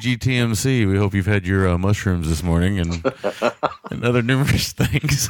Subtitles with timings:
[0.00, 0.90] GGTMC.
[0.90, 3.04] We hope you've had your uh, mushrooms this morning and
[3.90, 5.28] and other numerous things.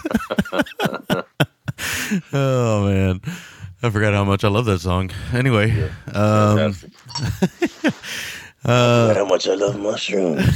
[2.32, 3.20] oh man,
[3.82, 5.10] I forgot how much I love that song.
[5.32, 6.72] Anyway, um,
[8.64, 10.46] how much I love mushrooms.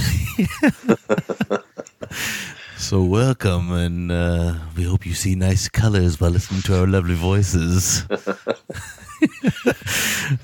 [2.77, 7.17] so welcome, and uh, we hope you see nice colors by listening to our lovely
[7.17, 8.07] voices.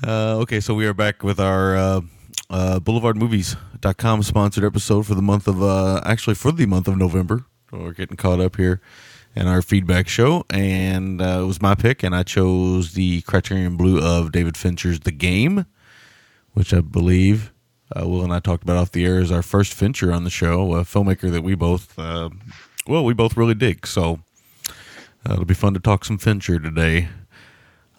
[0.05, 2.01] uh, okay, so we are back with our uh,
[2.51, 7.45] uh, BoulevardMovies.com sponsored episode for the month of, uh, actually for the month of November.
[7.71, 8.81] We're getting caught up here
[9.33, 13.77] in our feedback show, and uh, it was my pick, and I chose the Criterion
[13.77, 15.65] Blue of David Fincher's The Game,
[16.51, 17.53] which I believe
[17.95, 20.29] uh, Will and I talked about off the air is our first Fincher on the
[20.29, 22.29] show, a filmmaker that we both, uh,
[22.85, 23.87] well, we both really dig.
[23.87, 24.19] So
[25.25, 27.07] uh, it'll be fun to talk some Fincher today.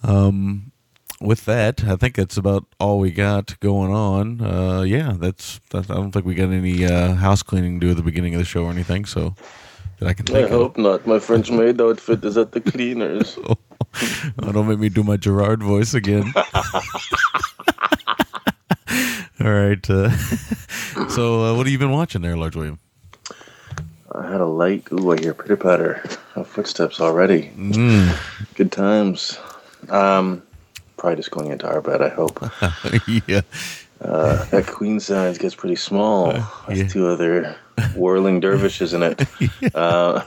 [0.02, 0.71] Um,
[1.22, 4.40] with that, I think that's about all we got going on.
[4.40, 5.88] Uh, yeah, that's, that's.
[5.90, 8.40] I don't think we got any uh, house cleaning to do at the beginning of
[8.40, 9.04] the show or anything.
[9.04, 9.34] So
[10.02, 11.06] that I can I think hope not.
[11.06, 13.38] My French maid outfit is at the cleaners.
[13.48, 13.56] Oh,
[14.52, 16.32] don't make me do my Gerard voice again.
[19.40, 19.90] all right.
[19.90, 20.10] Uh,
[21.08, 22.78] so, uh, what have you been watching there, Large William?
[24.14, 24.88] I had a light.
[24.92, 26.02] Ooh, I hear pitter patter
[26.34, 27.50] of footsteps already.
[27.56, 28.14] Mm.
[28.54, 29.38] Good times.
[29.88, 30.42] Um,
[31.02, 32.00] probably just going into our bed.
[32.00, 32.40] I hope.
[33.26, 33.40] yeah.
[34.00, 36.30] Uh, that queen size gets pretty small.
[36.30, 36.86] Has yeah.
[36.86, 37.56] two other
[37.96, 39.20] whirling dervishes in it.
[39.74, 40.24] uh,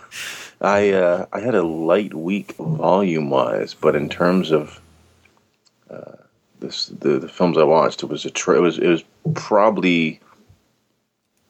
[0.60, 4.82] I uh, I had a light week volume wise, but in terms of
[5.90, 6.18] uh,
[6.60, 9.04] this the, the films I watched, it was a tr- it was it was
[9.34, 10.20] probably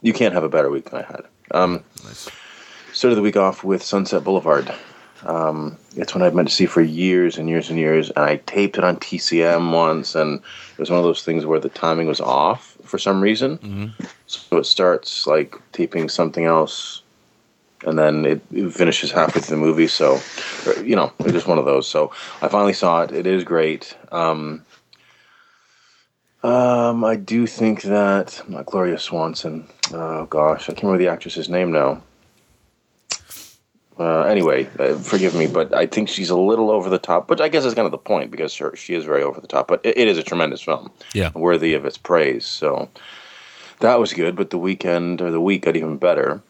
[0.03, 1.23] you can't have a better week than I had.
[1.49, 2.29] Um, Nice.
[2.93, 4.71] started the week off with Sunset Boulevard.
[5.25, 8.37] Um, it's one I've meant to see for years and years and years, and I
[8.45, 12.07] taped it on TCM once, and it was one of those things where the timing
[12.07, 13.57] was off for some reason.
[14.27, 17.01] So it starts like taping something else,
[17.85, 19.87] and then it, it finishes halfway through the movie.
[19.87, 20.19] So,
[20.83, 21.87] you know, it's just one of those.
[21.87, 22.11] So
[22.41, 23.11] I finally saw it.
[23.11, 23.95] It is great.
[24.11, 24.63] Um,
[26.43, 29.67] um, I do think that not Gloria Swanson.
[29.91, 32.03] Oh gosh, I can't remember the actress's name now.
[33.97, 37.27] Uh, anyway, uh, forgive me, but I think she's a little over the top.
[37.27, 39.47] But I guess that's kind of the point because her, she is very over the
[39.47, 39.67] top.
[39.67, 41.31] But it, it is a tremendous film, Yeah.
[41.33, 42.45] worthy of its praise.
[42.45, 42.89] So
[43.79, 44.35] that was good.
[44.35, 46.41] But the weekend or the week got even better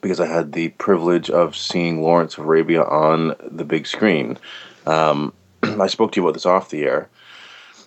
[0.00, 4.38] because I had the privilege of seeing Lawrence of Arabia on the big screen.
[4.86, 7.10] Um, I spoke to you about this off the air.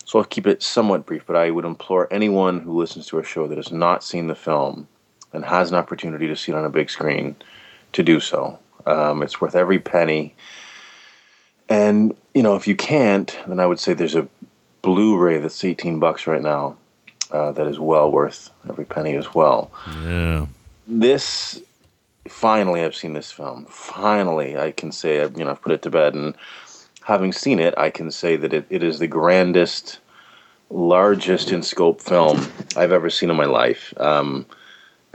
[0.05, 3.23] So I'll keep it somewhat brief, but I would implore anyone who listens to our
[3.23, 4.87] show that has not seen the film
[5.33, 7.35] and has an opportunity to see it on a big screen
[7.91, 8.57] to do so.
[8.87, 10.33] Um, it's worth every penny.
[11.69, 14.27] And, you know, if you can't, then I would say there's a
[14.81, 16.77] Blu ray that's 18 bucks right now
[17.31, 19.69] uh, that is well worth every penny as well
[20.01, 20.45] Yeah.
[20.87, 21.59] this
[22.29, 23.65] finally I've seen this film.
[23.69, 26.35] Finally, I can say I've you know I've put it to bed, and
[27.03, 29.99] having seen it, I can say that it, it is the grandest,
[30.69, 32.45] largest in scope film
[32.77, 33.93] I've ever seen in my life.
[33.97, 34.45] Um,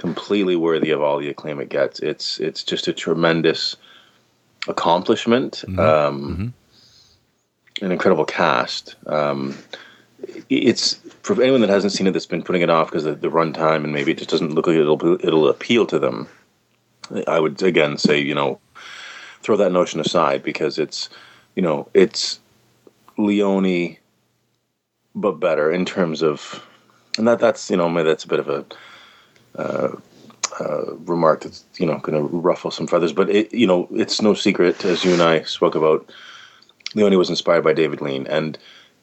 [0.02, 2.00] completely worthy of all the acclaim it gets.
[2.00, 3.76] It's it's just a tremendous
[4.66, 5.64] accomplishment.
[5.78, 6.54] Um,
[7.80, 8.96] An incredible cast.
[9.06, 9.56] Um,
[10.50, 13.30] it's for anyone that hasn't seen it that's been putting it off because of the
[13.30, 16.26] runtime and maybe it just doesn't look like it'll it'll appeal to them.
[17.28, 18.58] I would again say you know
[19.42, 21.08] throw that notion aside because it's
[21.54, 22.40] you know it's
[23.18, 23.96] Leone
[25.14, 26.66] but better in terms of
[27.18, 28.64] and that that's you know maybe that's a bit of a
[29.56, 29.88] uh,
[30.60, 34.20] uh, remark that's you know going to ruffle some feathers but it you know it's
[34.20, 36.10] no secret as you and I spoke about
[36.94, 38.58] Leone was inspired by David Lean and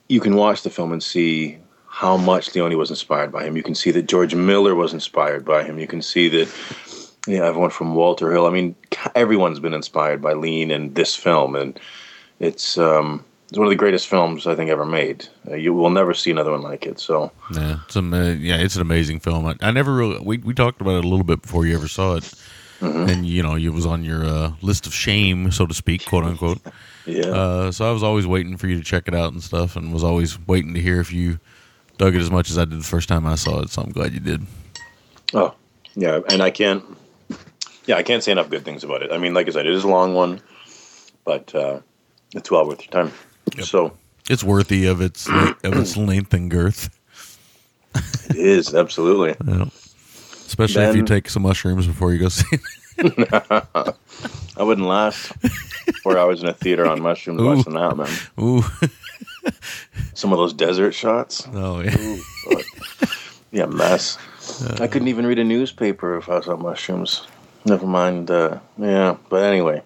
[0.07, 1.57] you can watch the film and see
[1.88, 3.57] how much Leone was inspired by him.
[3.57, 5.80] You can see that George Miller was inspired by him.
[5.80, 6.48] You can see that
[7.28, 8.45] yeah, everyone from Walter Hill.
[8.45, 8.75] I mean,
[9.16, 11.80] everyone's been inspired by Lean and this film, and
[12.40, 15.28] it's um, it's one of the greatest films I think ever made.
[15.50, 17.00] Uh, you will never see another one like it.
[17.00, 19.46] So Yeah, it's ama- yeah, it's an amazing film.
[19.46, 21.88] I, I never really we we talked about it a little bit before you ever
[21.88, 22.31] saw it,
[22.81, 26.24] and you know it was on your uh, list of shame, so to speak, quote
[26.25, 26.60] unquote.
[27.06, 29.75] yeah, Uh, so I was always waiting for you to check it out and stuff,
[29.75, 31.40] and was always waiting to hear if you
[31.98, 33.69] dug it as much as I did the first time I saw it.
[33.72, 34.45] So I'm glad you did.
[35.34, 35.56] oh
[35.95, 36.84] yeah, and I can't.
[37.88, 39.12] Yeah, I can't say enough good things about it.
[39.12, 40.40] I mean, like I said, it is a long one,
[41.25, 41.80] but uh,
[42.36, 43.12] it's well worth your time.
[43.63, 43.98] So
[44.30, 46.90] It's worthy of its of its length and girth,
[47.96, 49.36] it is absolutely.
[49.44, 49.69] know.
[50.48, 52.48] especially if you take some mushrooms before you go see.
[52.51, 52.62] It.
[54.57, 55.31] I wouldn't last
[56.04, 57.46] four hours in a theater on mushrooms Ooh.
[57.46, 58.10] watching that, man.
[58.40, 58.63] Ooh,
[60.13, 61.48] Some of those desert shots.
[61.54, 61.95] oh yeah.
[63.52, 64.18] Yeah, mess.
[64.80, 67.28] I couldn't even read a newspaper if I was on mushrooms.
[67.66, 68.30] Never mind.
[68.30, 69.81] Uh, yeah, but anyway.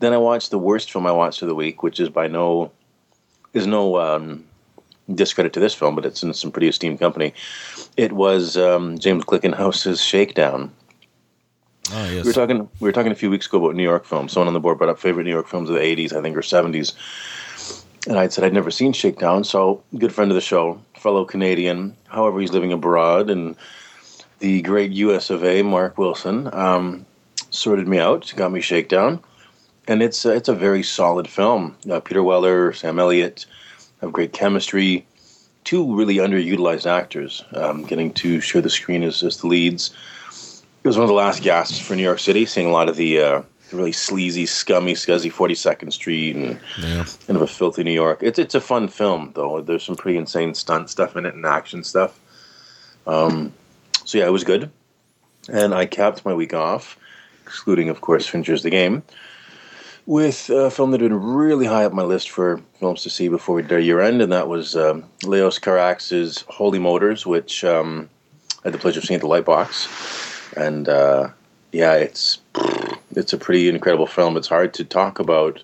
[0.00, 2.70] Then I watched the worst film I watched of the week, which is by no
[3.54, 4.44] is no um,
[5.12, 7.32] discredit to this film, but it's in some pretty esteemed company.
[7.96, 10.72] It was um, James Glickenhaus's Shakedown.
[11.92, 12.24] Oh yes.
[12.24, 12.68] We were talking.
[12.80, 14.32] We were talking a few weeks ago about New York films.
[14.32, 16.36] Someone on the board brought up favorite New York films of the '80s, I think,
[16.36, 16.94] or '70s.
[18.06, 19.44] And I'd said I'd never seen Shakedown.
[19.44, 21.96] So, good friend of the show, fellow Canadian.
[22.08, 23.56] However, he's living abroad, and
[24.38, 25.30] the great U.S.
[25.30, 25.62] of A.
[25.62, 27.06] Mark Wilson um,
[27.50, 29.20] sorted me out, got me Shakedown,
[29.88, 31.76] and it's uh, it's a very solid film.
[31.90, 33.46] Uh, Peter Weller, Sam Elliott
[34.00, 35.06] have great chemistry.
[35.64, 39.94] Two really underutilized actors um, getting to share the screen as, as the leads
[40.82, 42.96] it was one of the last gasps for New York City, seeing a lot of
[42.96, 43.42] the uh,
[43.72, 47.04] really sleazy, scummy, scuzzy 42nd Street and Yeah.
[47.26, 48.18] kind of a filthy New York.
[48.22, 49.62] It's it's a fun film though.
[49.62, 52.20] There's some pretty insane stunt stuff in it and action stuff.
[53.06, 53.54] Um,
[54.04, 54.70] so yeah, it was good,
[55.50, 56.98] and I capped my week off,
[57.46, 59.02] excluding of course Fincher's The Game,
[60.06, 63.28] with a film that had been really high up my list for films to see
[63.28, 68.08] before did year end, and that was um, Leos Carax's Holy Motors, which um,
[68.64, 71.28] I had the pleasure of seeing at the Lightbox and uh,
[71.72, 72.38] yeah, it's
[73.14, 74.36] it's a pretty incredible film.
[74.36, 75.62] It's hard to talk about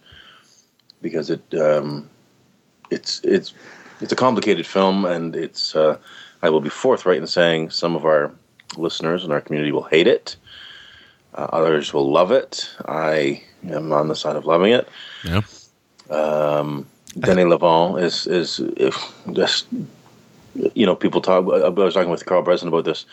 [1.03, 2.09] because it um,
[2.91, 3.55] it's it's
[4.01, 5.99] it's a complicated film, and it's uh,
[6.43, 8.33] I will be forthright in saying some of our
[8.77, 10.37] listeners and our community will hate it.
[11.35, 12.71] Uh, others will love it.
[12.87, 14.89] I am on the side of loving it.
[15.25, 15.43] Yeah.
[17.19, 18.97] Denis Lavant is is if
[19.33, 19.67] just
[20.75, 21.45] you know people talk.
[21.45, 23.05] I was talking with Carl Breslin about this.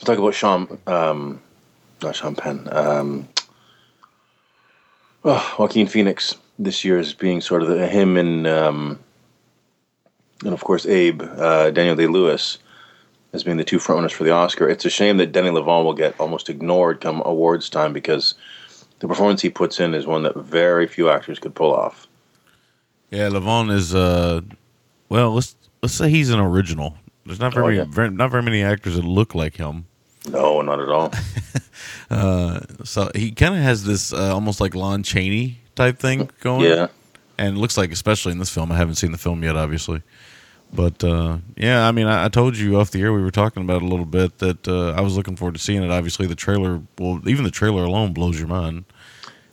[0.00, 1.40] Talk about Sean, um,
[2.02, 2.68] not Sean Penn.
[2.70, 3.28] Um,
[5.24, 8.98] oh, Joaquin Phoenix this year is being sort of the, him and um,
[10.44, 12.58] and of course Abe uh, Daniel Day Lewis
[13.34, 14.68] as being the two frontrunners for the Oscar.
[14.70, 18.34] It's a shame that Denis Lavant will get almost ignored come awards time because
[19.00, 22.06] the performance he puts in is one that very few actors could pull off.
[23.10, 24.40] Yeah, Lavant is uh
[25.08, 26.94] well, let's let's say he's an original.
[27.24, 27.84] There's not very, Oh, yeah.
[27.88, 29.86] very not very many actors that look like him.
[30.30, 31.12] No, not at all.
[32.10, 36.62] uh, So he kind of has this uh, almost like Lon Chaney type thing going.
[36.62, 36.88] Yeah.
[37.38, 38.72] And it looks like especially in this film.
[38.72, 40.02] I haven't seen the film yet obviously.
[40.72, 43.62] But uh, yeah, I mean, I, I told you off the air we were talking
[43.62, 45.90] about a little bit that uh, I was looking forward to seeing it.
[45.90, 48.84] Obviously, the trailer, well, even the trailer alone blows your mind.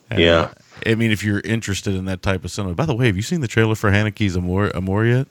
[0.09, 0.33] And, Yeah.
[0.39, 0.53] uh,
[0.85, 2.75] I mean, if you're interested in that type of cinema.
[2.75, 5.27] By the way, have you seen the trailer for Haneke's Amour, Amour yet?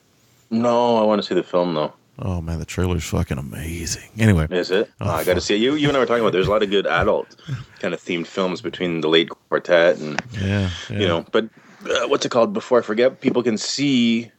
[0.51, 1.93] No, I want to see the film though.
[2.19, 4.09] Oh man, the trailer's fucking amazing.
[4.19, 4.91] Anyway, Is it?
[5.01, 5.59] Oh, I got to see it.
[5.59, 6.33] You, you and I were talking about.
[6.33, 7.37] There's a lot of good adult
[7.81, 10.99] kind of themed films between the late quartet and yeah, yeah.
[10.99, 11.27] you know.
[11.33, 11.47] But
[11.85, 12.53] uh, what's it called?
[12.53, 14.31] Before I forget, people can see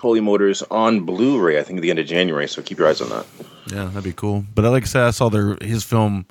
[0.00, 1.58] Holy Motors on Blu-ray.
[1.58, 2.46] I think at the end of January.
[2.48, 3.26] So keep your eyes on that.
[3.66, 4.44] Yeah, that'd be cool.
[4.54, 6.26] But like I said, I saw their his film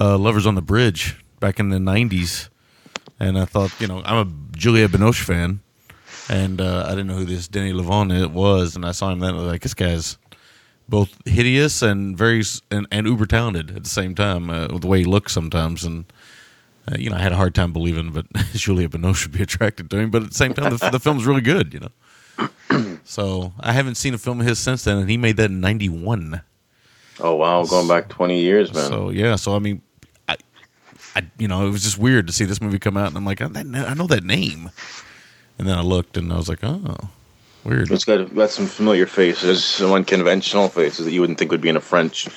[0.00, 2.48] uh, "Lovers on the Bridge" back in the '90s,
[3.18, 5.60] and I thought, you know, I'm a Juliette Binoche fan,
[6.28, 9.18] and uh, I didn't know who this Denis Lavant it was, and I saw him
[9.18, 9.36] then.
[9.36, 10.16] Like, this guy's
[10.88, 14.88] both hideous and very and, and uber talented at the same time uh, with the
[14.88, 16.04] way he looks sometimes, and.
[16.90, 18.24] Uh, you know, I had a hard time believing, but
[18.54, 20.10] Juliette Binoche should be attracted to him.
[20.10, 21.74] But at the same time, the, the film's really good.
[21.74, 21.90] You know,
[23.04, 25.60] so I haven't seen a film of his since then, and he made that in
[25.60, 26.42] '91.
[27.22, 28.88] Oh wow, going back 20 years, man.
[28.88, 29.82] So yeah, so I mean,
[30.28, 30.36] I,
[31.14, 33.24] I, you know, it was just weird to see this movie come out, and I'm
[33.24, 34.70] like, I, I know that name,
[35.58, 37.10] and then I looked, and I was like, oh,
[37.64, 37.90] weird.
[37.90, 41.68] It's got, got some familiar faces, some unconventional faces that you wouldn't think would be
[41.68, 42.28] in a French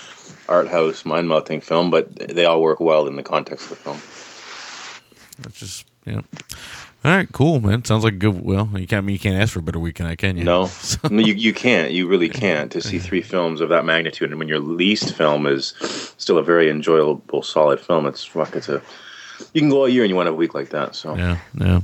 [0.49, 3.75] art house mind melting film, but they all work well in the context of the
[3.75, 4.01] film.
[5.47, 6.21] It's just yeah.
[7.05, 7.83] All right, cool, man.
[7.83, 8.45] Sounds like a good.
[8.45, 8.99] Well, you can't.
[8.99, 10.45] I mean, you can't ask for a better weekend, can you?
[10.45, 10.69] No,
[11.09, 11.91] no you, you can't.
[11.91, 12.71] You really can't.
[12.71, 15.73] To see three films of that magnitude, and when your least film is
[16.17, 18.55] still a very enjoyable, solid film, it's fuck.
[18.55, 18.81] It's a
[19.53, 20.95] you can go all year and you want a week like that.
[20.95, 21.81] So Yeah, yeah.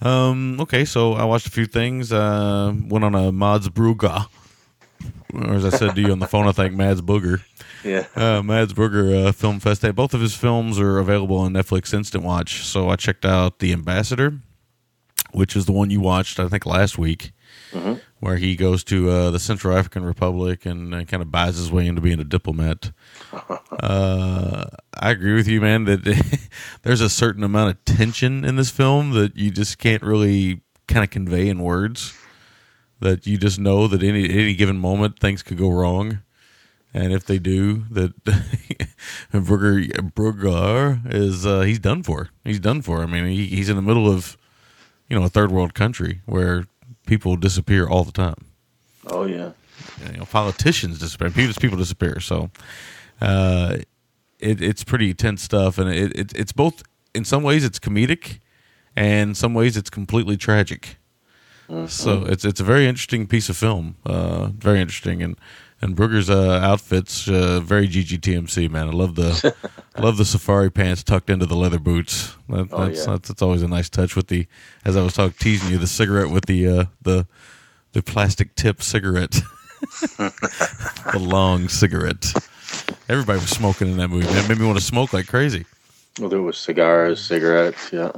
[0.00, 2.12] Um, okay, so I watched a few things.
[2.12, 4.26] Uh, went on a Mads Brugger,
[5.34, 7.42] or as I said to you on the phone, I think Mads Booger.
[7.84, 9.82] yeah, uh, Mads Berger uh, Film Fest.
[9.82, 9.90] Day.
[9.90, 12.64] Both of his films are available on Netflix Instant Watch.
[12.64, 14.40] So I checked out The Ambassador,
[15.36, 17.32] which is the one you watched, I think, last week,
[18.20, 21.70] where he goes to uh, the Central African Republic and uh, kind of buys his
[21.70, 22.90] way into being a diplomat.
[23.80, 24.64] uh,
[24.94, 26.48] I agree with you, man, that
[26.82, 31.04] there's a certain amount of tension in this film that you just can't really kind
[31.04, 32.14] of convey in words.
[33.00, 36.22] That you just know that any any given moment things could go wrong
[36.94, 38.24] and if they do, that
[39.34, 42.30] Brugger Brugger is uh, he's done for.
[42.42, 43.02] He's done for.
[43.02, 44.38] I mean, he, he's in the middle of
[45.08, 46.64] you know a third world country where
[47.06, 48.46] people disappear all the time.
[49.06, 49.50] oh yeah,
[50.12, 51.30] You know, politicians disappear.
[51.30, 52.20] People people disappear.
[52.20, 52.50] So
[53.20, 53.76] uh,
[54.38, 56.82] it, it's pretty tense stuff, and it, it it's both.
[57.14, 58.40] In some ways, it's comedic,
[58.94, 60.96] and some ways, it's completely tragic.
[61.88, 63.96] So it's it's a very interesting piece of film.
[64.04, 65.36] Uh, very interesting, and
[65.82, 68.88] and Brugger's uh, outfits uh, very GGTMC man.
[68.88, 69.54] I love the
[69.98, 72.34] love the safari pants tucked into the leather boots.
[72.48, 73.12] That, Oh, that's, yeah.
[73.12, 74.46] that's that's always a nice touch with the
[74.84, 77.26] as I was talking teasing you the cigarette with the uh, the
[77.92, 79.32] the plastic tip cigarette,
[80.18, 82.32] the long cigarette.
[83.08, 84.26] Everybody was smoking in that movie.
[84.26, 85.64] That made me want to smoke like crazy.
[86.18, 88.12] well there was cigars, cigarettes, yeah.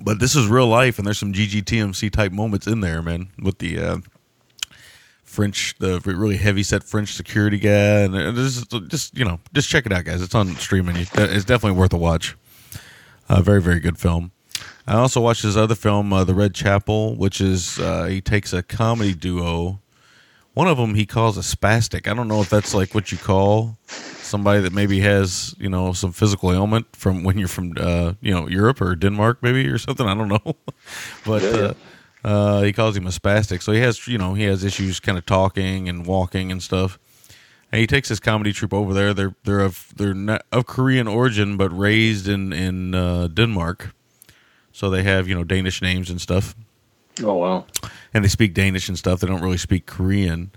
[0.00, 3.58] But this is real life, and there's some GGTMC type moments in there, man, with
[3.58, 3.96] the uh,
[5.34, 9.68] French, the really heavy set French security guy, and uh, just, just you know, just
[9.68, 10.22] check it out, guys.
[10.22, 10.96] It's on streaming.
[10.96, 12.36] It's definitely worth a watch.
[13.28, 14.30] Uh, very, very good film.
[14.86, 18.52] I also watched his other film, uh, The Red Chapel, which is uh, he takes
[18.52, 19.80] a comedy duo.
[20.52, 22.06] One of them he calls a spastic.
[22.06, 25.92] I don't know if that's like what you call somebody that maybe has you know
[25.92, 29.78] some physical ailment from when you're from uh, you know Europe or Denmark maybe or
[29.78, 30.06] something.
[30.06, 30.56] I don't know,
[31.26, 31.72] but Yeah, yeah.
[32.24, 33.62] Uh, he calls him a spastic.
[33.62, 36.98] So he has you know he has issues kind of talking and walking and stuff.
[37.70, 39.14] And he takes his comedy troupe over there.
[39.14, 43.94] They're they're of they're not of Korean origin, but raised in in uh, Denmark.
[44.72, 46.54] So they have you know Danish names and stuff
[47.22, 47.66] Oh wow,
[48.12, 49.20] and they speak Danish and stuff.
[49.20, 50.50] They don't really speak Korean.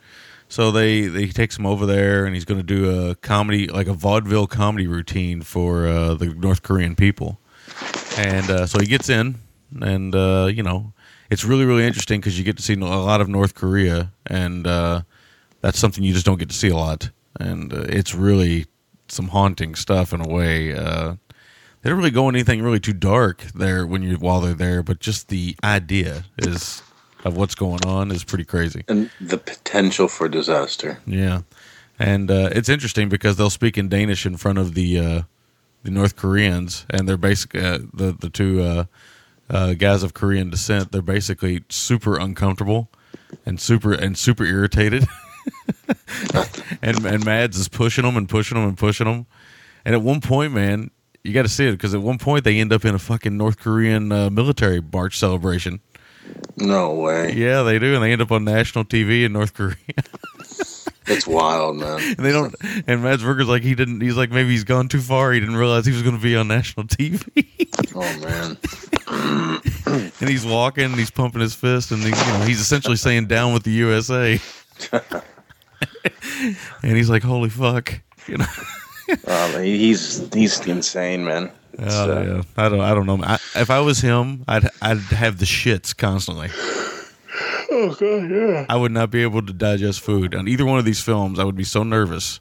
[0.49, 3.67] So they, they he takes him over there, and he's going to do a comedy,
[3.67, 7.39] like a vaudeville comedy routine for uh, the North Korean people.
[8.17, 9.35] And uh, so he gets in,
[9.79, 10.93] and uh, you know,
[11.29, 14.65] it's really really interesting because you get to see a lot of North Korea, and
[14.65, 15.01] uh,
[15.61, 17.09] that's something you just don't get to see a lot.
[17.39, 18.65] And uh, it's really
[19.07, 20.73] some haunting stuff in a way.
[20.73, 21.15] Uh,
[21.81, 24.99] they don't really go anything really too dark there when you while they're there, but
[24.99, 26.81] just the idea is
[27.23, 28.83] of what's going on is pretty crazy.
[28.87, 30.99] and the potential for disaster.
[31.05, 31.41] Yeah,
[31.99, 35.21] and uh, it's interesting because they'll speak in Danish in front of the uh,
[35.83, 38.85] the North Koreans, and they're basically uh, the the two
[39.49, 40.91] uh, guys of Korean descent.
[40.91, 42.89] They're basically super uncomfortable
[43.45, 45.07] and super and super irritated.
[46.81, 49.25] and and Mads is pushing them and pushing them and pushing them.
[49.85, 50.91] And at one point, man,
[51.23, 53.37] you got to see it because at one point they end up in a fucking
[53.37, 55.81] North Korean uh, military march celebration.
[56.57, 57.33] No way.
[57.33, 59.75] Yeah, they do, and they end up on national TV in North Korea.
[61.07, 61.99] It's wild, man.
[61.99, 62.53] And they don't.
[62.85, 64.01] And Mads Berger's like he didn't.
[64.01, 65.31] He's like maybe he's gone too far.
[65.31, 67.69] He didn't realize he was going to be on national TV.
[67.95, 68.57] Oh man.
[70.19, 70.85] and he's walking.
[70.85, 73.71] and He's pumping his fist, and he, you know he's essentially saying "down with the
[73.71, 74.39] USA."
[74.91, 78.45] and he's like, "Holy fuck!" You know.
[79.27, 81.51] Um, he's he's insane, man.
[81.79, 82.41] Oh, yeah.
[82.57, 82.81] I don't.
[82.81, 83.19] I don't know.
[83.23, 86.49] I, if I was him, I'd I'd have the shits constantly.
[87.69, 88.65] Oh god, yeah.
[88.69, 91.39] I would not be able to digest food on either one of these films.
[91.39, 92.39] I would be so nervous.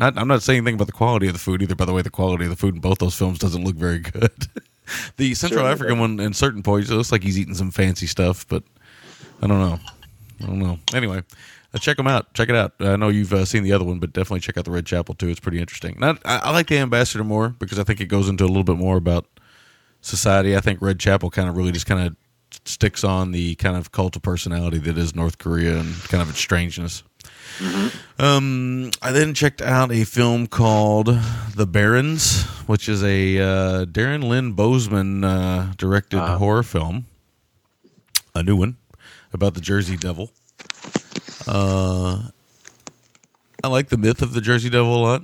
[0.00, 1.74] Not, I'm not saying anything about the quality of the food either.
[1.74, 3.98] By the way, the quality of the food in both those films doesn't look very
[4.00, 4.32] good.
[5.16, 8.06] the Central Certainly African one, in certain points, it looks like he's eating some fancy
[8.06, 8.64] stuff, but
[9.40, 9.78] I don't know.
[10.42, 10.78] I don't know.
[10.94, 11.22] Anyway,
[11.74, 12.32] uh, check them out.
[12.34, 12.72] Check it out.
[12.80, 15.14] I know you've uh, seen the other one, but definitely check out the Red Chapel
[15.14, 15.28] too.
[15.28, 15.96] It's pretty interesting.
[15.98, 18.64] Not, I, I like the Ambassador more because I think it goes into a little
[18.64, 19.26] bit more about
[20.00, 20.56] society.
[20.56, 22.16] I think Red Chapel kind of really just kind of
[22.64, 26.30] sticks on the kind of cult of personality that is North Korea and kind of
[26.30, 27.02] its strangeness.
[28.18, 31.06] Um, I then checked out a film called
[31.54, 37.06] The Barrens, which is a uh, Darren Lynn Bousman uh, directed horror film,
[38.34, 38.76] a new one
[39.32, 40.30] about the Jersey Devil.
[41.46, 42.28] Uh,
[43.62, 45.22] I like the myth of the Jersey Devil a lot.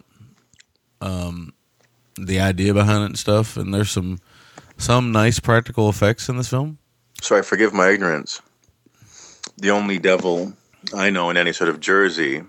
[1.00, 1.52] Um,
[2.16, 4.18] the idea behind it and stuff, and there's some
[4.76, 6.78] some nice practical effects in this film.
[7.20, 8.40] Sorry, forgive my ignorance.
[9.56, 10.52] The only devil
[10.94, 12.42] I know in any sort of jersey,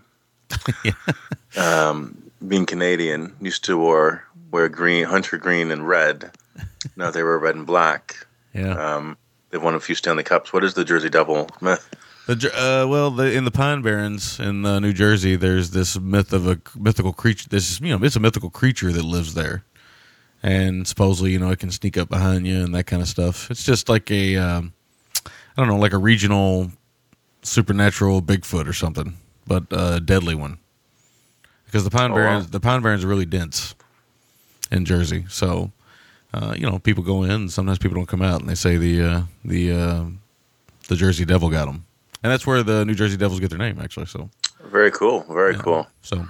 [1.58, 6.32] um, being Canadian, used to wear wear green, hunter green and red.
[6.96, 8.28] Now they wear red and black.
[8.54, 8.74] Yeah.
[8.74, 9.18] Um,
[9.50, 10.54] they've won a few Stanley Cups.
[10.54, 11.50] What is the Jersey Devil?
[11.62, 11.78] Meh.
[12.28, 16.32] The, uh, well, the, in the Pine Barrens in uh, New Jersey, there's this myth
[16.32, 17.50] of a mythical creature.
[17.50, 19.64] This is, you know, it's a mythical creature that lives there,
[20.44, 23.50] and supposedly, you know, it can sneak up behind you and that kind of stuff.
[23.52, 24.74] It's just like a, um,
[25.26, 26.72] I don't know, like a regional
[27.42, 29.18] supernatural Bigfoot or something,
[29.48, 30.58] but a deadly one.
[31.66, 32.50] Because the Pine Oh, Barrens, wow.
[32.52, 33.76] the Pine Barrens are really dense
[34.72, 35.72] in Jersey, so
[36.34, 37.32] uh, you know, people go in.
[37.32, 40.06] and Sometimes people don't come out, and they say the uh, the uh,
[40.88, 41.86] the Jersey Devil got them,
[42.24, 44.06] and that's where the New Jersey Devils get their name, actually.
[44.08, 44.30] So,
[44.66, 45.26] Very cool.
[45.32, 45.88] Very cool.
[46.02, 46.26] so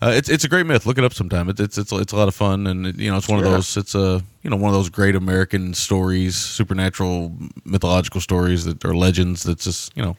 [0.00, 0.86] uh, it's it's a great myth.
[0.86, 1.48] Look it up sometime.
[1.48, 3.44] It's it's it's, it's a lot of fun, and it, you know, it's one of
[3.44, 3.76] those.
[3.76, 7.32] It's a you know one of those great American stories, supernatural,
[7.64, 9.42] mythological stories that are legends.
[9.42, 10.16] That's just you know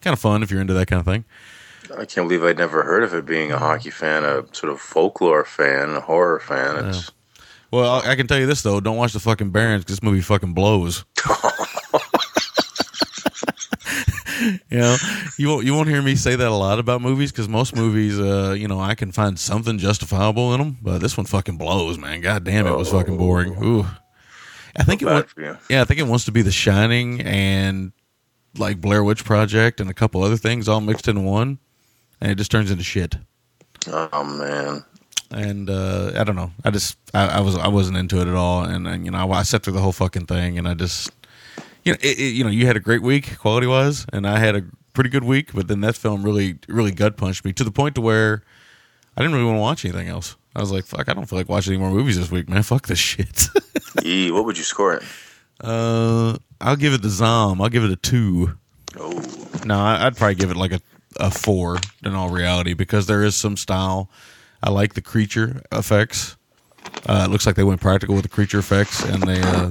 [0.00, 1.24] kind of fun if you're into that kind of thing.
[1.96, 3.24] I can't believe I'd never heard of it.
[3.26, 6.86] Being a hockey fan, a sort of folklore fan, a horror fan.
[6.86, 7.10] It's
[7.70, 9.84] Well, I I can tell you this though: don't watch the fucking Barrens.
[9.84, 11.04] 'cause this movie fucking blows.
[14.70, 14.96] you know,
[15.38, 18.18] you won't you won't hear me say that a lot about movies because most movies,
[18.18, 21.98] uh, you know, I can find something justifiable in them, but this one fucking blows,
[21.98, 22.20] man.
[22.20, 23.56] God damn, it was fucking boring.
[23.62, 23.86] Ooh,
[24.76, 25.58] I think it bad went, for you.
[25.68, 27.92] yeah, I think it wants to be The Shining and
[28.56, 31.58] like Blair Witch Project and a couple other things all mixed in one,
[32.20, 33.16] and it just turns into shit
[33.92, 34.84] oh man.
[35.30, 36.52] and uh, I don't know.
[36.64, 39.30] I just I, I was I wasn't into it at all, and, and you know
[39.30, 41.10] I, sat through the whole fucking thing, and I just
[41.88, 44.38] you know it, it- you know you had a great week quality wise, and I
[44.38, 44.62] had a
[44.94, 47.94] pretty good week, but then that film really really gut punched me to the point
[47.96, 48.42] to where
[49.16, 50.36] I didn't really want to watch anything else.
[50.56, 52.62] I was like, fuck, I don't feel like watching any more movies this week, man.
[52.72, 53.48] Fuck this shit.
[54.02, 55.02] Yee, what would you score it?
[55.62, 57.60] uh, I'll give it the Zom.
[57.60, 58.56] I'll give it a two.
[58.98, 59.22] Oh,
[59.64, 60.80] No, I'd probably give it like a,
[61.20, 64.10] a four in all reality because there is some style.
[64.62, 66.36] I like the creature effects.
[67.06, 69.70] Uh, it looks like they went practical with the creature effects, and they, uh,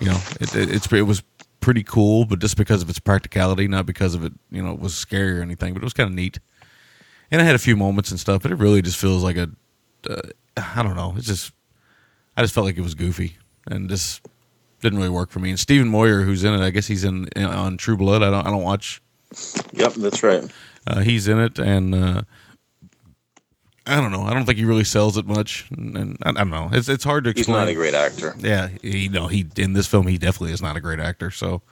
[0.00, 1.22] you know, it, it, it's it was
[1.66, 4.78] pretty cool, but just because of its practicality, not because of it, you know, it
[4.78, 5.74] was scary or anything.
[5.74, 6.38] But it was kind of neat,
[7.28, 8.42] and I had a few moments and stuff.
[8.42, 9.50] But it really just feels like a,
[10.08, 10.20] uh,
[10.56, 11.14] I don't know.
[11.16, 11.50] It's just,
[12.36, 14.24] I just felt like it was goofy and just
[14.80, 15.50] didn't really work for me.
[15.50, 18.22] And Stephen Moyer, who's in it, I guess he's in, in on True Blood.
[18.22, 19.02] I don't I don't watch
[19.72, 20.48] yep, that's right.
[20.86, 22.22] uh, he's in it, and uh,
[23.86, 24.22] I don't know.
[24.22, 26.68] I don't think he really sells it much, and, and I, I don't know.
[26.72, 27.58] It's it's hard to explain.
[27.58, 28.34] He's not a great actor.
[28.38, 31.30] Yeah, he know, he in this film he definitely is not a great actor.
[31.30, 31.62] So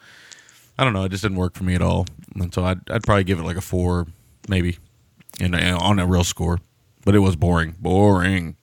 [0.79, 1.05] I don't know.
[1.05, 3.43] It just didn't work for me at all, and so I'd I'd probably give it
[3.43, 4.07] like a four,
[4.49, 4.79] maybe,
[5.41, 6.61] in a, on a real score.
[7.05, 8.57] But it was boring, boring.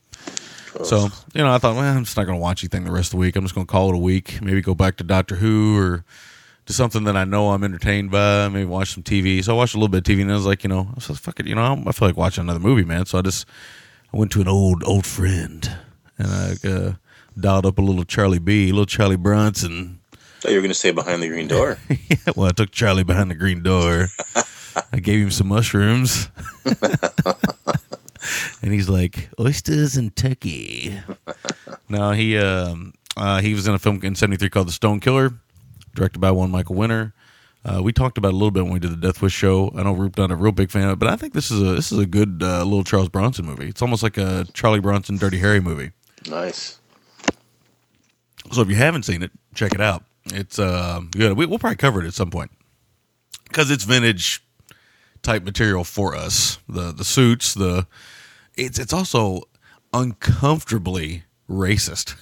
[0.84, 3.08] So you know, I thought, well, I'm just not going to watch anything the rest
[3.08, 3.36] of the week.
[3.36, 4.42] I'm just going to call it a week.
[4.42, 6.06] Maybe go back to Doctor Who or
[6.66, 8.48] to something that I know I'm entertained by.
[8.50, 9.44] Maybe watch some TV.
[9.44, 10.94] So I watched a little bit of TV, and I was like, you know, I
[10.96, 13.06] was like, fuck it, you know, I feel like watching another movie, man.
[13.06, 13.46] So I just
[14.14, 15.70] I went to an old old friend,
[16.18, 16.94] and I uh,
[17.40, 20.00] dialed up a little Charlie B, a little Charlie Bronson.
[20.40, 21.78] thought you were going to say behind the green door.
[21.90, 24.08] Yeah, well, I took Charlie behind the green door.
[24.92, 26.30] I gave him some mushrooms.
[28.62, 31.00] and he's like, oysters and turkey.
[31.90, 35.34] no, he um, uh, he was in a film in 73 called The Stone Killer,
[35.94, 37.14] directed by one Michael Winner.
[37.64, 39.72] Uh, we talked about it a little bit when we did the Death Wish show.
[39.76, 41.62] I know Roop not a real big fan of it, but I think this is
[41.62, 43.68] a this is a good uh, little Charles Bronson movie.
[43.68, 45.92] It's almost like a Charlie Bronson Dirty Harry movie.
[46.28, 46.80] Nice.
[48.52, 50.04] So if you haven't seen it, check it out.
[50.26, 51.38] It's uh, good.
[51.38, 52.52] We, we'll probably cover it at some point
[53.48, 54.44] because it's vintage
[55.22, 56.58] type material for us.
[56.68, 57.86] The the suits, the
[58.56, 59.44] it's it's also
[59.94, 62.16] uncomfortably racist.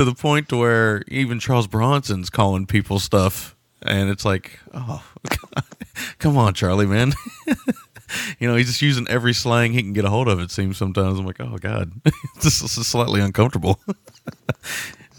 [0.00, 5.04] To the point to where even Charles Bronson's calling people stuff, and it's like, oh,
[5.28, 5.64] God.
[6.18, 7.12] come on, Charlie, man.
[8.38, 10.40] you know, he's just using every slang he can get a hold of.
[10.40, 11.18] It seems sometimes.
[11.18, 11.92] I'm like, oh God,
[12.42, 13.78] this is slightly uncomfortable.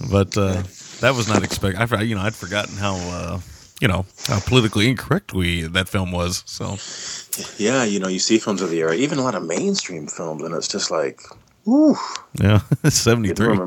[0.10, 0.64] but uh,
[1.02, 1.94] that was not expected.
[1.94, 2.96] I, you know, I'd forgotten how.
[2.96, 3.40] Uh,
[3.80, 6.44] you know how politically incorrect we that film was.
[6.46, 6.78] So
[7.58, 10.44] Yeah, you know, you see films of the era, even a lot of mainstream films,
[10.44, 11.20] and it's just like,
[11.68, 11.98] ooh.
[12.40, 13.58] yeah, seventy three.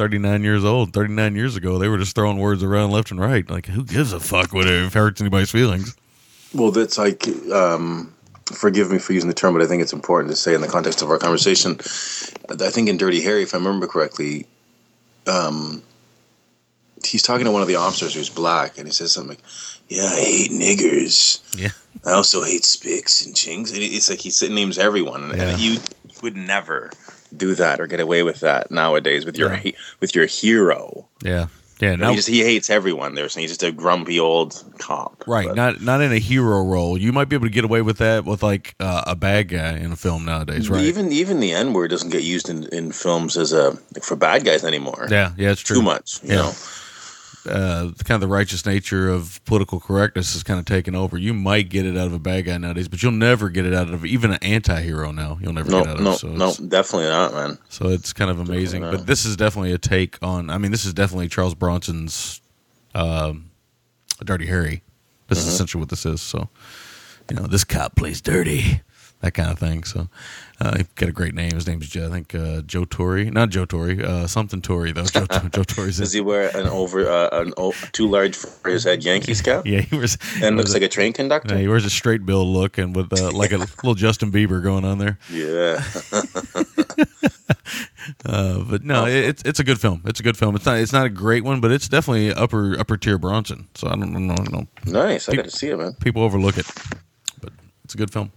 [0.00, 0.92] Remember- It's 39 years old.
[0.92, 3.48] 39 years ago, they were just throwing words around left and right.
[3.48, 5.94] Like, who gives a fuck what it hurts anybody's feelings?
[6.54, 8.12] Well, that's like, um,
[8.52, 10.68] forgive me for using the term, but I think it's important to say in the
[10.68, 11.78] context of our conversation.
[12.50, 14.46] I think in Dirty Harry, if I remember correctly,
[15.26, 15.82] um,
[17.04, 19.42] he's talking to one of the officers who's black, and he says something like,
[19.88, 21.40] "Yeah, I hate niggers.
[21.56, 21.68] Yeah.
[22.04, 25.50] I also hate spics and chinks." And it's like he names everyone, Yeah.
[25.50, 25.78] and you
[26.22, 26.90] would never
[27.36, 29.72] do that or get away with that nowadays with your Yeah.
[30.00, 31.06] with your hero.
[31.22, 31.46] Yeah.
[31.80, 31.96] Yeah.
[31.96, 33.14] Now, he just he hates everyone.
[33.14, 35.24] They're saying he's just a grumpy old cop.
[35.26, 35.46] right.
[35.48, 36.98] But- Not not in a hero role.
[36.98, 39.78] You might be able to get away with that with like uh, a bad guy
[39.78, 40.82] in a film nowadays, right?
[40.82, 44.44] Even even the N word doesn't get used in, in films as a for bad
[44.44, 45.08] guys anymore.
[45.10, 45.32] yeah.
[45.38, 45.52] Yeah.
[45.52, 45.76] It's true.
[45.76, 46.20] too much.
[46.22, 46.36] You Yeah.
[46.36, 46.52] know,
[47.48, 51.16] Uh, kind of the righteous nature of political correctness is kind of taken over.
[51.16, 53.72] You might get it out of a bad guy nowadays, but you'll never get it
[53.72, 55.38] out of even an anti-hero now.
[55.40, 56.18] You'll never no, get out of no, it.
[56.18, 57.58] So no, it's- definitely not, man.
[57.70, 58.82] So it's kind of amazing.
[58.82, 60.50] But this is definitely a take on.
[60.50, 62.42] I mean, this is definitely Charles Bronson's
[62.94, 63.50] um,
[64.22, 64.82] Dirty Harry.
[65.28, 65.48] This Uh-huh.
[65.48, 66.20] is essentially what this is.
[66.20, 66.50] So,
[67.30, 68.82] you know, this cop plays dirty,
[69.20, 69.84] that kind of thing.
[69.84, 70.08] So,
[70.60, 71.52] uh, he got a great name.
[71.52, 75.04] His name's Joe, I think uh, Joe Torre, not Joe Torre, uh, something Torre though.
[75.04, 78.84] Joe, Joe Torre's Does he wear an over uh, an o- too large for his
[78.84, 80.18] head Yankees cap Yeah, he was.
[80.42, 81.54] and looks like a train conductor?
[81.54, 84.62] yeah, he wears a straight bill look and with uh, like a little Justin Bieber
[84.62, 85.18] going on there.
[85.30, 85.82] Yeah,
[88.26, 90.02] Uh, but no, it, it's it's a good film.
[90.04, 90.56] It's a good film.
[90.56, 93.68] It's not it's not a great one, but it's definitely upper upper tier Bronson.
[93.74, 94.34] So I don't know.
[94.50, 95.28] know nice.
[95.28, 95.94] I got to see it, man.
[96.00, 96.66] people overlook it,
[97.40, 97.52] but
[97.84, 98.32] it's a good film.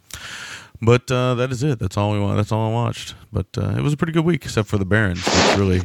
[0.84, 1.80] But uh, that is it.
[1.80, 2.36] That's all we want.
[2.38, 3.16] That's all I watched.
[3.32, 5.82] But uh, it was a pretty good week, except for the Barrens, which really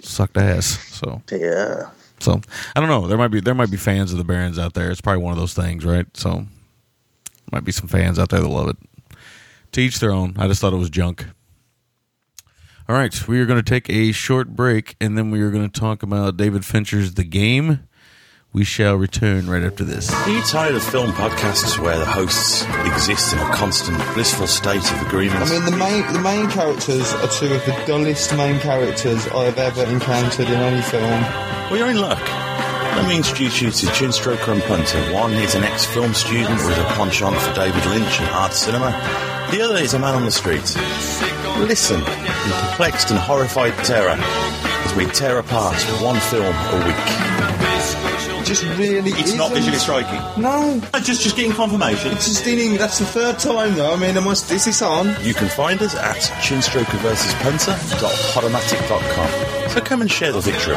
[0.00, 0.66] sucked ass.
[0.94, 1.90] So Yeah,
[2.20, 2.40] so
[2.74, 3.08] I don't know.
[3.08, 4.90] There might be there might be fans of the Barrens out there.
[4.90, 6.06] It's probably one of those things, right?
[6.16, 6.46] So
[7.52, 8.76] might be some fans out there that love it.
[9.72, 10.34] To each their own.
[10.38, 11.26] I just thought it was junk.
[12.88, 15.68] All right, we are going to take a short break, and then we are going
[15.68, 17.85] to talk about David Fincher's The Game.
[18.52, 20.10] We shall return right after this.
[20.10, 24.80] Are you tired of film podcasts where the hosts exist in a constant blissful state
[24.92, 25.42] of agreement?
[25.42, 29.44] I mean, the main the main characters are two of the dullest main characters I
[29.44, 31.02] have ever encountered in any film.
[31.70, 32.20] well, you're in luck.
[32.96, 35.00] Let me introduce you to Chinstroker and Punter.
[35.12, 38.90] One is an ex-film student with a penchant for David Lynch and art cinema.
[39.50, 40.64] The other is a man on the street.
[41.68, 47.55] Listen in perplexed and horrified terror as we tear apart one film a week.
[48.46, 49.56] It just really It's not isn't.
[49.56, 50.20] visually striking.
[50.40, 52.12] No, Just, just getting confirmation.
[52.12, 52.76] it's just in.
[52.76, 53.92] That's the third time though.
[53.92, 55.16] I mean, am I, is this on?
[55.24, 56.16] You can find us at
[58.06, 59.70] chinstrokerversuspunter.podomatic.com.
[59.70, 60.76] So come and share the victory.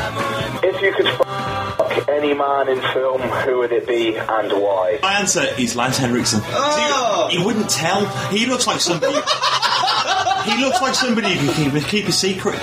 [0.68, 4.98] If you could fuck any man in film, who would it be and why?
[5.04, 6.42] My answer is Lance Henriksen.
[6.46, 7.30] Oh!
[7.32, 8.06] You, you wouldn't tell.
[8.30, 9.14] He looks like somebody.
[10.46, 12.60] he looks like somebody who can keep, keep a secret.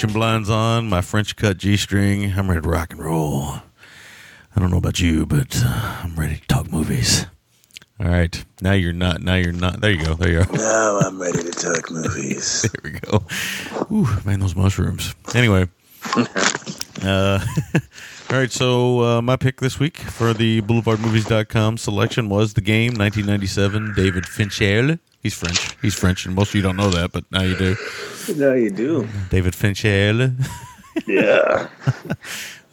[0.00, 2.32] Venetian blinds on, my French cut G string.
[2.32, 3.56] I'm ready to rock and roll.
[4.56, 7.26] I don't know about you, but uh, I'm ready to talk movies.
[7.98, 9.20] All right, now you're not.
[9.20, 9.82] Now you're not.
[9.82, 10.14] There you go.
[10.14, 10.52] There you go.
[10.54, 12.66] Now I'm ready to talk movies.
[12.82, 13.26] There we go.
[13.92, 15.14] Ooh, man, those mushrooms.
[15.34, 15.68] Anyway.
[16.16, 16.24] uh,
[18.30, 22.94] all right, so uh, my pick this week for the BoulevardMovies.com selection was The Game,
[22.94, 24.98] 1997, David Fincher.
[25.22, 25.76] He's French.
[25.82, 27.76] He's French, and most of you don't know that, but now you do.
[28.36, 29.06] Now you do.
[29.30, 30.34] David Fincher.
[31.06, 31.68] Yeah.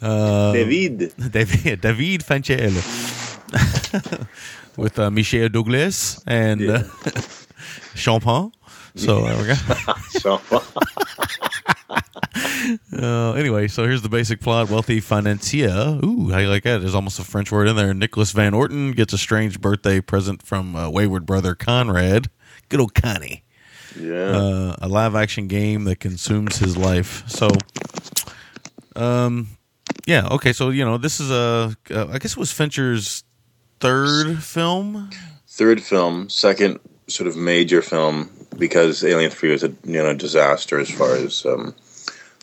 [0.00, 1.12] David.
[1.30, 2.70] David, David Fincher.
[4.76, 6.82] With uh, Michel Douglas and uh,
[7.94, 8.52] Champagne.
[8.94, 9.54] So there we go.
[10.20, 10.40] So,
[12.92, 14.68] Uh, anyway, so here's the basic plot.
[14.68, 15.98] Wealthy financier.
[16.04, 16.78] Ooh, how you like that?
[16.80, 17.94] There's almost a French word in there.
[17.94, 22.28] Nicholas Van Orton gets a strange birthday present from uh, wayward brother Conrad.
[22.68, 23.42] Good old Connie.
[23.98, 24.14] yeah.
[24.14, 27.24] Uh, a live action game that consumes his life.
[27.28, 27.48] So,
[28.96, 29.48] um,
[30.06, 30.52] yeah, okay.
[30.52, 33.24] So, you know, this is a, uh, I guess it was Fincher's
[33.80, 35.10] third film.
[35.46, 36.78] Third film, second
[37.08, 41.44] sort of major film because Alien Three was a you know disaster as far as
[41.46, 41.74] um,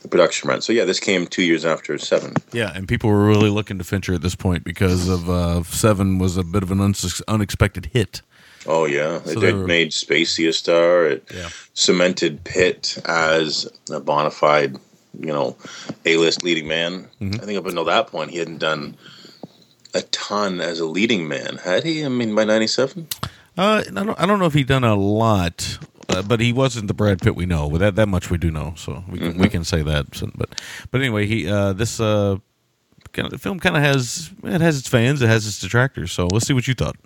[0.02, 0.64] the production went.
[0.64, 2.34] So yeah, this came two years after Seven.
[2.52, 6.18] Yeah, and people were really looking to Fincher at this point because of uh, Seven
[6.18, 6.94] was a bit of an
[7.28, 8.22] unexpected hit.
[8.67, 11.06] Oh yeah, So it, they it were- made Spacey a star.
[11.08, 11.49] It Yeah.
[11.73, 14.75] cemented Pitt as a bona fide,
[15.19, 15.56] you know,
[16.06, 17.08] A-list leading man.
[17.21, 17.41] Mm-hmm.
[17.41, 18.95] I think up until that point, he hadn't done
[19.93, 22.04] a ton as a leading man, had he?
[22.04, 23.08] I mean, by '97.
[23.58, 25.78] Uh, I don't, I don't know if he'd done a lot,
[26.10, 27.69] uh, but he wasn't the Brad Pitt we know.
[27.69, 30.13] But that that much we do know, so we can we can say that.
[30.15, 30.49] So, but
[30.91, 32.38] but anyway, he uh, this uh,
[33.13, 36.12] kind of, the film kind of has it has its fans, it has its detractors.
[36.12, 36.97] So let's see what you thought.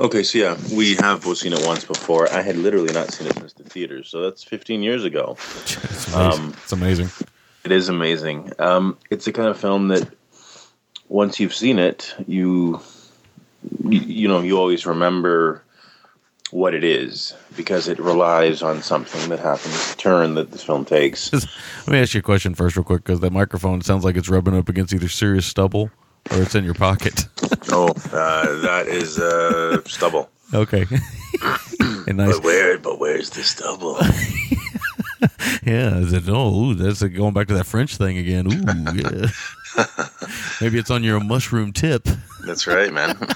[0.00, 2.32] Okay, so yeah, we have both seen it once before.
[2.32, 5.36] I had literally not seen it since the theaters, so that's 15 years ago.
[5.90, 6.44] It's amazing.
[6.44, 7.10] Um, it's amazing.
[7.64, 8.52] It is amazing.
[8.60, 10.08] Um, it's the kind of film that
[11.08, 12.80] once you've seen it, you,
[13.84, 15.62] you you know you always remember
[16.50, 21.32] what it is because it relies on something that happens, turn that this film takes.
[21.32, 24.28] Let me ask you a question first, real quick, because that microphone sounds like it's
[24.28, 25.90] rubbing up against either serious stubble
[26.32, 27.26] or it's in your pocket.
[27.72, 30.30] oh, uh, that is uh, stubble.
[30.54, 30.84] okay.
[32.06, 32.36] nice.
[32.36, 32.78] But where?
[32.78, 33.98] But where's the stubble?
[35.68, 36.24] Yeah, is it?
[36.28, 38.46] Oh, ooh, that's it, going back to that French thing again.
[38.46, 39.26] Ooh, yeah.
[40.60, 42.06] Maybe it's on your mushroom tip.
[42.44, 43.16] That's right, man.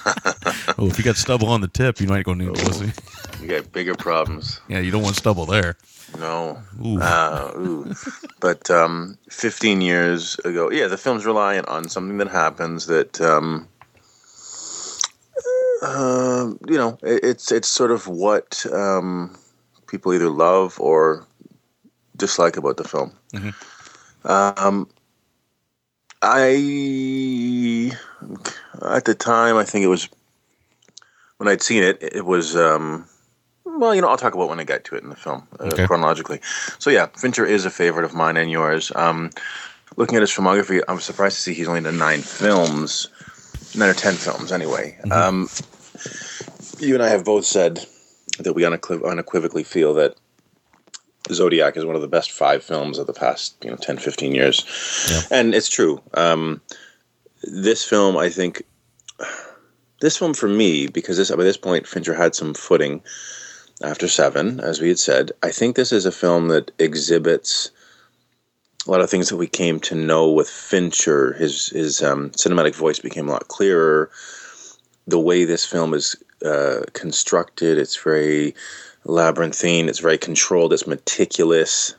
[0.79, 2.93] Oh, if you got stubble on the tip, you might go need pussy.
[3.41, 4.61] you got bigger problems.
[4.69, 5.77] Yeah, you don't want stubble there.
[6.19, 6.63] No.
[6.85, 6.99] Ooh.
[7.01, 7.95] Uh, ooh.
[8.41, 13.69] But um, 15 years ago, yeah, the film's reliant on something that happens that, um,
[15.83, 19.37] uh, you know, it, it's it's sort of what um,
[19.87, 21.27] people either love or
[22.17, 23.13] dislike about the film.
[24.25, 24.89] Um,
[26.23, 27.93] I
[28.83, 30.09] at the time, I think it was
[31.39, 31.99] when I'd seen it.
[32.01, 32.57] It was.
[32.57, 33.07] Um,
[33.65, 35.65] well, you know, I'll talk about when I get to it in the film uh,
[35.65, 35.87] Okay.
[35.87, 36.41] chronologically.
[36.79, 38.93] So yeah, Fincher is a favorite of mine and yours.
[38.95, 39.31] Um,
[39.97, 43.09] looking at his filmography, I'm surprised to see he's only done nine films,
[43.77, 44.99] nine or ten films anyway.
[45.11, 45.49] Um,
[46.79, 47.85] you and I have both said
[48.41, 50.17] that we unequiv- unequivocally feel that
[51.31, 54.35] Zodiac is one of the best five films of the past, you know, 10, 15
[54.35, 55.27] years.
[55.31, 56.01] And it's true.
[56.15, 56.61] Um,
[57.43, 58.63] this film, I think,
[60.01, 63.03] this film for me, because this by this point Fincher had some footing
[63.83, 65.33] after Seven, as we had said.
[65.43, 67.71] I think this is a film that exhibits
[68.87, 71.35] a lot of things that we came to know with Fincher.
[71.35, 74.11] His his um, cinematic voice became a lot clearer.
[75.07, 78.55] The way this film is uh, constructed, it's very
[79.05, 79.89] labyrinthine.
[79.89, 80.73] It's very controlled.
[80.73, 81.95] It's meticulous.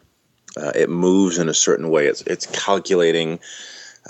[0.56, 2.08] Uh, it moves in a certain way.
[2.08, 3.40] It's it's calculating.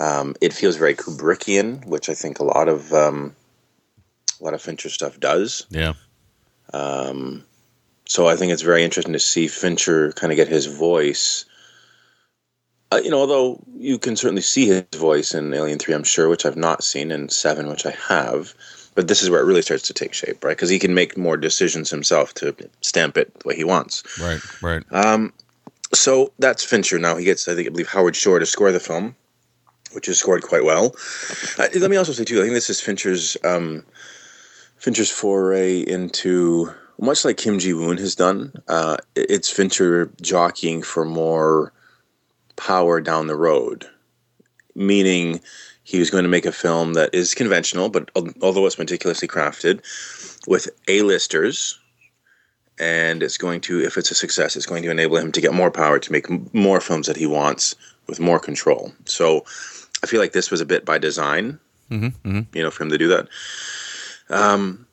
[0.00, 3.34] Um, it feels very Kubrickian, which I think a lot of um,
[4.40, 5.66] a lot of Fincher stuff does.
[5.70, 5.94] Yeah.
[6.72, 7.44] Um,
[8.06, 11.46] so I think it's very interesting to see Fincher kind of get his voice.
[12.92, 16.28] Uh, you know, although you can certainly see his voice in Alien Three, I'm sure,
[16.28, 18.54] which I've not seen, and Seven, which I have.
[18.94, 20.56] But this is where it really starts to take shape, right?
[20.56, 24.02] Because he can make more decisions himself to stamp it the way he wants.
[24.20, 24.62] Right.
[24.62, 24.82] Right.
[24.92, 25.32] Um,
[25.92, 26.98] so that's Fincher.
[26.98, 29.16] Now he gets, I think, I believe Howard Shore to score the film,
[29.92, 30.94] which is scored quite well.
[31.58, 33.84] Uh, let me also say too, I think this is Fincher's um,
[34.76, 38.52] Fincher's foray into much like Kim Ji Woon has done.
[38.68, 41.72] Uh, it's Fincher jockeying for more
[42.56, 43.86] power down the road,
[44.74, 45.40] meaning
[45.84, 48.10] he was going to make a film that is conventional, but
[48.42, 49.80] although it's meticulously crafted,
[50.46, 51.78] with A-listers
[52.78, 55.54] and it's going to if it's a success it's going to enable him to get
[55.54, 57.76] more power to make m- more films that he wants
[58.08, 59.44] with more control so
[60.02, 61.58] I feel like this was a bit by design.
[61.90, 63.28] Mm-hmm, You know, for him to do that.
[64.28, 64.86] Um,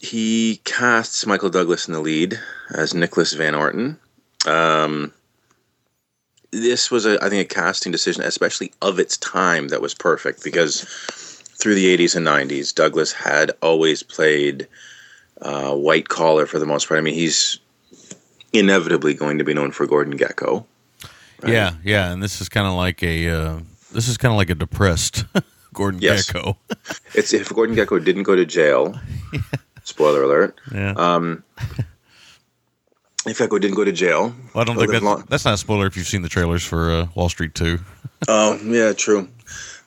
[0.00, 2.38] he casts Michael Douglas in the lead
[2.74, 3.98] as Nicholas Van Orton.
[4.46, 5.12] Um,
[6.50, 10.42] this was, a, I think, a casting decision, especially of its time, that was perfect
[10.44, 10.82] because
[11.60, 14.68] through the 80s and 90s, Douglas had always played
[15.42, 16.98] uh, white collar for the most part.
[16.98, 17.58] I mean, he's
[18.52, 20.64] inevitably going to be known for Gordon Gekko.
[21.46, 23.60] Yeah, yeah, and this is kind of like a uh,
[23.92, 25.24] this is kind of like a depressed
[25.74, 26.30] Gordon Yes.
[26.32, 26.56] Gekko.
[27.14, 28.98] It's if Gordon Gekko didn't go to jail.
[29.84, 30.58] Spoiler alert.
[30.74, 30.94] yeah.
[30.96, 31.44] Um,
[33.26, 35.58] if Gekko didn't go to jail, well, I don't think that's, long- that's not a
[35.58, 37.78] spoiler if you've seen the trailers for uh, Wall Street Two.
[38.28, 39.28] Oh, yeah, true.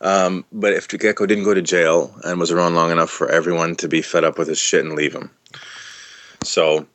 [0.01, 3.75] Um, but if Gekko didn't go to jail and was around long enough for everyone
[3.77, 5.31] to be fed up with his shit and leave him.
[6.43, 6.85] So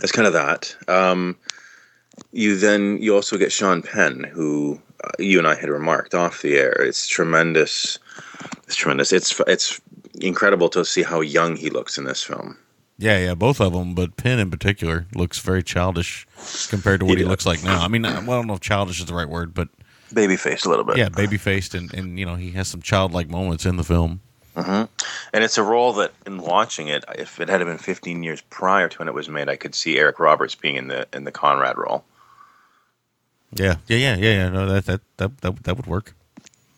[0.00, 0.74] it's kind of that.
[0.86, 1.36] Um,
[2.30, 6.40] you then you also get Sean Penn, who uh, you and I had remarked off
[6.40, 6.80] the air.
[6.80, 7.98] It's tremendous.
[8.68, 9.12] It's tremendous.
[9.12, 9.80] It's it's
[10.20, 12.56] incredible to see how young he looks in this film.
[12.96, 16.26] Yeah, yeah, both of them, but Penn in particular looks very childish
[16.68, 17.30] compared to what he Yeah.
[17.30, 17.82] looks like now.
[17.82, 19.68] I mean, I well, I don't know if childish is the right word, but
[20.12, 20.96] Baby faced a little bit.
[20.96, 24.20] yeah, baby faced, and and you know he has some childlike moments in the film.
[24.54, 24.84] Mm-hmm.
[25.32, 28.88] And it's a role that, in watching it, if it had been 15 years prior
[28.88, 31.32] to when it was made, I could see Eric Roberts being in the in the
[31.32, 32.04] Conrad role.
[33.52, 34.48] Yeah, yeah, yeah, yeah, yeah.
[34.50, 36.14] No, that that that that, that would work.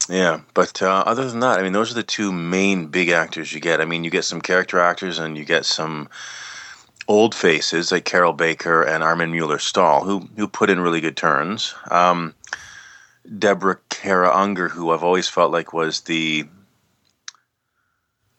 [0.09, 3.53] Yeah, but uh, other than that, I mean, those are the two main big actors
[3.53, 3.81] you get.
[3.81, 6.09] I mean, you get some character actors and you get some
[7.09, 11.17] old faces like Carroll Baker and Armin Mueller Stahl, who who put in really good
[11.17, 11.75] turns.
[11.91, 12.35] Um,
[13.39, 16.47] Deborah Kara Unger, who I've always felt like was the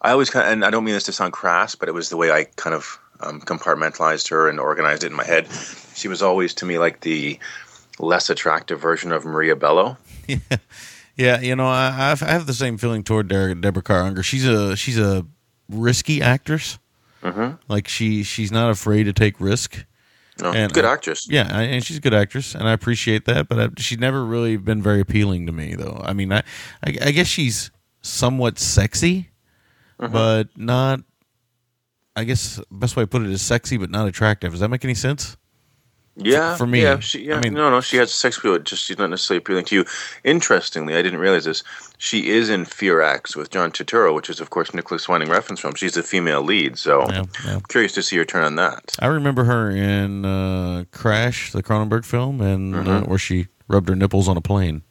[0.01, 2.09] I always kind of, and I don't mean this to sound crass, but it was
[2.09, 5.47] the way I kind of um, compartmentalized her and organized it in my head.
[5.95, 7.39] She was always to me like the
[7.99, 9.97] less attractive version of Maria Bello.
[10.27, 10.57] Yeah,
[11.17, 14.23] you know, I I've, I have the same feeling toward Der- Deborah Kara Unger.
[14.23, 15.25] She's a she's a
[15.69, 16.79] risky actress.
[17.23, 17.55] Mm-hmm.
[17.67, 19.85] Like she she's not afraid to take risk.
[20.39, 21.27] No, And good I- actress.
[21.29, 23.47] Yeah, I- and she's a good actress, and I appreciate that.
[23.49, 25.99] But I, she's never really been very appealing to me, though.
[26.05, 26.43] I mean, I
[26.85, 29.29] I, I guess she's somewhat sexy,
[29.99, 30.13] Mm-hmm.
[30.13, 30.99] but not.
[32.15, 34.51] I guess best way to put it is sexy, but not attractive.
[34.51, 35.37] Does that make any sense?
[36.19, 38.57] Yeah, for me, Yeah, she, yeah I mean- no, no, she has sex appeal.
[38.59, 39.85] Just she's not necessarily appealing to you.
[40.23, 41.63] Interestingly, I didn't realize this.
[41.99, 45.59] She is in Fear X with John Turturro, which is of course Nicholas Winding Refn's
[45.59, 45.75] film.
[45.75, 47.55] She's the female lead, so Yeah, yeah.
[47.55, 48.95] I'm curious to see her turn on that.
[48.99, 53.09] I remember her in uh, Crash, the Cronenberg film, and uh, Mm-hmm.
[53.09, 54.81] where she rubbed her nipples on a plane,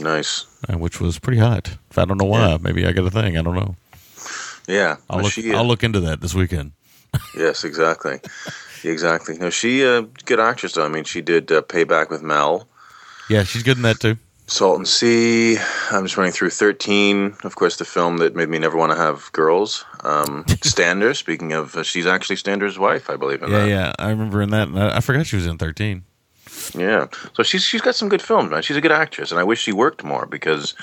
[0.00, 0.44] Nice.
[0.68, 1.76] uh, which was pretty hot.
[1.96, 2.50] I don't know why.
[2.52, 2.58] Yeah.
[2.60, 3.36] Maybe I got a thing.
[3.38, 3.76] I don't know.
[4.66, 5.32] Yeah, I'll look.
[5.32, 6.72] she, uh, I'll look into that this weekend.
[7.36, 8.20] Yes, exactly,
[8.84, 9.38] exactly.
[9.38, 10.84] No, she uh, good actress though.
[10.84, 12.68] I mean, she did uh, Payback with Mel.
[13.28, 14.16] Yeah, she's good in that too.
[14.46, 15.56] Salton Sea.
[15.90, 17.34] I'm just running through 13.
[17.44, 19.86] Of course, the film that made me never want to have girls.
[20.00, 21.14] Um, Stander.
[21.14, 23.42] Speaking of, uh, she's actually Stander's wife, I believe.
[23.42, 23.68] In Yeah, that.
[23.68, 23.92] yeah.
[23.98, 24.68] I remember in that.
[24.76, 26.04] I, forgot she was in thirteen.
[26.76, 27.06] Yeah.
[27.32, 28.60] So she's she's got some good films, man.
[28.62, 30.74] She's a good actress, and I wish she worked more because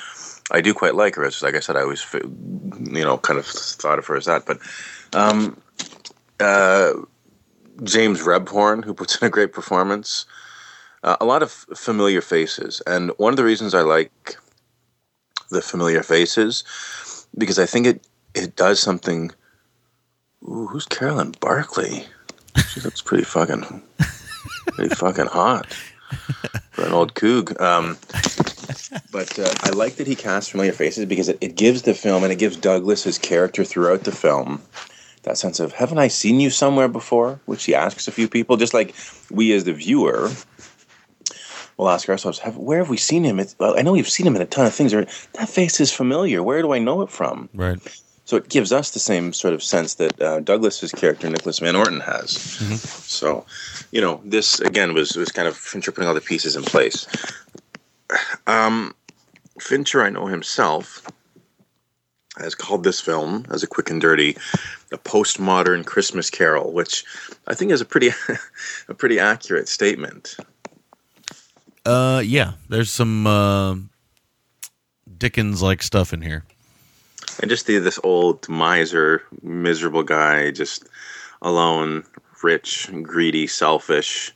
[0.49, 1.23] I do quite like her.
[1.23, 4.47] As like I said, I always you know kind of thought of her as that.
[4.47, 4.57] But
[5.13, 5.61] um,
[6.41, 6.93] uh,
[7.83, 10.25] James Rebhorn, who puts in a great performance,
[11.03, 14.37] uh, a lot of familiar faces, and one of the reasons I like
[15.49, 16.63] the familiar faces
[17.37, 19.31] because I think it it does something.
[20.43, 22.05] Ooh, who's Carolyn Barkley?
[22.69, 23.81] She looks pretty fucking
[24.67, 25.71] pretty fucking hot
[26.71, 27.59] for an old coog.
[27.59, 27.97] Um,
[29.11, 32.23] but uh, I like that he casts familiar faces because it, it gives the film
[32.23, 34.61] and it gives Douglas his character throughout the film
[35.23, 37.39] that sense of haven't I seen you somewhere before?
[37.45, 38.95] Which he asks a few people, just like
[39.29, 40.29] we as the viewer
[41.77, 43.39] will ask ourselves, have, where have we seen him?
[43.39, 44.93] It's, well, I know we've seen him in a ton of things.
[44.93, 46.43] Or that face is familiar.
[46.43, 47.49] Where do I know it from?
[47.53, 47.79] Right.
[48.25, 51.75] So it gives us the same sort of sense that uh, Douglas's character Nicholas Van
[51.75, 52.31] Orton has.
[52.31, 53.45] So,
[53.91, 57.07] you know, this again was was kind of Fincher putting all the pieces in place.
[58.47, 58.95] Um,
[59.59, 61.05] Fincher, I know himself,
[62.37, 64.37] has called this film as a quick and dirty
[64.91, 67.03] a postmodern Christmas Carol, which
[67.47, 68.09] I think is a pretty
[68.87, 70.37] a pretty accurate statement.
[71.85, 72.53] Uh, yeah.
[72.69, 73.75] There's some uh,
[75.17, 76.43] Dickens like stuff in here.
[77.41, 80.87] And just the this old miser, miserable guy, just
[81.41, 82.03] alone,
[82.43, 84.33] rich, greedy, selfish.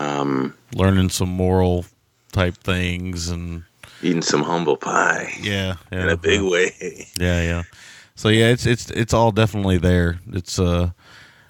[0.00, 1.86] Um, Learning some moral
[2.32, 3.64] type things and
[4.04, 6.50] eating some humble pie yeah, yeah in a big yeah.
[6.50, 7.06] way.
[7.18, 7.62] Yeah, yeah.
[8.14, 10.20] So yeah, it's it's it's all definitely there.
[10.32, 10.90] It's uh,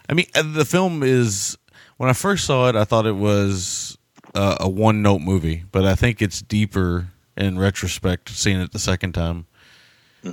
[0.08, 1.58] I mean, uh, the film is
[1.96, 3.98] when I first saw it, I thought it was
[4.34, 8.78] uh, a one note movie, but I think it's deeper in retrospect, seeing it the
[8.78, 9.46] second time.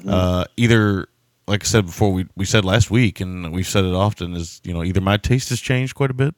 [0.08, 1.08] Uh, either,
[1.48, 4.62] like I said before, we we said last week, and we've said it often, is
[4.64, 6.34] you know either my taste has changed quite a bit,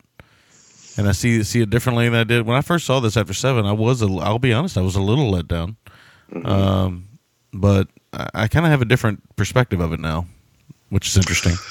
[0.97, 3.33] and I see see it differently than I did when I first saw this after
[3.33, 3.65] seven.
[3.65, 5.77] I was, a, I'll be honest, I was a little let down,
[6.31, 6.45] mm-hmm.
[6.45, 7.07] um,
[7.53, 10.25] but I, I kind of have a different perspective of it now,
[10.89, 11.55] which is interesting.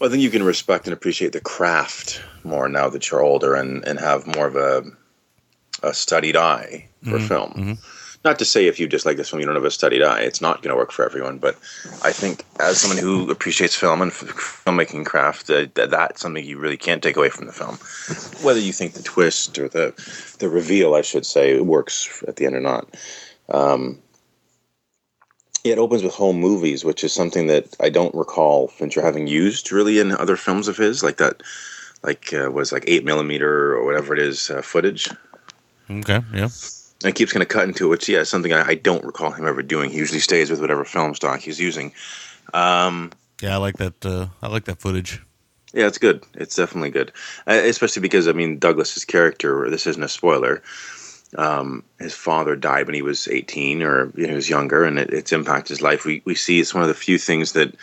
[0.00, 3.54] Well, I think you can respect and appreciate the craft more now that you're older
[3.54, 4.84] and, and have more of a
[5.82, 7.26] a studied eye for mm-hmm.
[7.26, 7.50] film.
[7.52, 7.72] Mm-hmm.
[8.26, 10.18] Not to say if you dislike this film, you don't have a studied eye.
[10.22, 11.54] It's not going to work for everyone, but
[12.02, 16.58] I think as someone who appreciates film and filmmaking craft, uh, that that's something you
[16.58, 17.76] really can't take away from the film.
[18.44, 19.94] Whether you think the twist or the
[20.40, 22.96] the reveal, I should say, works at the end or not.
[23.48, 24.02] Um,
[25.62, 29.70] it opens with home movies, which is something that I don't recall Fincher having used
[29.70, 31.44] really in other films of his, like that,
[32.02, 35.08] like uh, was like eight millimeter or whatever it is uh, footage.
[35.88, 36.48] Okay, yeah,
[37.04, 39.30] And keeps kind of cutting to it, which yeah, is something I, I don't recall
[39.30, 39.90] him ever doing.
[39.90, 41.92] He usually stays with whatever film stock he's using.
[42.54, 44.04] Um, yeah, I like that.
[44.04, 45.20] Uh, I like that footage.
[45.74, 46.24] yeah, it's good.
[46.34, 47.12] It's definitely good,
[47.46, 49.68] uh, especially because I mean Douglas's character.
[49.68, 50.62] This isn't a spoiler.
[51.36, 54.98] Um, his father died when he was 18 or you know, he was younger, and
[54.98, 56.06] it, it's impacted his life.
[56.06, 57.74] We we see it's one of the few things that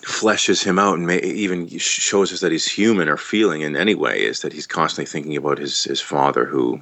[0.00, 3.94] fleshes him out and may, even shows us that he's human or feeling in any
[3.94, 6.80] way is that he's constantly thinking about his his father who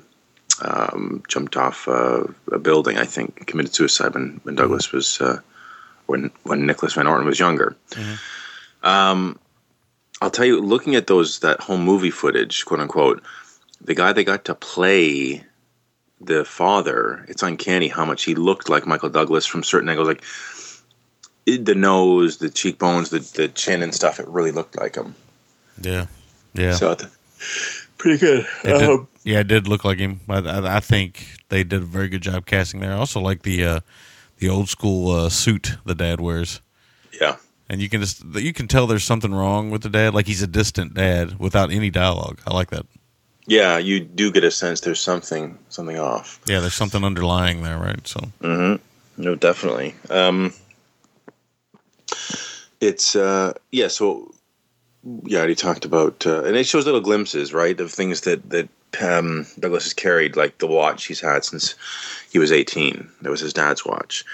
[0.63, 2.99] um, jumped off uh, a building.
[2.99, 5.41] I think committed suicide when when Douglas was uh,
[6.07, 7.77] when when Nicholas Van Orton was younger.
[8.83, 9.39] Um,
[10.21, 13.23] I'll tell you, looking at those that home movie footage, quote unquote,
[13.81, 15.45] the guy they got to play
[16.21, 20.25] the father, it's uncanny how much he looked like Michael Douglas from certain angles, like
[21.47, 24.21] the nose, the cheekbones, the the chin and stuff.
[24.21, 25.15] It really looked like him.
[25.81, 26.07] Yeah,
[26.53, 26.75] yeah.
[26.75, 26.97] So
[27.97, 28.47] pretty good.
[28.65, 30.21] It Um, yeah, it did look like him.
[30.29, 32.93] I, I, I think they did a very good job casting there.
[32.93, 33.81] I also like the uh,
[34.39, 36.61] the old school uh, suit the dad wears,
[37.19, 37.37] yeah.
[37.69, 40.15] and you can just you can tell there's something wrong with the dad.
[40.15, 42.41] Like he's a distant dad without any dialogue.
[42.47, 42.87] I like that.
[43.47, 46.41] Yeah, you do get a sense there's something something off.
[46.47, 48.07] Yeah, there's something underlying there, right?
[48.07, 48.83] So Mm-hmm.
[49.23, 49.95] No, definitely.
[50.09, 50.55] Um,
[52.81, 53.89] it's uh, yeah.
[53.89, 54.33] So
[55.25, 58.49] yeah, I already talked about, uh, and it shows little glimpses, right, of things that
[58.51, 58.69] that
[59.01, 61.75] um, Douglas has carried, like the watch he's had since
[62.31, 63.09] he was 18.
[63.23, 64.25] That was his dad's watch.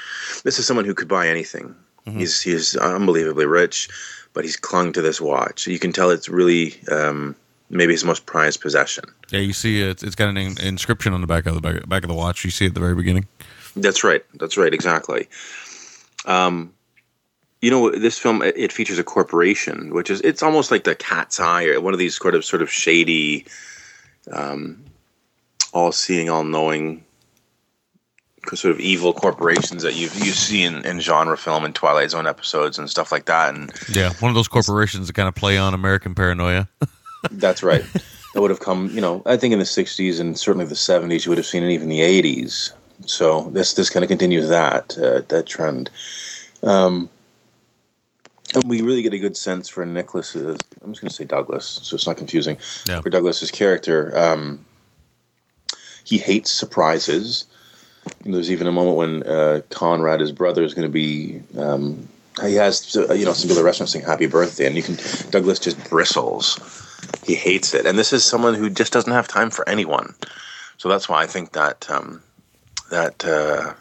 [0.44, 1.74] This is someone who could buy anything.
[2.08, 3.88] He's he's unbelievably rich,
[4.32, 5.66] but he's clung to this watch.
[5.66, 7.34] You can tell it's really um,
[7.68, 9.04] maybe his most prized possession.
[9.30, 11.88] yeah, you see it's, it's got an in- inscription on the back of the back,
[11.88, 12.44] back of the watch.
[12.44, 13.26] You see it at the very beginning.
[13.74, 14.24] That's right.
[14.34, 14.72] That's right.
[14.72, 15.28] Exactly.
[16.26, 16.72] Um,
[17.60, 20.94] you know, this film it, it features a corporation, which is it's almost like the
[20.94, 23.46] Cat's Eye, or one of these sort of sort of shady,
[24.32, 24.84] um,
[25.72, 27.04] all-seeing, all-knowing,
[28.54, 32.26] sort of evil corporations that you've you see in, in genre film and Twilight Zone
[32.26, 33.54] episodes and stuff like that.
[33.54, 36.68] And Yeah, one of those corporations that kind of play on American paranoia.
[37.30, 37.84] That's right.
[38.34, 41.24] that would have come, you know, I think in the '60s and certainly the '70s,
[41.24, 42.72] you would have seen it even the '80s.
[43.06, 45.90] So this this kind of continues that uh, that trend.
[46.62, 47.10] Um,
[48.54, 50.58] and we really get a good sense for Nicholas's.
[50.82, 52.58] I'm just going to say Douglas, so it's not confusing.
[52.88, 53.00] Yeah.
[53.00, 54.64] For Douglas's character, um,
[56.04, 57.46] he hates surprises.
[58.24, 61.40] And there's even a moment when uh, Conrad, his brother, is going to be.
[61.58, 62.08] Um,
[62.42, 64.82] he has, uh, you know, some people at the restaurant saying "Happy Birthday," and you
[64.82, 64.96] can.
[65.30, 66.60] Douglas just bristles.
[67.24, 70.14] He hates it, and this is someone who just doesn't have time for anyone.
[70.78, 72.22] So that's why I think that um,
[72.90, 73.74] that uh,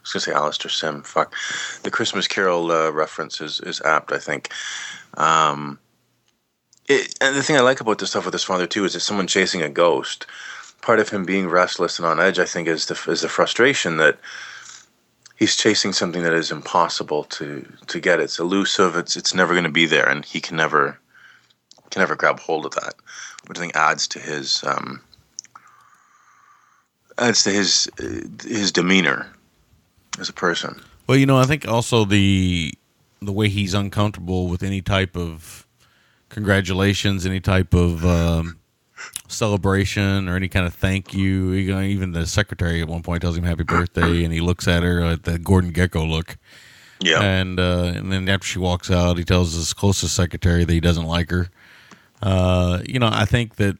[0.00, 1.02] I was gonna say Alastair Sim.
[1.02, 1.34] Fuck,
[1.82, 4.12] the Christmas Carol uh, reference is is apt.
[4.12, 4.50] I think.
[5.14, 5.78] Um,
[6.88, 9.00] it, and the thing I like about the stuff with his father too is that
[9.00, 10.26] someone chasing a ghost.
[10.80, 13.98] Part of him being restless and on edge, I think, is the is the frustration
[13.98, 14.18] that
[15.36, 18.20] he's chasing something that is impossible to to get.
[18.20, 18.96] It's elusive.
[18.96, 20.98] It's it's never going to be there, and he can never
[21.90, 22.94] can never grab hold of that,
[23.46, 25.02] which I think adds to his um,
[27.18, 29.26] adds to his uh, his demeanor
[30.20, 30.80] as a person.
[31.06, 32.72] Well, you know, I think also the
[33.22, 35.66] the way he's uncomfortable with any type of
[36.28, 38.58] congratulations, any type of um,
[39.28, 41.52] celebration, or any kind of thank you.
[41.54, 45.00] Even the secretary at one point tells him happy birthday, and he looks at her
[45.00, 46.36] at the Gordon Gekko look.
[47.02, 50.72] Yeah, And uh, and then after she walks out, he tells his closest secretary that
[50.72, 51.48] he doesn't like her.
[52.20, 53.78] Uh, you know, I think that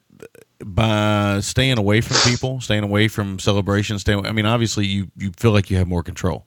[0.65, 4.27] by staying away from people, staying away from celebrations, staying.
[4.27, 6.47] I mean, obviously, you you feel like you have more control.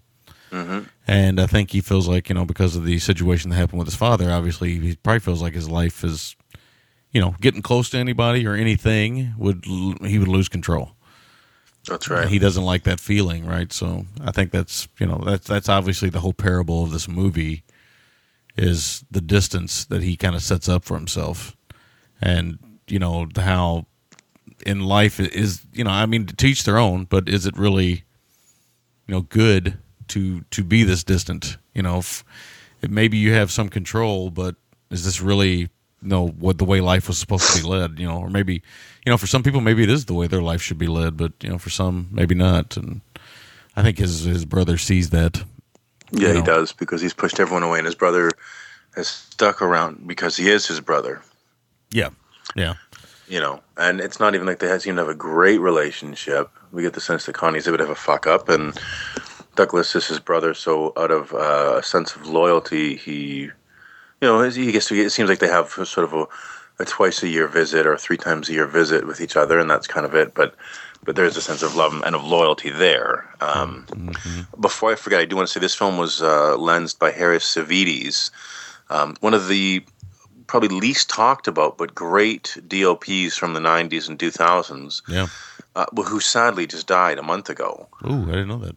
[0.52, 0.82] Mm-hmm.
[1.08, 3.88] And I think he feels like, you know, because of the situation that happened with
[3.88, 6.36] his father, obviously he probably feels like his life is,
[7.12, 10.96] you know, getting close to anybody or anything would he would lose control.
[11.88, 12.28] That's And right.
[12.30, 13.74] he doesn't like that feeling, right?
[13.74, 17.64] So I think that's you know that's that's obviously the whole parable of this movie
[18.56, 21.58] is the distance that he kind of sets up for himself,
[22.22, 23.88] and you know how
[24.66, 28.04] in life is you know I mean to teach their own, but is it really
[29.08, 29.78] you know good
[30.10, 31.58] to to be this distant?
[31.74, 32.24] You know, if,
[32.82, 34.56] if maybe you have some control, but
[34.90, 35.70] is this really you
[36.02, 38.00] know what the way life was supposed to be led?
[38.00, 38.62] You know, or maybe
[39.06, 41.18] you know for some people maybe it is the way their life should be led,
[41.18, 42.78] but you know for some maybe not.
[42.78, 43.02] And
[43.76, 45.44] I think his his brother sees that.
[46.12, 48.30] Yeah, you he does because he's pushed everyone away, and his brother
[48.96, 51.22] has stuck around because he is his brother.
[51.92, 52.10] Yeah,
[52.56, 52.76] yeah,
[53.28, 56.50] You know, and it's not even like they seem to have a great relationship.
[56.72, 58.78] We get the sense that Connie's a bit of a fuck up, and
[59.56, 60.54] Douglas is his brother.
[60.54, 63.52] So, out of uh, a sense of loyalty, he, you
[64.22, 64.96] know, he gets to.
[64.96, 66.26] It seems like they have sort of a,
[66.80, 69.70] a twice a year visit or three times a year visit with each other, and
[69.70, 70.34] that's kind of it.
[70.34, 70.56] But
[71.06, 73.30] but there's a sense of love and of loyalty there.
[73.42, 73.86] Um,
[74.60, 77.56] Before I forget, I do want to say this film was uh, lensed by Harris
[77.56, 78.32] Savides,
[78.90, 79.84] um, one of the
[80.48, 85.28] probably least talked about but great DOPs from the 90s and 2000s, yeah.
[85.76, 87.88] uh, who sadly just died a month ago.
[88.06, 88.76] Ooh, I didn't know that.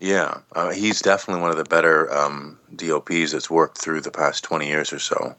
[0.00, 4.44] Yeah, uh, he's definitely one of the better um, DOPs that's worked through the past
[4.44, 5.34] 20 years or so.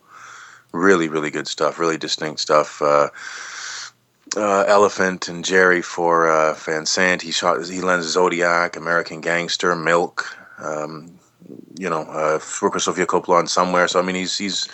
[0.71, 2.81] Really, really good stuff, really distinct stuff.
[2.81, 3.09] Uh,
[4.35, 7.21] uh, Elephant and Gerry for uh, Van Sant.
[7.21, 7.65] He shot.
[7.65, 10.25] He lends Zodiac, American Gangster, Milk.
[10.57, 11.19] Um,
[11.77, 13.87] you know, uh, worked with Sofia Coppola on somewhere.
[13.87, 14.67] So I mean, he's he's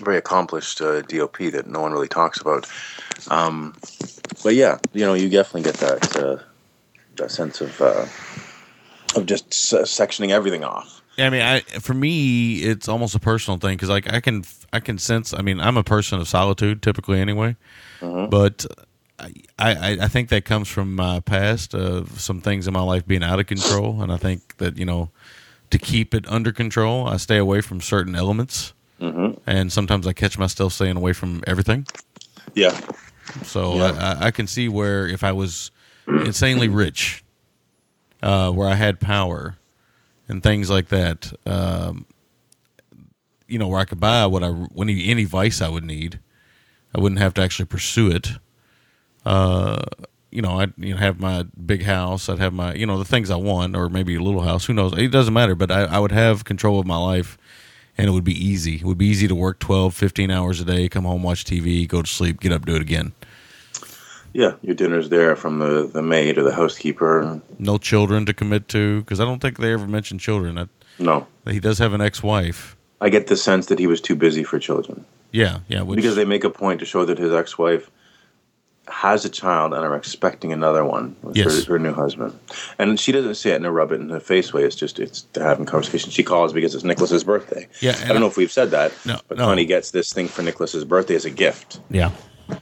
[0.00, 2.70] very accomplished uh, DOP that no one really talks about.
[3.28, 3.74] Um,
[4.42, 6.38] but yeah, you know, you definitely get that uh,
[7.16, 8.06] that sense of uh,
[9.16, 11.02] of just s- sectioning everything off.
[11.16, 14.44] Yeah, I mean, I for me, it's almost a personal thing because like I can
[14.72, 15.32] I can sense.
[15.32, 17.56] I mean, I'm a person of solitude typically anyway,
[18.28, 18.66] but
[19.18, 23.06] I, I I think that comes from my past of some things in my life
[23.06, 25.10] being out of control, and I think that you know
[25.70, 30.38] to keep it under control, I stay away from certain elements, and sometimes I catch
[30.38, 31.86] myself staying away from everything.
[32.54, 32.78] Yeah,
[33.42, 33.84] So Yeah.
[33.84, 35.70] I, I- I can see where if I was
[36.06, 37.24] insanely rich,
[38.22, 39.56] uh, where I had power
[40.28, 42.06] and things like that, um,
[43.48, 46.18] you know, where I could buy what I any any vice I would need,
[46.94, 48.28] I wouldn't have to actually pursue it.
[49.26, 49.82] Uh,
[50.30, 52.28] you know, I'd you know, have my big house.
[52.28, 54.64] I'd have my you know the things I want, or maybe a little house.
[54.66, 54.96] Who knows?
[54.96, 55.54] It doesn't matter.
[55.54, 57.36] But I, I would have control of my life.
[57.96, 58.76] And it would be easy.
[58.76, 61.86] It would be easy to work 12, 15 hours a day, come home, watch TV,
[61.86, 63.12] go to sleep, get up, do it again.
[64.32, 64.54] yeah.
[64.62, 67.40] Your dinner's there from the the maid or the housekeeper.
[67.58, 70.58] no children to commit to because I don't think they ever mentioned children.
[70.58, 70.66] I,
[70.98, 72.76] No, he does have an ex-wife.
[73.00, 75.82] I get the sense that he was too busy for children Yeah, yeah.
[75.82, 77.90] Which, because they make a point to show that his ex-wife
[78.88, 81.64] has a child and are expecting another one with Yes.
[81.64, 82.38] her, her new husband.
[82.78, 84.62] And she doesn't say it in a rub it in the face way.
[84.62, 86.10] It's just it's they're having conversation.
[86.10, 87.66] She calls because it's Nicholas's birthday.
[87.80, 88.92] Yeah, I don't know if we've said that.
[89.06, 89.44] No, but no.
[89.46, 91.80] Connie gets this thing for Nicholas's birthday as a gift.
[91.90, 92.10] yeah,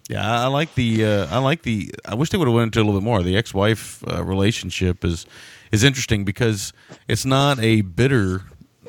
[0.08, 0.24] yeah.
[0.40, 1.04] I, I like the.
[1.04, 1.92] Uh, I like the.
[2.06, 3.22] I wish they would have went into a little bit more.
[3.22, 5.26] The ex-wife uh, relationship is
[5.72, 6.72] is interesting because
[7.08, 8.42] it's not a bitter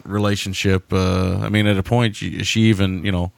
[0.06, 0.92] relationship.
[0.94, 3.32] Uh, I mean, at a point, she, she even you know,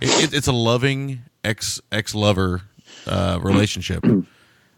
[0.00, 2.62] it, it, it's a loving ex ex lover
[3.06, 4.04] uh, relationship.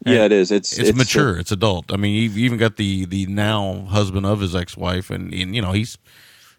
[0.03, 0.51] Yeah, it is.
[0.51, 1.37] It's it's, mature.
[1.37, 1.93] it's adult.
[1.93, 5.55] I mean, you've even got the the now husband of his ex wife, and, and
[5.55, 5.99] you know he's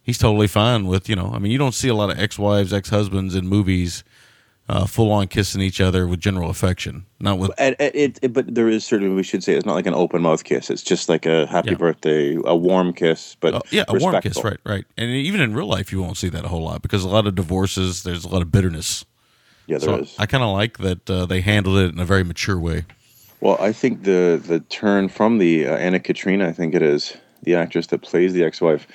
[0.00, 1.32] he's totally fine with you know.
[1.34, 4.04] I mean, you don't see a lot of ex wives, ex husbands in movies,
[4.68, 7.04] uh, full on kissing each other with general affection.
[7.18, 7.74] Not with it,
[8.22, 10.70] it- but there is certainly we should say it's not like an open mouth kiss.
[10.70, 11.78] It's just like a happy Yeah.
[11.78, 14.84] birthday, a warm kiss, but uh, yeah, a warm kiss, right, right.
[14.96, 17.26] And even in real life, you won't see that a whole lot because a lot
[17.26, 19.04] of divorces, there's a lot of bitterness.
[19.66, 20.10] Yeah, there is.
[20.10, 22.84] So I kind of like that uh, they handled it in a very mature way.
[23.40, 27.16] Well, I think the the turn from the uh, Anna Katarina, I think it is
[27.42, 28.86] the actress that plays the ex-wife.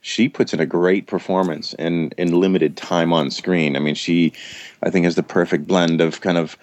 [0.00, 3.76] She puts in a great performance in in limited time on screen.
[3.76, 4.32] I mean, she,
[4.82, 6.56] I think, has the perfect blend of kind of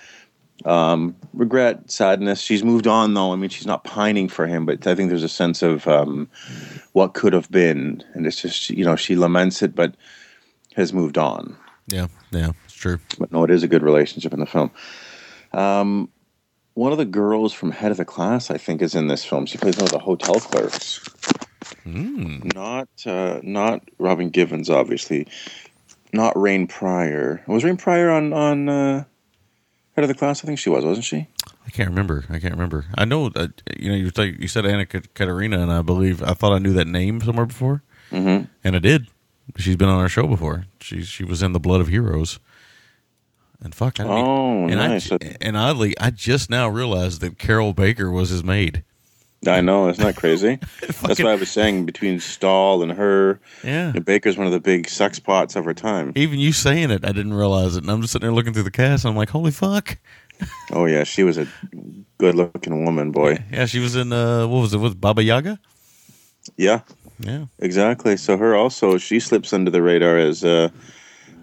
[0.65, 2.39] um, regret, sadness.
[2.39, 3.33] She's moved on though.
[3.33, 6.29] I mean, she's not pining for him, but I think there's a sense of um,
[6.93, 9.95] what could have been, and it's just you know she laments it, but
[10.75, 11.57] has moved on.
[11.87, 12.51] Yeah, yeah,
[13.19, 14.71] But no, it is a good relationship in the film.
[15.53, 16.09] Um,
[16.75, 19.45] one of the girls from Head of the Class, I think, is in this film.
[19.45, 20.99] She plays one of the hotel clerks.
[21.85, 25.27] Not, uh, not Robin Givens, obviously.
[26.13, 27.43] Not Rain Pryor.
[27.47, 29.03] Was Rain Pryor on on uh,
[29.95, 30.43] Head of the Class?
[30.43, 31.27] I think she was, wasn't she?
[31.65, 32.25] I can't remember.
[32.29, 32.85] I can't remember.
[32.95, 36.53] I know that you know you you said Anna Katarina, and I believe I thought
[36.53, 37.81] I knew that name somewhere before,
[38.11, 38.47] Mhm.
[38.63, 39.07] and I did.
[39.57, 40.65] She's been on our show before.
[40.79, 42.39] She she was in the Blood of Heroes,
[43.63, 45.11] and fuck, I Oh, and nice.
[45.11, 48.83] I, and oddly, I just now realized that Carroll Baker was his maid.
[49.45, 50.57] I know, isn't that crazy?
[51.01, 53.91] That's why I was saying between Stahl and her, Yeah.
[53.91, 56.13] know, Baker's one of the big sex pots of her time.
[56.15, 57.83] Even you saying it, I didn't realize it.
[57.83, 59.97] And I'm just sitting there looking through the cast, and I'm like, holy fuck.
[60.71, 61.47] Oh yeah, she was a
[62.17, 63.37] good-looking woman, boy.
[63.51, 65.59] Yeah, she was in, uh, what was it, was Baba Yaga?
[66.57, 66.81] Yeah,
[67.19, 67.45] Yeah.
[67.59, 68.17] exactly.
[68.17, 70.69] So her also, she slips under the radar as, uh,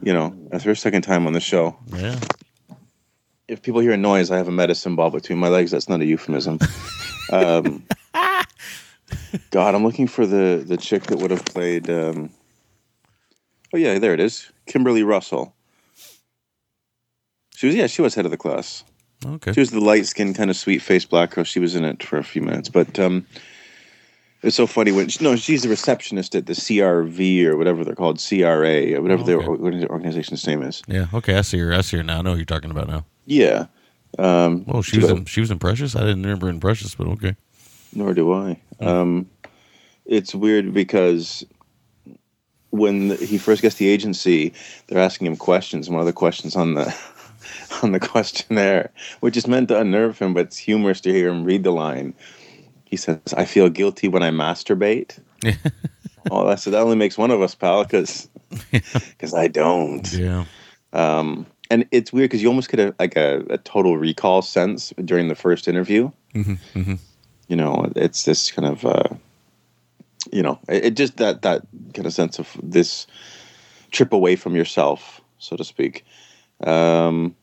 [0.02, 1.76] you know, as her second time on the show.
[1.94, 2.18] Yeah.
[3.48, 5.72] If people hear a noise, I have a medicine ball between my legs.
[5.72, 6.58] That's not a euphemism.
[7.32, 7.84] um,
[9.50, 11.90] God, I'm looking for the the chick that would have played.
[11.90, 12.30] Um,
[13.74, 15.54] oh yeah, there it is, Kimberly Russell.
[17.56, 18.84] She was yeah, she was head of the class.
[19.24, 19.52] Okay.
[19.52, 21.44] She was the light skinned kind of sweet faced black girl.
[21.44, 23.26] She was in it for a few minutes, but um,
[24.42, 28.18] it's so funny when no, she's the receptionist at the CRV or whatever they're called,
[28.26, 29.78] CRA or whatever Oh, okay.
[29.78, 30.82] their organization's name is.
[30.86, 31.06] Yeah.
[31.12, 31.36] Okay.
[31.36, 31.72] I see her.
[31.74, 32.18] I see her now.
[32.18, 33.04] I know you're talking about now.
[33.26, 33.66] Yeah.
[34.18, 35.94] Um, Well, she was in, she was in Precious.
[35.94, 37.36] I didn't remember in Precious, but okay.
[37.94, 38.58] Nor do I.
[38.80, 39.28] Um,
[40.06, 41.44] it's weird because
[42.70, 44.52] when he first gets the agency,
[44.86, 45.90] they're asking him questions.
[45.90, 46.94] One of the questions on the
[47.82, 51.44] on the questionnaire, which is meant to unnerve him, but it's humorous to hear him
[51.44, 52.14] read the line.
[52.90, 55.18] He says, "I feel guilty when I masturbate."
[56.30, 58.28] oh, that's that only makes one of us, pal, because
[59.34, 60.12] I don't.
[60.12, 60.44] Yeah.
[60.92, 64.92] Um, and it's weird because you almost get a like a, a total recall sense
[65.04, 66.94] during the first interview hmm hmm
[67.48, 69.08] you know it's this kind of uh
[70.32, 71.62] you know it, it just that that
[71.94, 73.06] kind of sense of this
[73.90, 76.04] trip away from yourself so to speak
[76.64, 77.34] um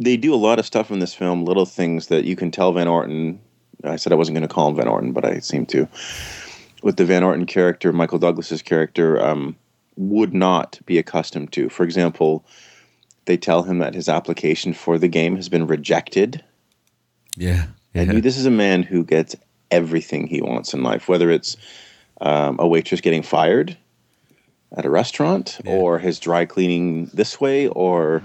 [0.00, 2.72] they do a lot of stuff in this film little things that you can tell
[2.72, 3.40] van orton
[3.84, 5.88] i said i wasn't going to call him van orton but i seem to
[6.82, 9.56] with the van orton character michael douglas's character um
[9.96, 12.44] would not be accustomed to for example
[13.26, 16.42] they tell him that his application for the game has been rejected
[17.36, 17.66] Yeah.
[17.94, 18.02] Yeah.
[18.06, 19.36] mean, this is a man who gets
[19.70, 21.56] everything he wants in life, whether it's
[22.20, 23.76] um, a waitress getting fired
[24.76, 28.22] at a restaurant, or his dry cleaning this way, or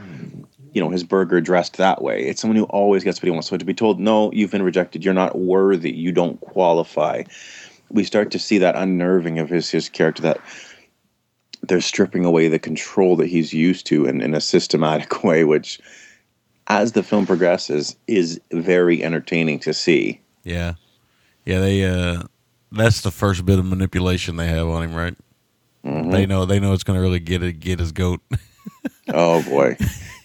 [0.73, 2.23] you know his burger dressed that way.
[2.23, 3.47] It's someone who always gets what he wants.
[3.47, 5.03] So to be told, "No, you've been rejected.
[5.03, 5.91] You're not worthy.
[5.91, 7.23] You don't qualify,"
[7.89, 10.39] we start to see that unnerving of his his character that
[11.61, 15.79] they're stripping away the control that he's used to in, in a systematic way, which
[16.67, 20.19] as the film progresses is very entertaining to see.
[20.43, 20.75] Yeah.
[21.45, 22.23] Yeah, they uh
[22.71, 25.15] that's the first bit of manipulation they have on him, right?
[25.83, 26.11] Mm-hmm.
[26.11, 28.21] They know they know it's gonna really get it get his goat.
[29.09, 29.77] Oh boy,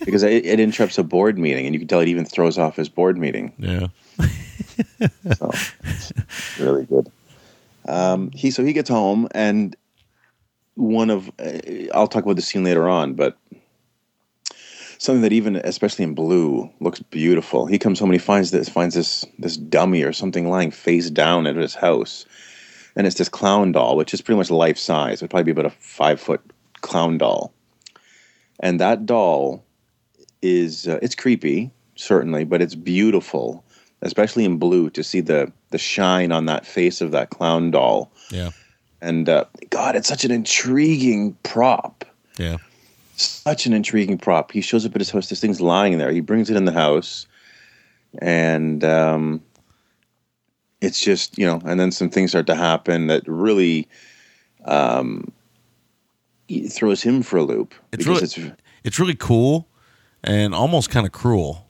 [0.04, 2.76] because it, it interrupts a board meeting, and you can tell it even throws off
[2.76, 3.52] his board meeting.
[3.58, 3.88] yeah.
[5.36, 5.50] So
[5.84, 6.12] it's
[6.58, 7.10] really good.
[7.86, 9.76] Um, he so he gets home, and
[10.74, 11.60] one of uh,
[11.94, 13.38] I'll talk about the scene later on, but
[14.98, 17.66] something that even especially in blue looks beautiful.
[17.66, 21.10] He comes home and he finds this finds this this dummy or something lying face
[21.10, 22.26] down at his house,
[22.96, 25.18] and it's this clown doll, which is pretty much life size.
[25.18, 26.40] It'd probably be about a five foot
[26.80, 27.52] clown doll,
[28.60, 29.64] and that doll
[30.42, 33.64] is uh, it's creepy certainly, but it's beautiful,
[34.02, 38.10] especially in blue to see the the shine on that face of that clown doll.
[38.30, 38.50] Yeah.
[39.00, 42.04] And uh, God, it's such an intriguing prop.
[42.38, 42.56] Yeah.
[43.16, 44.50] Such an intriguing prop.
[44.50, 45.28] He shows up at his house.
[45.28, 46.10] This thing's lying there.
[46.10, 47.26] He brings it in the house,
[48.18, 49.42] and um,
[50.80, 51.60] it's just you know.
[51.64, 53.88] And then some things start to happen that really
[54.64, 55.32] um,
[56.48, 57.74] it throws him for a loop.
[57.92, 58.52] It's really
[58.84, 59.68] it's really cool
[60.22, 61.66] and almost kind of cruel.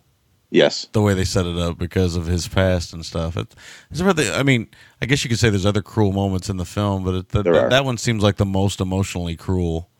[0.50, 0.86] Yes.
[0.92, 3.36] The way they set it up because of his past and stuff.
[3.36, 3.52] It,
[3.90, 4.68] it's really, I mean,
[5.02, 7.42] I guess you could say there's other cruel moments in the film, but it, that,
[7.42, 9.90] There that, that one seems like the most emotionally cruel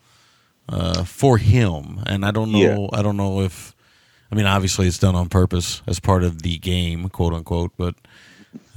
[0.69, 2.01] uh, for him.
[2.07, 2.99] And I don't know, Yeah.
[2.99, 3.75] I don't know if,
[4.31, 7.97] I mean, obviously it's done on purpose as part of the game, quote unquote, but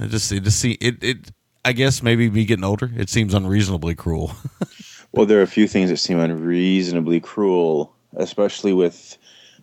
[0.00, 1.30] it just, just see it, it,
[1.64, 4.32] I guess maybe me getting older, it seems unreasonably cruel.
[5.12, 9.16] Well, there are a few things that seem unreasonably cruel, especially with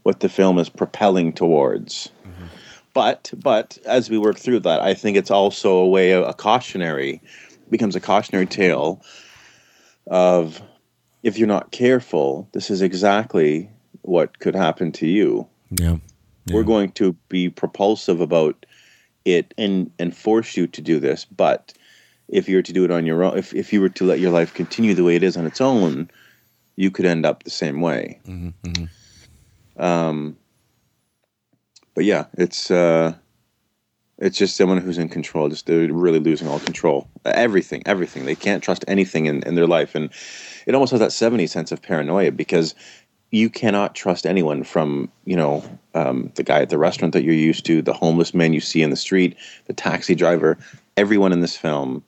[0.03, 2.09] what the film is propelling towards.
[2.93, 7.21] But but as we work through that, I think it's also a way a cautionary
[7.69, 9.01] becomes a cautionary tale
[10.07, 10.61] of
[11.23, 13.69] if you're not careful, this is exactly
[14.03, 15.47] what could happen to you.
[16.45, 16.55] yeah.
[16.55, 18.65] We're going to be propulsive about
[19.25, 21.73] it and and force you to do this, but
[22.27, 24.19] if you were to do it on your own, if, if you were to let
[24.19, 26.09] your life continue the way it is on its own,
[26.75, 28.19] you could end up the same way.
[28.27, 28.85] Mm-hmm.
[29.81, 30.37] Um,
[31.93, 33.13] but yeah, it's uh,
[34.17, 35.49] it's just someone who's in control.
[35.49, 37.07] Just they're really losing all control.
[37.25, 38.25] Everything, everything.
[38.25, 40.09] They can't trust anything in, in their life, and
[40.65, 42.75] it almost has that seventy sense of paranoia because
[43.31, 45.63] you cannot trust anyone from you know
[45.93, 48.81] um, the guy at the restaurant that you're used to, the homeless man you see
[48.81, 50.57] in the street, the taxi driver,
[50.97, 52.03] everyone in this film.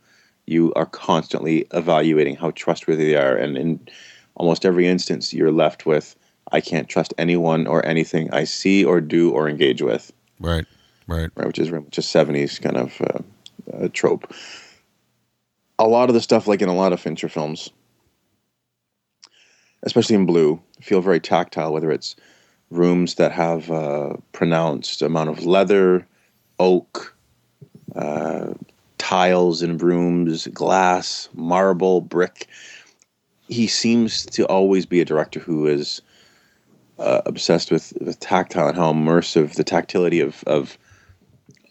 [0.47, 3.87] You are constantly evaluating how trustworthy they are, and in
[4.35, 6.15] almost every instance, you're left with,
[6.51, 10.65] "I can't trust anyone or anything I see or do or engage with." Right.
[11.07, 11.29] Right.
[11.35, 13.19] right, which is is seventies kind of uh,
[13.73, 14.33] uh, trope.
[15.79, 17.69] A lot of the stuff, like in a lot of Fincher films,
[19.83, 21.71] especially in Blue, feel very tactile.
[21.71, 22.15] Whether it's
[22.71, 26.05] rooms that have a pronounced amount of leather,
[26.59, 27.15] oak,
[27.95, 28.53] uh,
[28.97, 32.47] tiles and rooms, glass, marble, brick.
[33.47, 36.01] He seems to always be a director who is
[36.99, 40.77] uh, obsessed with, with tactile and how immersive the tactility of, of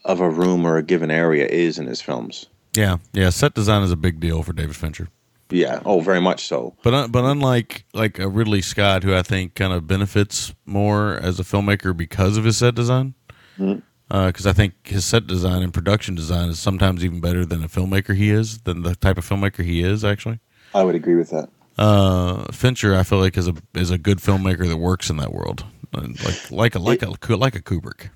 [0.05, 2.45] of a room or a given area is in his films.
[2.77, 2.97] Yeah.
[3.11, 3.29] Yeah.
[3.29, 5.09] Set design is a big deal for David Fincher.
[5.49, 5.81] Yeah.
[5.85, 6.75] Oh, very much so.
[6.81, 11.15] But un- but unlike like a Ridley Scott, who I think kind of benefits more
[11.15, 13.15] as a filmmaker because of his set design,
[13.59, 13.81] Mhm.
[14.09, 17.67] Because I think his set design and production design is sometimes even better than a
[17.67, 20.05] filmmaker he is, than the type of filmmaker he is.
[20.05, 20.39] Actually,
[20.73, 21.49] I would agree with that.
[21.77, 25.31] uh, Fincher, I feel like is a is a good filmmaker that works in that
[25.31, 28.09] world, like like a like a like a Kubrick.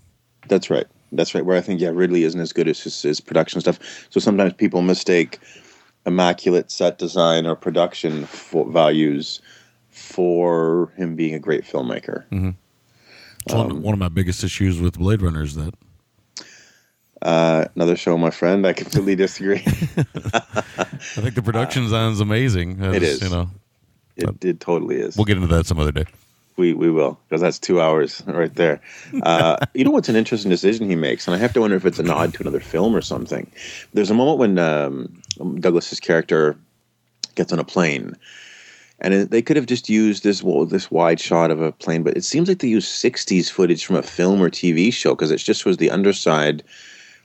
[0.48, 0.88] That's right.
[1.12, 1.46] That's right.
[1.46, 3.80] Where I think yeah, Ridley isn't as good as his, his production stuff.
[4.10, 5.40] So sometimes people mistake
[6.06, 9.42] immaculate set design or production for values
[9.90, 12.26] for him being a great filmmaker.
[12.30, 12.52] Mm-hmm.
[13.46, 15.74] It's one, one of my biggest issues with Blade Runner is that.
[17.22, 18.66] Uh, another show, my friend.
[18.66, 19.62] I completely disagree.
[19.66, 22.82] I think the production design is amazing.
[22.84, 23.22] It As, is.
[23.22, 23.50] You know,
[24.16, 25.16] it, it totally is.
[25.16, 26.06] we'll get into that some other day.
[26.58, 28.82] We we will because that's two hours right there.
[29.24, 31.86] Uh, you know what's an interesting decision he makes, and I have to wonder if
[31.86, 33.50] it's a nod to another film or something.
[33.94, 35.22] There's a moment when um,
[35.60, 36.58] Douglas's character
[37.36, 38.16] gets on a plane,
[39.02, 42.04] and it, they could have just used this well, this wide shot of a plane,
[42.04, 45.32] but it seems like they used '60s footage from a film or TV show because
[45.32, 46.64] it just was the underside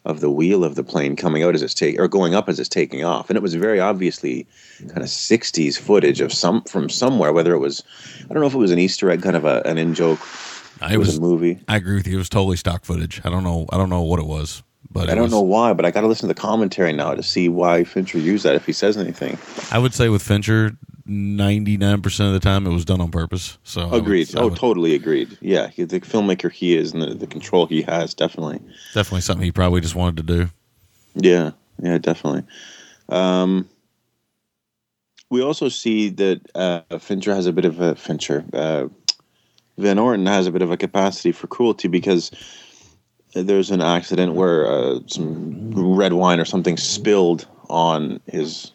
[0.05, 2.59] of the wheel of the plane coming out as it's taking or going up as
[2.59, 4.47] it's taking off, and it was very obviously
[4.89, 7.33] kind of '60s footage of some from somewhere.
[7.33, 7.83] Whether it was,
[8.25, 10.21] I don't know if it was an Easter egg, kind of a, an in joke.
[10.91, 11.59] It was a movie.
[11.69, 12.17] I agree with you.
[12.17, 13.21] It was totally stock footage.
[13.25, 13.67] I don't know.
[13.71, 16.03] I don't know what it was, but I don't was- know why, but I got
[16.03, 18.97] to listen to the commentary now to see why Fincher used that if he says
[18.97, 19.39] anything.
[19.73, 23.11] I would say with Fincher, ninety nine percent of the time it was done on
[23.11, 23.59] purpose.
[23.65, 24.31] So I would- Agreed.
[24.37, 25.37] Oh, would- totally agreed.
[25.41, 28.61] Yeah, he, the filmmaker he is and the, the control he has, definitely.
[28.95, 30.51] definitely something he probably just wanted to do.
[31.15, 31.53] Yeah,
[31.83, 32.43] yeah, definitely.
[33.09, 33.69] Um,
[35.31, 38.45] we also see that uh, Fincher has a bit of a Fincher.
[38.53, 38.89] Uh,
[39.79, 42.31] Van Orton has a bit of a capacity for cruelty because
[43.35, 48.73] there's an accident where uh, some red wine or something spilled on his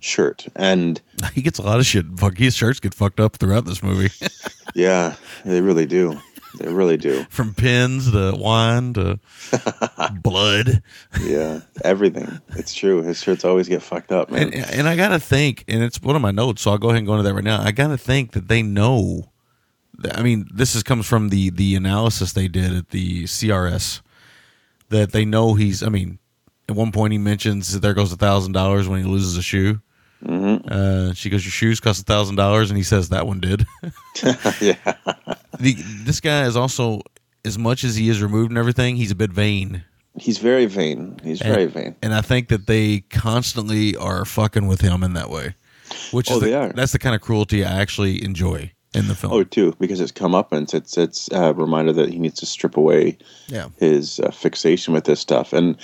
[0.00, 1.00] shirt, and
[1.34, 2.06] He gets a lot of shit.
[2.16, 4.10] Fuck, his shirts get fucked up throughout this movie,
[4.74, 6.18] yeah, they really do.
[6.58, 7.24] They really do.
[7.30, 9.20] from pins to wine to
[10.22, 10.82] blood.
[11.22, 12.40] Yeah, everything.
[12.50, 13.02] It's true.
[13.02, 14.52] His shirts always get fucked up, man.
[14.54, 16.98] And, and I gotta think, and it's one of my notes, so I'll go ahead
[16.98, 17.60] and go into that right now.
[17.60, 19.30] I gotta think that they know.
[20.12, 24.00] I mean, this is comes from the the analysis they did at the CRS.
[24.88, 25.82] That they know he's.
[25.82, 26.18] I mean,
[26.68, 29.42] at one point he mentions that there goes a thousand dollars when he loses a
[29.42, 29.80] shoe.
[30.24, 30.68] Mm-hmm.
[30.70, 33.64] Uh, she goes, "Your shoes cost a thousand dollars," and he says that one did.
[34.60, 34.74] yeah.
[35.60, 37.02] The, this guy is also,
[37.44, 39.84] as much as he is removed and everything, he's a bit vain.
[40.18, 41.20] He's very vain.
[41.22, 41.94] He's very vain.
[42.02, 45.54] And I think that they constantly are fucking with him in that way.
[46.10, 46.72] Which Oh, is the, they are.
[46.72, 49.32] that's the kind of cruelty I actually enjoy in the film.
[49.32, 52.46] Oh, too, because it's come up and it's it's a reminder that he needs to
[52.46, 53.16] strip away
[53.46, 53.68] Yeah.
[53.78, 55.52] his uh, fixation with this stuff.
[55.52, 55.76] And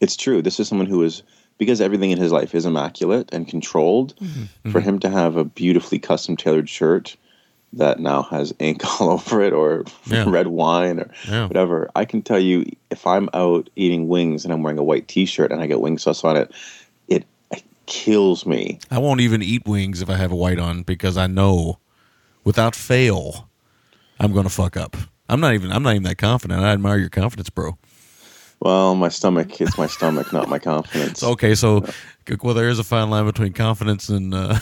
[0.00, 0.40] it's true.
[0.40, 1.22] This is someone who is
[1.58, 4.14] because everything in his life is immaculate and controlled.
[4.16, 4.70] Mm-hmm.
[4.72, 7.16] For him to have a beautifully custom tailored shirt
[7.72, 10.24] that now has ink all over it, or Yeah.
[10.28, 11.46] red wine, or Yeah.
[11.46, 15.08] whatever, I can tell you if I'm out eating wings and I'm wearing a white
[15.08, 16.50] T-shirt and I get wing sauce on it,
[17.08, 17.24] it
[17.86, 18.78] kills me.
[18.90, 21.78] I won't even eat wings if I have a white on because I know
[22.42, 23.48] without fail
[24.18, 24.96] I'm going to fuck up.
[25.28, 26.60] I'm not even I'm not even that confident.
[26.62, 27.76] I admire your confidence, bro.
[28.64, 31.22] Well, my stomach, it's my stomach, not my confidence.
[31.34, 31.84] Okay, so
[32.42, 34.58] well there is a fine line between confidence and uh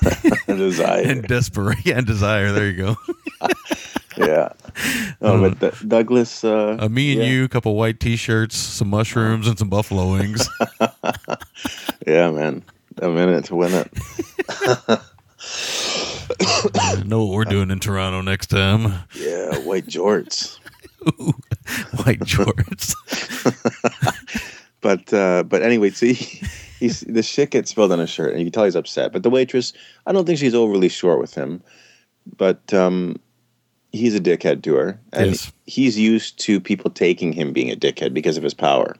[0.46, 1.02] Desire.
[1.02, 2.52] and desperation and desire.
[2.52, 2.96] There you go.
[4.16, 4.48] yeah.
[5.20, 6.42] Oh, but the, Douglas.
[6.42, 7.28] Uh, Uh, me and yeah.
[7.28, 10.48] you, a couple white t-shirts, some mushrooms, and some buffalo wings.
[12.06, 12.64] Yeah, man.
[13.00, 13.92] A minute to win it.
[17.06, 19.04] know what we're doing in Toronto next time.
[19.14, 20.58] Yeah, white jorts.
[22.04, 22.94] White jorts.
[24.80, 26.14] But uh, but anyway, see,
[26.80, 29.12] he's the shit gets spilled on his shirt, and you can tell he's upset.
[29.12, 29.72] But the waitress,
[30.06, 31.62] I don't think she's overly short with him.
[32.36, 33.14] but um,
[33.92, 35.52] he's a dickhead to her, and Yes.
[35.66, 38.96] he's used to people taking him being a dickhead because of his power.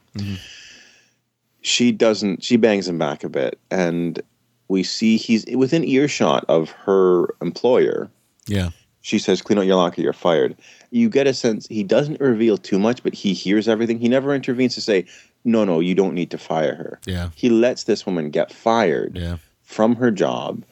[1.61, 2.43] She doesn't.
[2.45, 4.21] She bangs him back a bit, and
[4.69, 8.09] we see he's within earshot of her employer.
[8.47, 8.69] Yeah.
[9.03, 10.01] She says, "Clean out your locker.
[10.01, 10.55] You're fired."
[10.89, 13.99] You get a sense he doesn't reveal too much, but he hears everything.
[13.99, 15.05] He never intervenes to say,
[15.43, 17.29] "No, no, you don't need to fire her." Yeah.
[17.35, 19.37] He lets this woman get fired Yeah.
[19.63, 20.63] from her job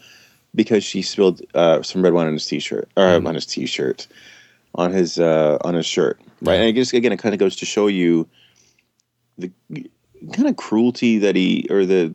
[0.55, 3.27] because she spilled uh, some red wine on his t-shirt or Mm-hmm.
[3.27, 4.07] on his t-shirt
[4.75, 7.57] on his uh, on his shirt right and I guess again it kind of goes
[7.57, 8.27] to show you
[9.37, 9.51] the
[10.33, 12.13] kind of cruelty that he or the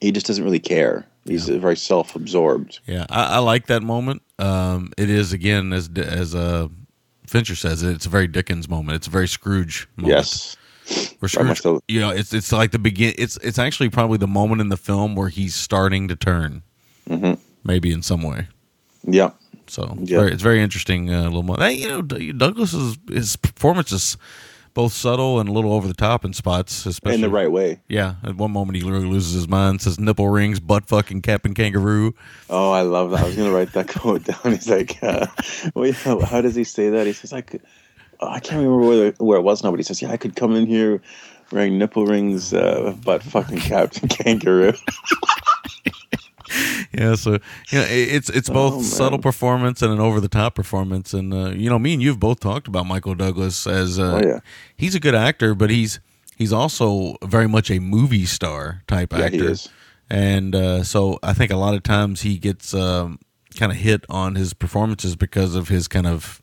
[0.00, 4.22] he just doesn't really care he's very self-absorbed Yeah, I, I like that moment.
[4.40, 6.68] Um, it is again as as uh,
[7.26, 8.96] Fincher says, it's a very Dickens moment.
[8.96, 10.16] It's a very Scrooge moment.
[10.16, 10.56] yes
[11.20, 11.80] where Scrooge, so.
[11.86, 13.14] you know, it's it's like the begin.
[13.18, 16.62] It's it's actually probably the moment in the film where he's starting to turn,
[17.08, 17.34] Mm-hmm.
[17.64, 18.48] maybe in some way.
[19.04, 19.30] yeah
[19.68, 20.18] So it's, Yeah.
[20.20, 21.12] very, it's very interesting.
[21.12, 24.16] Uh, little mo- hey, you know, Douglas's his performance is
[24.74, 27.80] both subtle and a little over the top in spots, especially in the right way.
[27.88, 31.54] Yeah, at one moment he literally loses his mind, says nipple rings, butt fucking Captain
[31.54, 32.14] Kangaroo.
[32.48, 33.20] oh I love that.
[33.20, 34.52] I was gonna write that quote down.
[34.52, 35.26] He's like uh,
[35.74, 37.06] well yeah, how does he say that?
[37.06, 37.62] He says I could
[38.20, 40.36] oh, I can't remember where, where it was now but he says yeah I could
[40.36, 41.00] come in here
[41.52, 44.72] wearing nipple rings uh, but fucking Captain Kangaroo
[46.92, 47.32] Yeah, so
[47.70, 51.14] you know, it- it's it's both Oh, subtle performance and an over the top performance,
[51.14, 54.26] and uh, you know, me and you've both talked about Michael Douglas as uh, Oh,
[54.28, 54.40] yeah.
[54.76, 56.00] he's a good actor, but he's
[56.36, 59.68] he's also very much a movie star type Yeah, he actor, is.
[60.08, 63.20] and uh, so I think a lot of times he gets um,
[63.58, 66.42] kind of hit on his performances because of his kind of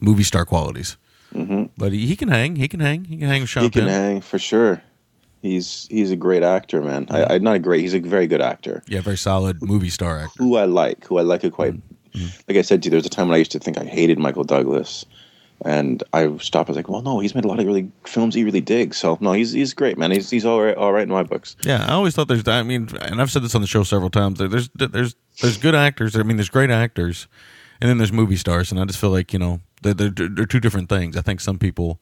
[0.00, 0.96] movie star qualities.
[1.34, 1.64] Mm-hmm.
[1.76, 3.84] But he, he can hang, he can hang, he can hang with Sean He can
[3.84, 3.90] Penn.
[3.90, 4.82] hang for sure.
[5.42, 7.08] He's he's a great actor, man.
[7.10, 7.80] I, I not a great.
[7.80, 8.82] He's a very good actor.
[8.86, 10.34] Yeah, very solid movie star actor.
[10.38, 11.04] Who I like.
[11.06, 11.42] Who I like.
[11.52, 11.74] Quite.
[11.74, 12.26] Mm-hmm.
[12.48, 13.84] Like I said to you, there was a time when I used to think I
[13.84, 15.04] hated Michael Douglas,
[15.64, 16.68] and I stopped.
[16.68, 18.98] I was like, well, no, he's made a lot of really films he really digs.
[18.98, 20.12] So no, he's he's great, man.
[20.12, 21.56] He's he's all right, all right in my books.
[21.64, 22.46] Yeah, I always thought there's.
[22.46, 24.38] I mean, and I've said this on the show several times.
[24.38, 26.14] There's there's there's good actors.
[26.14, 27.26] I mean, there's great actors,
[27.80, 28.70] and then there's movie stars.
[28.70, 31.16] And I just feel like you know they're they're, they're two different things.
[31.16, 31.98] I think some people,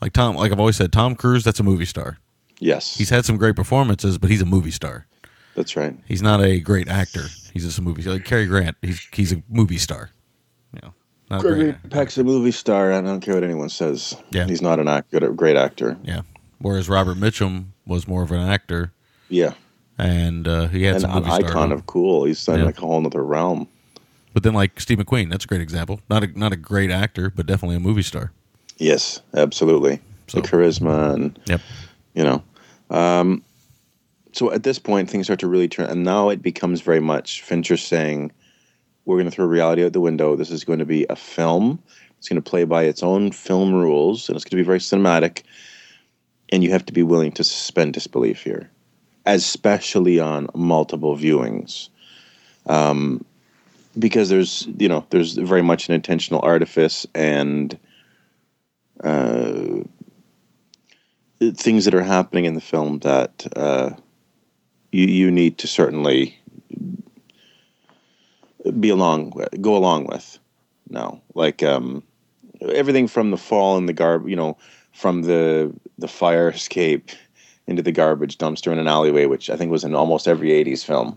[0.00, 2.18] like Tom, like I've always said, Tom Cruise, that's a movie star.
[2.60, 5.06] Yes, He's had some great performances, but he's a movie star.
[5.56, 5.96] that's right.
[6.06, 7.24] He's not a great actor.
[7.52, 8.02] He's just a movie.
[8.02, 8.14] Star.
[8.14, 10.10] Like Cary Grant, he's he's a movie star.
[10.74, 10.94] You know,
[11.30, 11.90] not a Gregory great.
[11.90, 12.92] Peck's a movie star.
[12.92, 14.14] and I don't care what anyone says.
[14.30, 14.46] Yeah.
[14.46, 15.96] he's not an act, good, great actor.
[16.04, 16.20] Yeah.
[16.58, 18.92] Whereas Robert Mitchum was more of an actor,
[19.30, 19.54] Yeah,
[19.98, 22.24] and uh, he had and some an movie icon of cool.
[22.24, 22.64] He's in Yeah.
[22.66, 23.66] like a whole other realm.
[24.34, 26.00] But then, like Steve McQueen, that's a great example.
[26.10, 28.32] Not a not a great actor, but definitely a movie star.
[28.76, 30.00] Yes, absolutely.
[30.28, 31.60] So- The charisma and Yep.
[32.14, 32.42] you know.
[32.90, 33.42] Um,
[34.32, 37.42] so at this point, things start to really turn, and now it becomes very much
[37.42, 38.32] Fincher saying,
[39.04, 40.36] "We're going to throw reality out the window.
[40.36, 41.80] This is going to be a film.
[42.18, 44.78] It's going to play by its own film rules, and it's going to be very
[44.78, 45.42] cinematic.
[46.52, 48.70] And you have to be willing to suspend disbelief here,
[49.26, 51.88] especially on multiple viewings."
[52.66, 53.24] Um,
[53.98, 57.76] because there's, you know, there's very much an intentional artifice and
[59.02, 59.82] uh,
[61.54, 63.90] things that are happening in the film that uh,
[64.92, 66.38] you you need to certainly
[68.78, 70.38] be along with, go along with.
[70.88, 72.02] No, like um,
[72.60, 74.56] everything from the fall in the garb, you know,
[74.92, 77.10] from the the fire escape
[77.66, 80.84] into the garbage dumpster in an alleyway, which I think was in almost every '80s
[80.84, 81.16] film,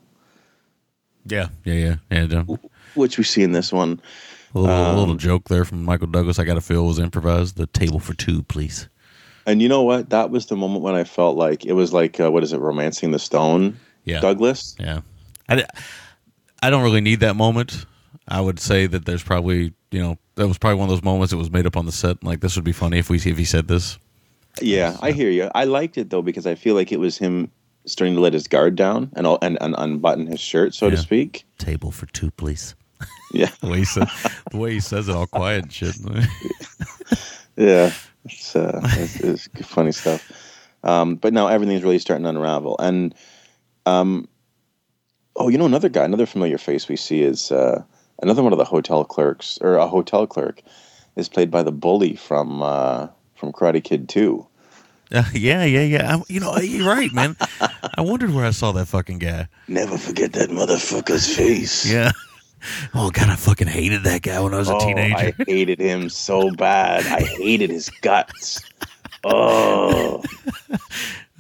[1.26, 2.26] Yeah, yeah, yeah, yeah.
[2.28, 2.60] John.
[2.94, 4.00] which we see in this one.
[4.56, 6.38] A little, Um, little joke there from Michael Douglas.
[6.38, 7.58] I got to feel was improvised.
[7.58, 8.88] The table for two, please.
[9.46, 10.10] And you know what?
[10.10, 12.60] That was the moment when I felt like it was like uh, what is it,
[12.60, 13.78] romancing the stone?
[14.06, 14.20] Yeah.
[14.20, 14.76] Douglas.
[14.80, 15.02] Yeah,
[15.50, 15.66] I,
[16.62, 17.86] I don't really need that moment.
[18.28, 21.32] I would say that there's probably you know that was probably one of those moments
[21.32, 22.24] that was made up on the set.
[22.24, 23.98] Like this would be funny if we if he said this.
[24.62, 25.50] Yeah, I hear you.
[25.56, 27.52] I liked it though because I feel like it was him
[27.86, 30.98] starting to let his guard down and all, and, and unbutton his shirt, so to
[30.98, 31.44] speak.
[31.58, 32.76] Table for two, please.
[33.34, 34.08] Yeah, The way he said,
[34.52, 35.96] the way he says it, all quiet and shit.
[37.58, 37.92] yeah,
[38.26, 40.32] it's, uh, it's, it's funny stuff.
[40.84, 43.16] Um, but now everything's really starting to unravel, and
[43.86, 44.28] um,
[45.36, 47.84] oh, you know, another guy, another familiar face we see is uh,
[48.22, 50.62] another one of the hotel clerks, or a hotel clerk,
[51.16, 54.46] is played by the bully from uh, from Karate Kid Two.
[55.12, 56.16] Uh, yeah, yeah, yeah.
[56.16, 57.38] I, you know, you're right, man.
[57.98, 59.48] I wondered where I saw that fucking guy.
[59.68, 61.90] Never forget that motherfucker's face.
[61.90, 62.12] Yeah.
[62.94, 65.16] Oh god, I fucking hated that guy when I was a Oh, teenager.
[65.16, 67.06] I hated him so bad.
[67.08, 68.62] I hated his guts.
[69.24, 70.22] Oh,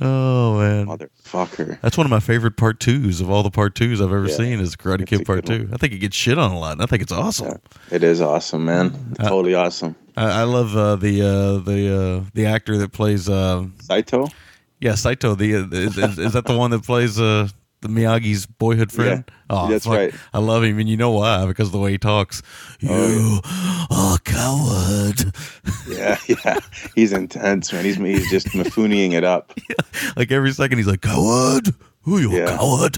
[0.01, 1.79] Oh man, Motherfucker.
[1.81, 4.35] that's one of my favorite part twos of all the part twos I've ever Yeah.
[4.35, 4.59] seen.
[4.59, 5.69] Is Karate Kid Part Two.
[5.71, 6.73] I think it gets shit on a lot.
[6.73, 7.59] and I think it's awesome.
[7.91, 9.15] It is awesome, man.
[9.19, 9.95] Totally awesome.
[10.17, 11.95] I, I love uh, the uh, the
[12.25, 13.29] uh, the actor that plays.
[13.29, 14.27] Uh, Saito?
[14.81, 15.35] yeah, Saito.
[15.35, 17.47] The uh, is, is, is that the one that plays uh,
[17.83, 19.23] the Miyagi's boyhood friend?
[19.27, 19.93] Yeah, oh, that's fuck.
[19.97, 20.13] right.
[20.33, 21.45] I love him, and you know why?
[21.45, 22.41] Because of the way he talks.
[22.87, 23.39] Oh.
[23.39, 23.39] You
[23.95, 25.33] are a coward.
[25.87, 26.59] Yeah, yeah.
[26.95, 27.83] He's intense, man.
[27.85, 29.53] He's he's just mafooning it up.
[30.15, 32.57] like every second, he's like, "Coward, who you Yeah.
[32.57, 32.97] coward?"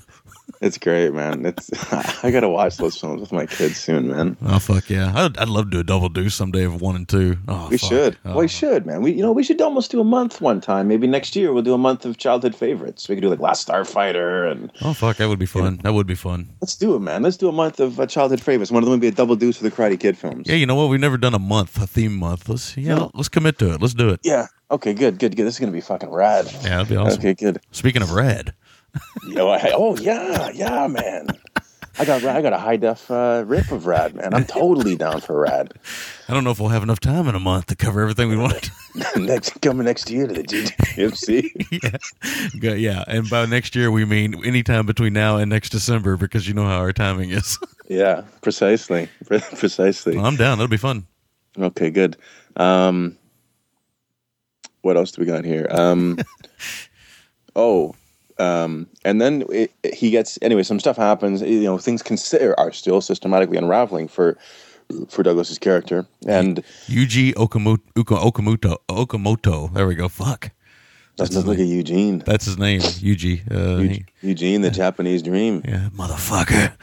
[0.61, 1.45] It's great, man.
[1.45, 1.69] It's
[2.23, 4.37] I gotta watch those films with my kids soon, man.
[4.45, 5.11] Oh fuck yeah!
[5.15, 7.37] I'd, I'd love to do a double deuce someday of one and two.
[7.47, 7.89] Oh, We fuck.
[7.89, 8.17] should.
[8.25, 8.37] Oh.
[8.39, 9.01] We should, man.
[9.01, 10.87] We you know we should almost do a month one time.
[10.87, 13.07] Maybe next year we'll do a month of childhood favorites.
[13.09, 15.77] We could do like Last Starfighter and Oh fuck, that would be fun.
[15.83, 16.49] That would be fun.
[16.61, 17.21] let's do it, man.
[17.23, 18.71] Let's do a month of uh, childhood favorites.
[18.71, 20.47] One of them would be a double deuce for the Karate Kid films.
[20.47, 20.89] Yeah, you know what?
[20.89, 22.47] We've never done a month, a theme month.
[22.49, 23.11] Let's yeah, No.
[23.13, 23.81] let's commit to it.
[23.81, 24.19] Let's do it.
[24.23, 24.47] Yeah.
[24.71, 24.93] Okay.
[24.93, 25.19] Good.
[25.19, 25.35] Good.
[25.35, 25.45] Good.
[25.45, 26.45] This is gonna be fucking rad.
[26.63, 27.19] Yeah, that'd be awesome.
[27.19, 27.33] Okay.
[27.35, 27.59] Good.
[27.71, 28.11] Speaking of
[28.95, 31.27] red, Yo, I, oh yeah, yeah, man.
[31.97, 34.33] I got I got a high def uh, rip of rad, man.
[34.33, 35.73] I'm totally down for rad.
[36.27, 38.35] I don't know if we'll have enough time in a month to cover everything we
[38.35, 38.69] want.
[39.15, 42.61] next coming next year to the GGMC.
[42.61, 42.73] yeah.
[42.73, 46.53] Yeah, and by next year we mean anytime between now and next December because you
[46.53, 47.57] know how our timing is.
[47.87, 50.17] yeah, precisely, Pre- precisely.
[50.17, 50.57] I'm down.
[50.57, 51.07] That'll be fun.
[51.57, 52.17] Okay, good.
[52.57, 53.17] Um,
[54.81, 55.67] what else do we got here?
[55.71, 56.17] Um,
[57.55, 57.95] oh,
[58.37, 60.63] um, and then it, he gets anyway.
[60.63, 61.41] Some stuff happens.
[61.41, 64.37] You know, things consider are still systematically unraveling for
[65.09, 67.79] for Douglas's character, and Yuji Okamoto.
[67.95, 68.77] Okamoto.
[68.89, 69.73] Okamoto.
[69.73, 70.07] There we go.
[70.07, 70.51] Fuck.
[71.15, 72.19] doesn't look like a Eugene.
[72.25, 72.81] That's his name.
[72.81, 73.41] Yuji.
[73.51, 76.73] Uh, he- Eugene, the Japanese dream, yeah, motherfucker.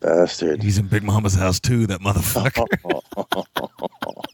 [0.00, 0.62] bastard.
[0.62, 1.86] He's in Big Mama's house too.
[1.86, 2.66] That motherfucker.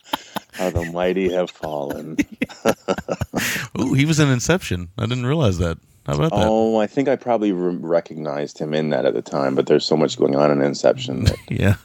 [0.52, 2.16] How the mighty have fallen.
[3.80, 4.88] Ooh, he was in Inception.
[4.98, 5.78] I didn't realize that.
[6.11, 6.46] How about that?
[6.48, 9.84] Oh, I think I probably re- recognized him in that at the time, but there's
[9.84, 11.24] so much going on in Inception.
[11.24, 11.76] That, Yeah.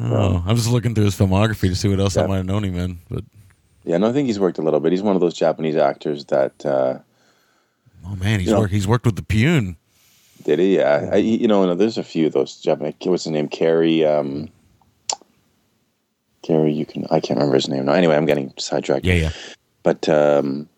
[0.00, 2.64] oh, I'm just looking through his filmography to see what else I might have known
[2.64, 2.98] him in.
[3.10, 3.24] But
[3.84, 4.92] yeah, no, I think he's worked a little bit.
[4.92, 6.98] He's one of those Japanese actors that uh,
[8.06, 8.72] oh man, he's know- worked.
[8.72, 9.76] He's worked with the Pune.
[10.44, 10.76] did he.
[10.76, 12.94] Yeah, I, you know, there's a few of those Japanese.
[13.04, 13.48] What's his name?
[13.48, 14.04] Carrie.
[14.04, 14.48] Um,
[16.42, 17.04] Carrie, you can.
[17.10, 17.92] I can't remember his name now.
[17.92, 19.04] Anyway, I'm getting sidetracked.
[19.04, 19.30] Yeah, yeah.
[19.82, 20.68] But um,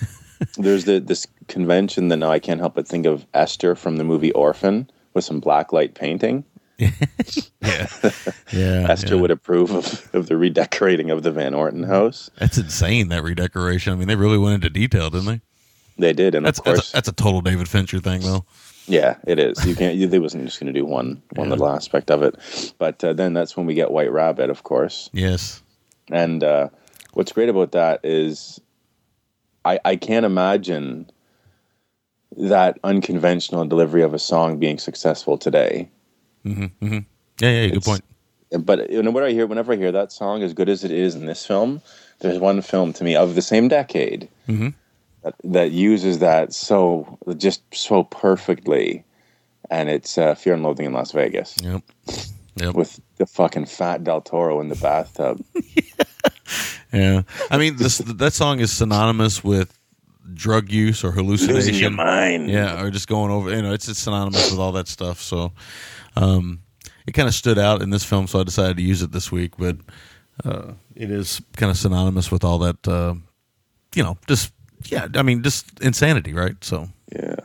[0.58, 4.04] there's the this convention that now I can't help but think of Esther from the
[4.04, 6.44] movie Orphan with some blacklight painting.
[7.60, 7.86] Yeah,
[8.52, 8.86] yeah.
[8.90, 9.20] Esther yeah.
[9.22, 12.30] would approve of, of the redecorating of the Van Orton house.
[12.38, 13.08] That's insane.
[13.08, 13.94] That redecoration.
[13.94, 15.40] I mean, they really went into detail, didn't they?
[15.96, 18.44] They did, and That's of course, that's, a, that's a total David Fincher thing, though.
[18.86, 19.64] yeah, it is.
[19.64, 19.96] You can't.
[19.96, 23.14] You, they wasn't just going to do one one little aspect of it, but uh,
[23.14, 25.08] then that's when we get White Rabbit, of course.
[25.12, 25.62] Yes.
[26.10, 26.68] And uh,
[27.14, 28.60] what's great about that is,
[29.64, 31.10] I I can't imagine
[32.36, 35.88] that unconventional delivery of a song being successful today.
[36.44, 37.00] Yeah, yeah.
[37.38, 38.04] Good It's- point.
[38.58, 41.14] But you know, I hear whenever I hear that song, as good as it is
[41.16, 41.80] in this film,
[42.20, 44.74] there's one film to me of the same decade Mhm.
[45.24, 49.02] that, that uses that so just so perfectly,
[49.70, 51.82] and it's uh, Fear and Loathing in Las Vegas Yep.
[52.56, 52.74] Yep.
[52.76, 55.42] with the fucking fat Del Toro in the bathtub.
[56.92, 57.22] Yeah.
[57.50, 59.76] I mean, this that song is synonymous with
[60.32, 61.54] drug use or hallucination.
[61.54, 62.48] Losing your mind.
[62.48, 63.54] Yeah, or just going over.
[63.54, 65.20] You know, it's, it's synonymous with all that stuff.
[65.20, 65.52] So,
[66.16, 66.60] um,
[67.06, 69.30] it kind of stood out in this film, so I decided to use it this
[69.30, 69.56] week.
[69.58, 69.76] But
[70.44, 72.88] uh, it is kind of synonymous with all that.
[72.88, 73.14] Uh,
[73.94, 74.52] you know, just
[74.86, 75.08] yeah.
[75.14, 76.56] I mean, just insanity, right?
[76.62, 77.36] So Yeah.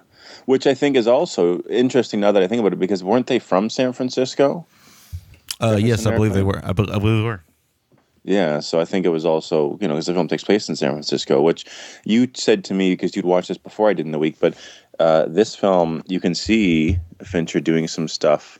[0.45, 3.37] Which I think is also interesting now that I think about it, because weren't they
[3.39, 4.65] from San Francisco?
[5.61, 6.59] uh, yes, I believe they were.
[6.63, 7.43] I, be- I believe they were.
[8.29, 10.75] Yeah, so I think it was also, you know, because the film takes place in
[10.75, 11.65] San Francisco, which
[12.05, 14.37] you said to me because you'd watched this before I did in the week.
[14.39, 14.53] But
[14.99, 18.59] uh, this film, you can see Fincher doing some stuff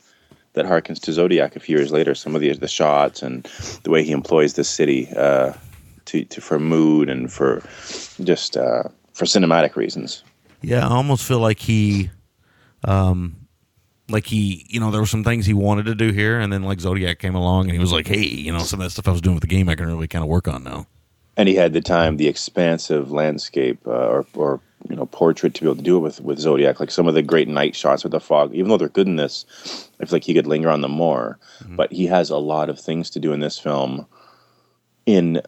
[0.54, 2.16] that harkens to Zodiac a few years later.
[2.16, 3.48] Some of the the shots and
[3.84, 5.52] the way he employs the city uh,
[6.06, 7.62] to, to for mood and for
[8.24, 10.24] just uh, for cinematic reasons.
[10.62, 12.10] Yeah, I almost feel like he,
[12.82, 13.39] um,
[14.10, 16.62] like he, you know, there were some things he wanted to do here, and then
[16.62, 19.08] like Zodiac came along, and he was like, "Hey, you know, some of that stuff
[19.08, 20.86] I was doing with the game, I can really kind of work on now."
[21.40, 25.62] and he had the time, the expansive landscape uh, or, or you know portrait to
[25.62, 26.80] be able to do it with with Zodiac.
[26.80, 29.16] Like some of the great night shots with the fog, even though they're good in
[29.16, 29.46] this,
[30.00, 31.38] I feel like he could linger on them more.
[31.66, 34.06] But he has a lot of things to do in this film
[35.06, 35.40] in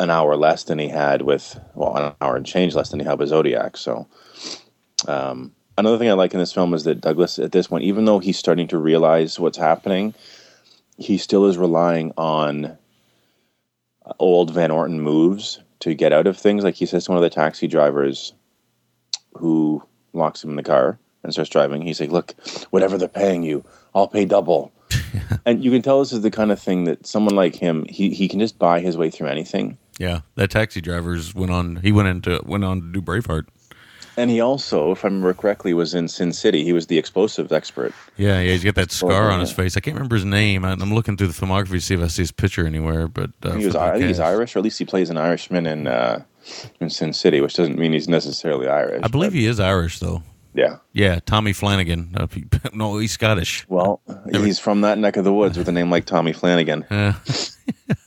[0.00, 3.06] an hour less than he had with well, an hour and change less than he
[3.06, 3.76] had with Zodiac.
[3.76, 4.06] So.
[5.06, 8.06] Um, Another thing I like in this film is that Douglas, at this point, even
[8.06, 10.14] though he's starting to realize what's happening,
[10.96, 12.78] he still is relying on
[14.18, 16.64] old Van Orton moves to get out of things.
[16.64, 18.32] Like he says to one of the taxi drivers,
[19.36, 21.82] who locks him in the car and starts driving.
[21.82, 22.34] He's like, "Look,
[22.70, 23.64] whatever they're paying you,
[23.94, 24.72] I'll pay double."
[25.46, 28.10] and you can tell this is the kind of thing that someone like him, he
[28.10, 29.78] he can just buy his way through anything.
[29.98, 31.76] Yeah, that taxi driver's went on.
[31.76, 33.46] He went into went on to do Braveheart.
[34.16, 36.64] And he also, if I remember correctly, was in Sin City.
[36.64, 37.92] He was the explosives expert.
[38.16, 39.76] Yeah, yeah, he's got that scar on his face.
[39.76, 40.64] I can't remember his name.
[40.64, 43.08] I'm looking through the filmography to see if I see his picture anywhere.
[43.08, 44.20] But uh, he was, I think he's.
[44.20, 46.22] Irish, or at least he plays an Irishman in uh,
[46.80, 49.02] in Sin City, which doesn't mean he's necessarily Irish.
[49.04, 50.22] I believe but- he is Irish though.
[50.54, 50.78] Yeah.
[50.94, 52.14] Yeah, Tommy Flanagan.
[52.16, 52.26] Uh,
[52.72, 53.66] no, he's Scottish.
[53.68, 54.00] Well,
[54.32, 56.86] he's from that neck of the woods with a name like Tommy Flanagan.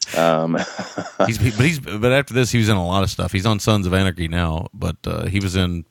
[0.18, 0.58] Um,
[1.28, 3.32] he's, but he's but after this, he was in a lot of stuff.
[3.32, 5.86] He's on Sons of Anarchy now, but uh, he was in.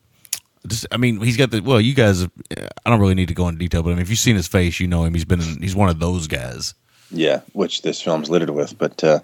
[0.69, 1.61] Just, I mean, he's got the.
[1.61, 4.11] Well, you guys, I don't really need to go into detail, but I mean, if
[4.11, 5.15] you've seen his face, you know him.
[5.15, 5.41] He's been.
[5.41, 6.75] In, he's one of those guys.
[7.11, 8.77] yeah, which this film's littered with.
[8.79, 9.21] But uh,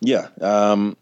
[0.00, 0.96] yeah, um,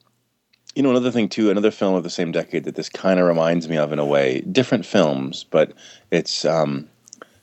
[0.75, 3.27] you know, another thing too, another film of the same decade that this kind of
[3.27, 4.41] reminds me of in a way.
[4.41, 5.73] Different films, but
[6.11, 6.89] it's um,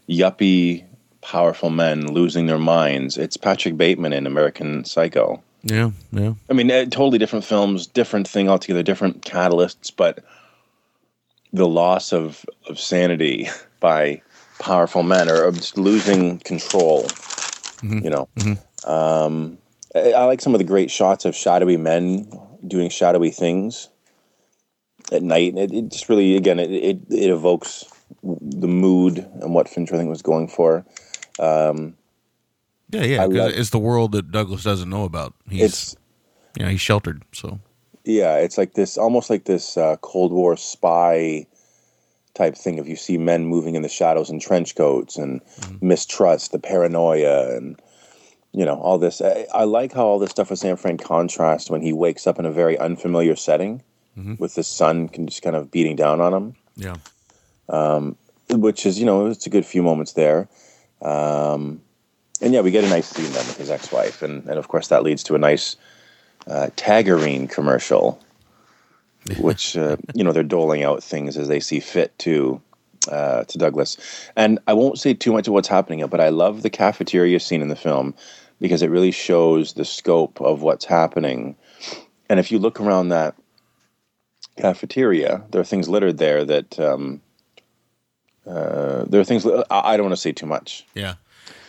[0.09, 0.83] yuppie,
[1.21, 3.17] powerful men losing their minds.
[3.17, 5.41] It's Patrick Bateman in American Psycho.
[5.63, 6.33] Yeah, yeah.
[6.49, 10.23] I mean, eh, totally different films, different thing altogether, different catalysts, but
[11.53, 13.49] the loss of, of sanity
[13.79, 14.21] by
[14.59, 17.07] powerful men or of just losing control,
[18.03, 18.29] you know.
[18.85, 19.57] Um,
[19.95, 22.31] I, I like some of the great shots of shadowy men
[22.65, 23.89] doing shadowy things
[25.11, 25.57] at night.
[25.57, 27.85] It, it just really, again, it, it, it evokes
[28.23, 30.85] the mood and what Fincher, I think, was going for.
[31.39, 31.95] Um,
[32.91, 33.27] Yeah, yeah.
[33.27, 35.33] Because it's the world that Douglas doesn't know about.
[35.49, 35.95] He's, it's
[36.57, 37.23] you know, he's sheltered.
[37.33, 37.59] So
[38.03, 41.45] Yeah, it's like this, almost like this uh, Cold War spy
[42.33, 42.77] type thing.
[42.77, 45.41] If you see men moving in the shadows in trench coats and
[45.81, 47.79] mistrust, the paranoia, and
[48.53, 49.21] you know all this.
[49.21, 52.39] I, I like how all this stuff with San Fran contrasts when he wakes up
[52.39, 53.83] in a very unfamiliar setting
[54.39, 56.95] with the sun can just kind of beating down on him, yeah,
[58.49, 60.49] which is you know it's a good few moments there.
[61.01, 61.81] Um,
[62.41, 64.87] and yeah, we get a nice scene then with his ex-wife, and and of course
[64.87, 65.75] that leads to a nice
[66.47, 68.21] uh, Tagarine commercial
[69.39, 72.61] which uh, you know they're doling out things as they see fit to
[73.09, 73.97] uh, to Douglas.
[74.35, 77.61] And I won't say too much of what's happening, but I love the cafeteria scene
[77.61, 78.13] in the film
[78.59, 81.55] because it really shows the scope of what's happening.
[82.29, 83.35] And if you look around that
[84.57, 87.21] cafeteria, there are things littered there that um,
[88.45, 89.45] uh, there are things.
[89.45, 90.85] I I don't want to say too much.
[90.95, 91.15] yeah.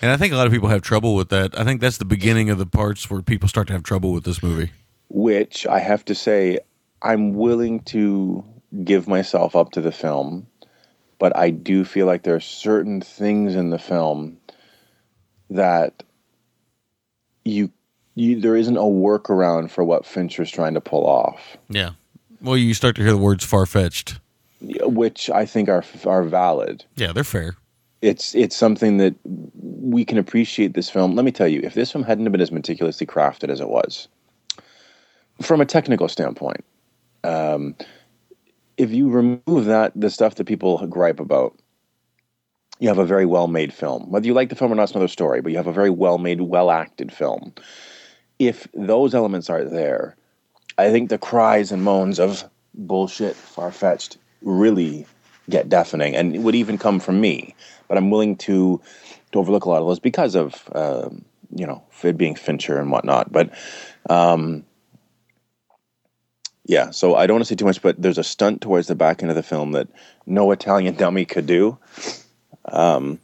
[0.02, 1.58] And I think a lot of people have trouble with that.
[1.58, 4.24] I think that's the beginning of the parts where people start to have trouble with
[4.24, 4.72] this movie.
[5.08, 6.58] which I have to say,
[7.02, 8.44] I'm willing to
[8.84, 10.46] give myself up to the film,
[11.18, 14.38] but I do feel like there are certain things in the film
[15.50, 16.02] that
[17.44, 17.70] you,
[18.14, 21.90] you there isn't a workaround for what Fincher's trying to pull off, Yeah.
[22.40, 24.18] Well, you start to hear the words far fetched.
[24.60, 26.84] which I think are are valid.
[26.96, 27.54] Yeah, they're fair.
[28.02, 31.14] It's it's something that we can appreciate this film.
[31.14, 34.08] Let me tell you, if this film hadn't been as meticulously crafted as it was,
[35.40, 36.64] from a technical standpoint,
[37.24, 37.76] um,
[38.76, 41.56] if you remove that the stuff that people gripe about,
[42.80, 44.10] you have a very well made film.
[44.10, 45.40] Whether you like the film or not, is another story.
[45.40, 47.54] But you have a very well made, well acted film.
[48.40, 50.16] If those elements are there,
[50.78, 52.44] I think the cries and moans of
[52.74, 55.06] bullshit, far fetched, really
[55.48, 57.54] get deafening, and it would even come from me.
[57.92, 58.80] But I'm willing to
[59.32, 62.90] to overlook a lot of those because of um, you know it being Fincher and
[62.90, 63.30] whatnot.
[63.30, 63.52] But
[64.08, 64.64] um,
[66.64, 68.94] yeah, so I don't want to say too much, but there's a stunt towards the
[68.94, 69.88] back end of the film that
[70.24, 71.76] no Italian dummy could do.
[72.64, 73.20] Um,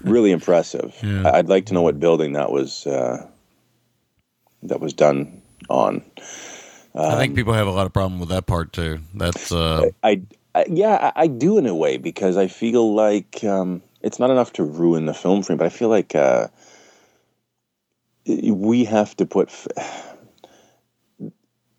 [0.00, 0.96] really impressive.
[1.02, 1.28] Yeah.
[1.34, 3.26] I'd like to know what building that was uh,
[4.62, 6.04] that was done on.
[6.94, 9.00] I think people have a lot of problem with that part too.
[9.12, 10.22] That's uh, I,
[10.56, 14.30] I yeah, I, I do in a way because I feel like um, it's not
[14.30, 16.48] enough to ruin the film for me, but I feel like uh,
[18.26, 19.48] we have to put.
[19.50, 19.68] f-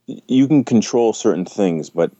[0.05, 2.11] You can control certain things, but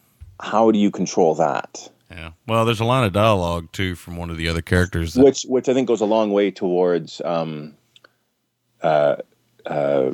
[0.41, 1.89] how do you control that?
[2.11, 2.31] yeah.
[2.47, 5.13] Well, there's a line of dialogue too from one of the other characters.
[5.13, 7.75] That, Which, which I think goes a long way towards um,
[8.81, 9.17] uh,
[9.65, 10.11] uh, uh,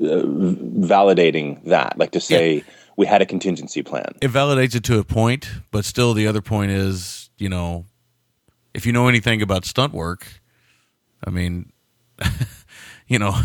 [0.00, 1.98] validating that.
[1.98, 2.64] Like to say
[2.98, 4.04] we had a contingency plan.
[4.20, 7.86] it validates it to a point, but still, the other point is, you know,
[8.74, 10.26] if you know anything about stunt work,
[11.24, 11.72] I mean,
[13.08, 13.40] you know,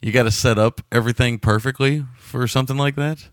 [0.00, 3.28] you got to set up everything perfectly for something like that.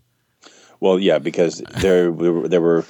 [0.80, 2.84] Well, yeah, because there were there were.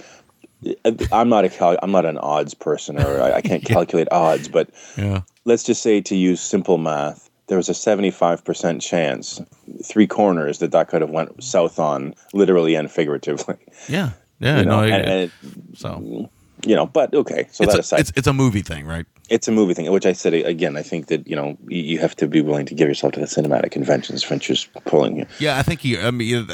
[1.10, 4.48] I'm not a cal- I'm not an odds person, or I, I can't calculate odds.
[4.48, 5.22] But Yeah.
[5.46, 9.42] let's just say to use simple math, there was a 75 percent chance,
[9.84, 13.56] three corners that that could have went south on, literally and figuratively.
[13.88, 14.12] Yeah.
[14.38, 15.30] Yeah, you know, no, and, and it-
[15.76, 16.30] so
[16.64, 17.46] you know, but okay.
[17.52, 19.04] So it's that a, aside, it's it's a movie thing, right?
[19.30, 20.76] it's a movie thing, which I said again.
[20.76, 23.20] I think that you know you, you have to be willing to give yourself to
[23.20, 24.22] the cinematic conventions.
[24.24, 25.26] Fincher's pulling you.
[25.38, 25.98] Yeah, I think he.
[25.98, 26.48] I mean,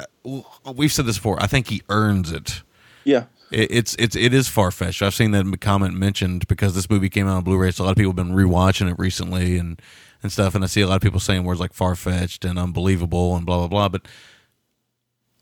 [0.74, 1.42] we've said this before.
[1.42, 2.62] I think he earns it.
[3.04, 5.02] Yeah, It, it's it's it is far fetched.
[5.02, 7.70] I've seen that comment mentioned because this movie came out on Blu-ray.
[7.72, 9.80] So a lot of people have been rewatching it recently and
[10.26, 10.54] and stuff.
[10.54, 13.46] And I see a lot of people saying words like far fetched and unbelievable and
[13.46, 13.88] blah blah blah.
[13.88, 14.06] But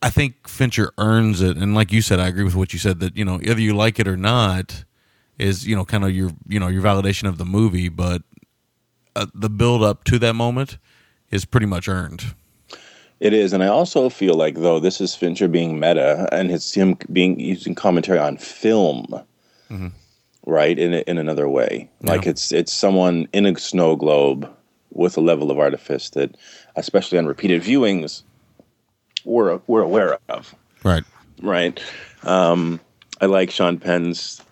[0.02, 1.56] I think Fincher earns it.
[1.56, 3.74] And like you said, I agree with what you said that you know either you
[3.74, 4.84] like it or not
[5.38, 8.22] is you know kind of your you know your validation of the movie, but
[9.16, 10.76] uh, the build up to that moment
[11.30, 12.34] is pretty much earned.
[13.20, 16.74] it is, and I also feel like though this is Fincher being meta, and it's
[16.74, 19.06] him being using commentary on film,
[20.46, 20.78] right?
[20.78, 24.48] In in another way, like it's it's someone in a snow globe
[24.94, 26.36] with a level of artifice that,
[26.76, 28.22] especially on repeated viewings,
[29.24, 30.54] we're we're aware of.
[30.82, 31.04] Right.
[31.42, 31.82] right?
[32.22, 32.80] Um,
[33.20, 34.42] I like Sean Penn's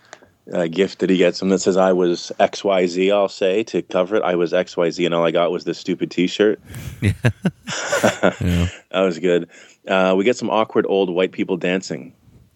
[0.52, 4.16] uh, gift that he gets him that says, I was XYZ, I'll say, to cover
[4.16, 4.22] it.
[4.22, 6.60] I was XYZ, and all I got was this stupid t shirt.
[7.00, 7.12] Yeah.
[8.90, 9.48] That was good.
[9.88, 12.12] Uh, we get some awkward old white people dancing.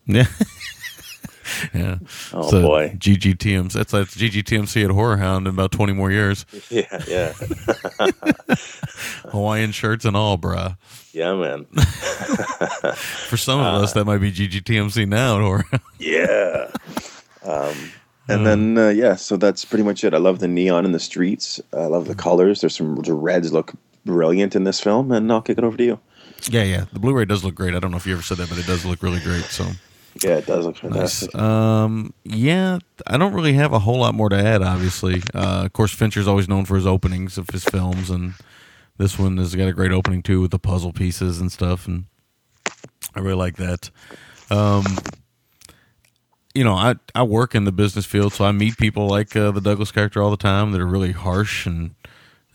[0.07, 0.27] Yeah.
[1.75, 1.99] yeah.
[2.33, 2.89] Oh, So, boy.
[2.99, 3.73] GGTMC.
[3.73, 6.47] That's like GGTMC at Horror Hound in about 20 more years.
[6.71, 7.33] Yeah, yeah.
[9.31, 10.77] Hawaiian shirts and all, bruh.
[11.13, 11.65] yeah, man.
[13.29, 15.83] For some of us, that might be GGTMC now at Horror Hound.
[15.99, 16.71] Yeah.
[17.45, 17.77] Um,
[18.29, 20.13] and then, uh, yeah, so that's pretty much it.
[20.13, 21.61] I love the neon in the streets.
[21.73, 22.61] I love the colors.
[22.61, 23.73] There's some, the reds look
[24.05, 26.01] brilliant in this film, and I'll kick it over to you.
[26.51, 26.85] Yeah, yeah.
[26.93, 27.75] The Blu ray does look great.
[27.75, 29.45] I don't know if you ever said that, but it does look really great.
[29.45, 29.67] So
[30.23, 31.35] Yeah, it does look nice.
[31.35, 35.23] Um, yeah, I don't really have a whole lot more to add, obviously.
[35.35, 38.35] Uh, of course, Fincher's always known for his openings of his films, and
[38.99, 42.05] this one has got a great opening too with the puzzle pieces and stuff, and
[43.15, 43.91] I really like that.
[44.51, 44.85] Um,
[46.55, 49.51] you know, I I work in the business field, so I meet people like uh,
[49.51, 51.95] the Douglas character all the time that are really harsh and.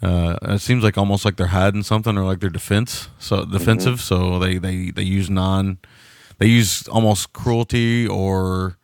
[0.04, 4.02] Uh, it seems like almost like they're hiding something or like they're defense so defensive
[4.02, 5.78] so they, they they use non
[6.42, 8.76] they use almost cruelty or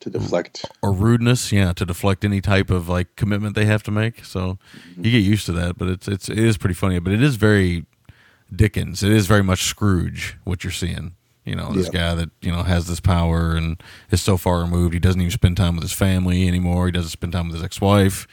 [0.00, 0.64] to deflect.
[0.82, 4.24] or rudeness, yeah, to deflect any type of like commitment they have to make.
[4.24, 5.04] So mm-hmm.
[5.04, 6.98] you get used to that, but it's it's it is pretty funny.
[6.98, 7.86] But it is very
[8.54, 9.04] Dickens.
[9.04, 11.14] It is very much Scrooge what you're seeing.
[11.44, 12.00] You know, this Yeah.
[12.00, 13.80] guy that you know has this power and
[14.10, 14.92] is so far removed.
[14.92, 16.86] He doesn't even spend time with his family anymore.
[16.86, 18.26] He doesn't spend time with his ex-wife.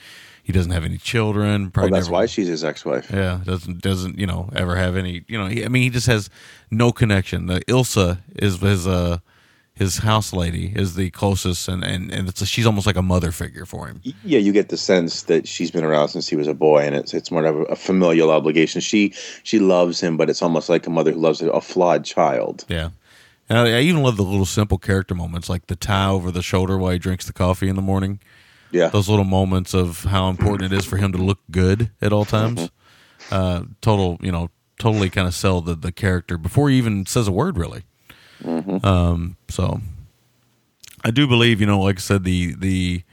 [0.44, 1.64] He doesn't have any children.
[1.64, 3.10] Well, Probably that's never- why she's his ex-wife.
[3.12, 6.08] yeah, doesn't doesn't you know ever have any you know he, I mean he just
[6.08, 6.30] has
[6.70, 7.46] no connection.
[7.48, 9.20] The Ilsa is his uh
[9.76, 13.02] his house lady is the closest and and and it's a, she's almost like a
[13.02, 14.02] mother figure for him.
[14.24, 16.94] Yeah, you get the sense that she's been around since he was a boy, and
[16.94, 18.82] it's it's more of a, familial obligation.
[18.82, 19.14] She
[19.44, 22.66] she loves him, but it's almost like a mother who loves a, a flawed child.
[22.68, 22.90] Yeah.
[23.50, 26.42] And I, I even love the little simple character moments like the tie over the
[26.42, 28.20] shoulder while he drinks the coffee in the morning.
[28.74, 32.12] Yeah, Those little moments of how important it is for him to look good at
[32.12, 32.70] all times.
[33.32, 37.28] Uh, total, you know, totally kind of sell the, the character before he even says
[37.28, 37.84] a word, really.
[38.84, 39.80] Um, so
[41.06, 43.04] I do believe, you know, like I said, the the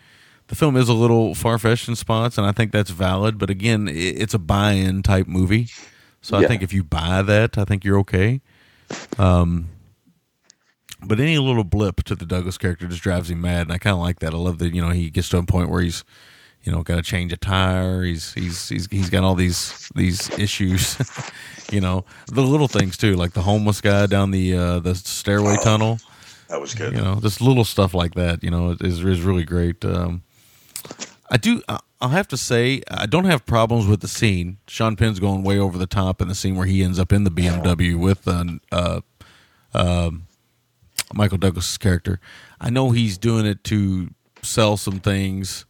[0.49, 3.39] the film is a little far fetched in spots, and I think that's valid.
[3.39, 5.69] But again, i it's a buy in type movie,
[6.23, 8.41] so I think if you buy that, I think you're okay.
[9.19, 9.69] Um,
[11.07, 13.95] but any little blip to the Douglas character just drives him mad, and I kind
[13.95, 14.33] of like that.
[14.35, 16.05] I love that you know he gets to a point where he's
[16.65, 18.03] you know got to change a tire.
[18.03, 20.97] He's he's he's he's got all these these issues.
[21.73, 25.57] you know the little things too, like the homeless guy down the uh, the stairway
[25.63, 25.99] tunnel.
[26.49, 26.95] that was good.
[26.95, 28.43] You know, just little stuff like that.
[28.43, 29.85] You know, is is really great.
[29.85, 30.23] Um,
[31.31, 31.63] I do.
[31.69, 34.57] I- I'll have to say, I don't have problems with the scene.
[34.67, 37.25] Sean Penn's going way over the top in the scene where he ends up in
[37.25, 39.01] the BMW with uh, uh,
[39.75, 40.27] um,
[41.15, 42.21] Michael Douglas's character.
[42.61, 44.11] I know he's doing it to
[44.43, 45.67] sell some things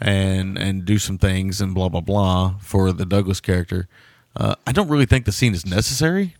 [0.00, 3.88] and and do some things and blah blah blah for the Douglas character.
[4.36, 6.36] Uh, I don't really think the scene is necessary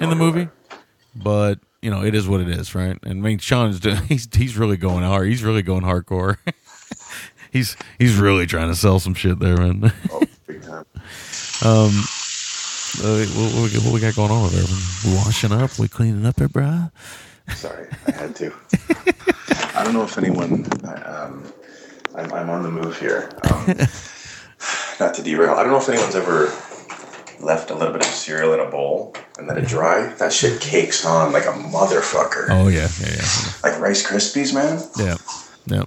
[0.00, 0.48] in the movie,
[1.14, 2.96] but you know it is what it is, right?
[3.02, 5.28] And I mean, Sean's doing, he's he's really going hard.
[5.28, 6.36] He's really going hardcore.
[7.52, 9.92] he's he's really trying to sell some shit there, man.
[10.12, 10.84] Oh, big time.
[11.64, 11.90] Um,
[13.02, 14.64] uh, what, what, we- what we got going on over there?
[15.04, 15.76] We washing up?
[15.78, 16.90] We cleaning up it, bruh?
[17.54, 18.52] Sorry, I had to.
[19.74, 20.66] I don't know if anyone.
[21.04, 21.44] Um,
[22.14, 23.30] I'm, I'm on the move here.
[23.50, 23.66] Um,
[25.00, 25.52] not to derail.
[25.54, 26.52] I don't know if anyone's ever
[27.40, 30.06] left a little bit of cereal in a bowl and let it dry.
[30.14, 32.46] That shit cakes on like a motherfucker.
[32.50, 34.80] Oh yeah, yeah, yeah, Like Rice Krispies, man.
[34.98, 35.16] yeah,
[35.66, 35.84] yeah,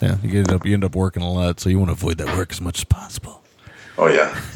[0.00, 0.16] yeah.
[0.22, 2.34] You get up, you end up working a lot, so you want to avoid that
[2.36, 3.42] work as much as possible.
[3.98, 4.38] Oh yeah.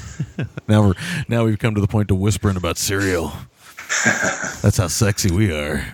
[0.67, 0.95] Now we're
[1.29, 3.33] now we've come to the point of whispering about cereal.
[4.63, 5.85] That's how sexy we are.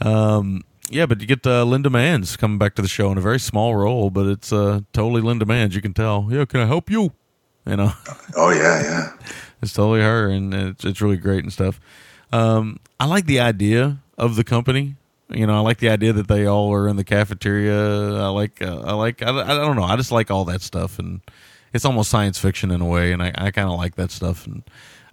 [0.00, 3.20] Um, yeah, but you get uh, Linda Manz coming back to the show in a
[3.20, 5.74] very small role, but it's uh, totally Linda Manz.
[5.74, 6.28] You can tell.
[6.30, 7.12] Yeah, can I help you?
[7.66, 7.92] You know,
[8.36, 9.12] Oh yeah, yeah.
[9.60, 11.80] it's totally her, and it's it's really great and stuff.
[12.32, 14.94] Um, I like the idea of the company.
[15.28, 18.14] You know, I like the idea that they all are in the cafeteria.
[18.22, 19.82] I like, uh, I like, I, I don't know.
[19.82, 21.20] I just like all that stuff, and
[21.72, 24.46] it's almost science fiction in a way, and I, I kind of like that stuff.
[24.46, 24.62] And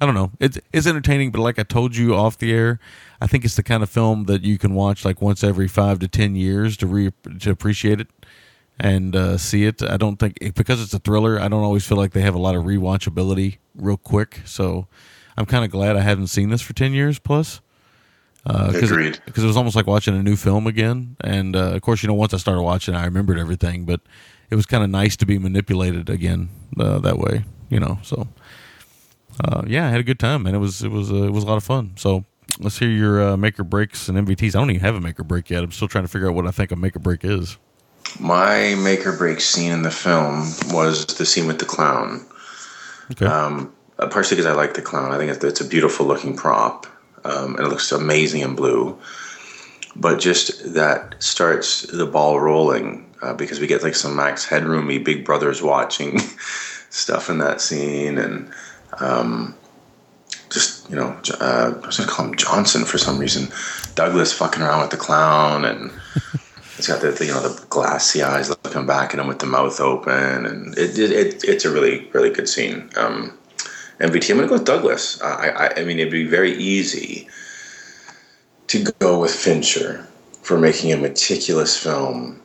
[0.04, 2.78] I don't know, it's it's entertaining, but like I told you off the air,
[3.22, 6.00] I think it's the kind of film that you can watch like once every five
[6.00, 8.10] to ten years to re to appreciate it
[8.78, 9.82] and uh, see it.
[9.82, 11.40] I don't think because it's a thriller.
[11.40, 14.42] I don't always feel like they have a lot of rewatchability real quick.
[14.44, 14.88] So
[15.38, 17.62] I'm kind of glad I haven't seen this for ten years plus.
[18.44, 19.22] Because Agreed.
[19.26, 21.16] it, it was almost like watching a new film again.
[21.22, 23.86] And uh, of course, you know, once I started watching, I remembered everything.
[23.86, 24.02] But
[24.50, 27.46] it was kind of nice to be manipulated again uh, that way.
[27.70, 28.28] You know, so
[29.44, 31.44] uh, yeah, I had a good time, and it was it was uh, it was
[31.44, 31.94] a lot of fun.
[31.98, 32.26] So
[32.60, 34.56] let's hear your uh, make or breaks and MVTs.
[34.56, 35.64] I don't even have a make or break yet.
[35.64, 37.58] I'm still trying to figure out what I think a make or break is.
[38.20, 42.26] My make or break scene in the film was the scene with the clown.
[43.12, 43.26] Okay.
[43.26, 45.12] Um, uh, partially because I like the clown.
[45.12, 46.88] I think it's, it's a beautiful looking prop,
[47.26, 48.98] um, and it looks amazing in blue.
[49.96, 55.04] But just that starts the ball rolling uh, because we get like some Max Headroomy
[55.04, 56.20] Big Brothers watching
[56.90, 58.52] stuff in that scene, and
[59.00, 59.56] um,
[60.50, 63.50] just you know, uh, I was gonna call him Johnson for some reason.
[63.96, 65.92] Douglas fucking around with the clown, and
[66.78, 69.46] he's got the, the you know the glassy eyes looking back at him with the
[69.46, 72.90] mouth open, and it, it, it it's a really really good scene.
[72.96, 73.38] Um,
[74.00, 75.22] MVT, I'm gonna go with Douglas.
[75.22, 77.28] I, I I mean it'd be very easy
[78.68, 80.08] to go with Fincher
[80.42, 82.42] for making a meticulous film,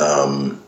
[0.00, 0.62] um,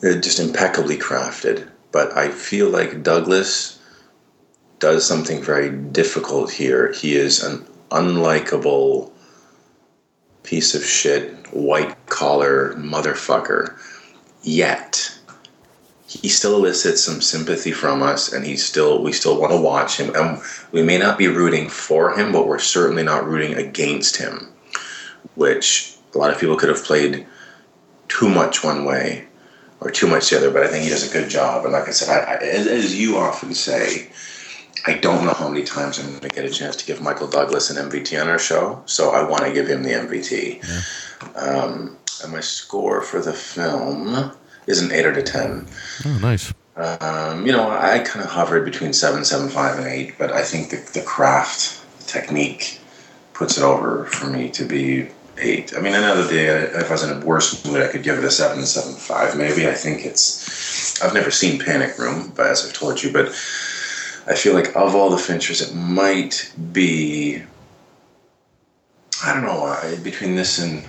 [0.00, 1.68] just impeccably crafted.
[1.92, 3.78] But I feel like Douglas
[4.78, 6.90] does something very difficult here.
[6.92, 9.12] He is an unlikable
[10.42, 13.78] piece of shit, white collar motherfucker.
[14.42, 15.16] Yet
[16.08, 19.98] he still elicits some sympathy from us, and he's still we still want to watch
[19.98, 20.14] him.
[20.14, 20.42] And
[20.72, 24.48] we may not be rooting for him, but we're certainly not rooting against him,
[25.34, 27.26] which a lot of people could have played
[28.08, 29.26] too much one way
[29.84, 30.50] or too much the other.
[30.50, 31.64] But I think he does a good job.
[31.64, 34.08] And like I said, I, I, as, as you often say,
[34.86, 37.28] I don't know how many times I'm going to get a chance to give Michael
[37.28, 41.36] Douglas an MVT on our show, so I want to give him the MVT.
[41.36, 44.32] Um, and my score for the film
[44.66, 45.66] is an eight out of ten.
[46.04, 46.52] Oh, nice.
[46.74, 50.42] Um, you know, I kind of hovered between seven, seven, five, and eight, but I
[50.42, 52.80] think the, the craft, the technique,
[53.34, 55.08] puts it over for me to be
[55.42, 55.76] eight.
[55.76, 58.24] I mean, another day, if I was in a worse mood, I could give it
[58.24, 59.68] a seven, seven, five, maybe.
[59.68, 61.02] I think it's.
[61.02, 63.28] I've never seen Panic Room, but as I've told you, but
[64.26, 67.42] I feel like of all the Finchers, it might be.
[69.24, 69.64] I don't know.
[69.64, 70.88] I, between this and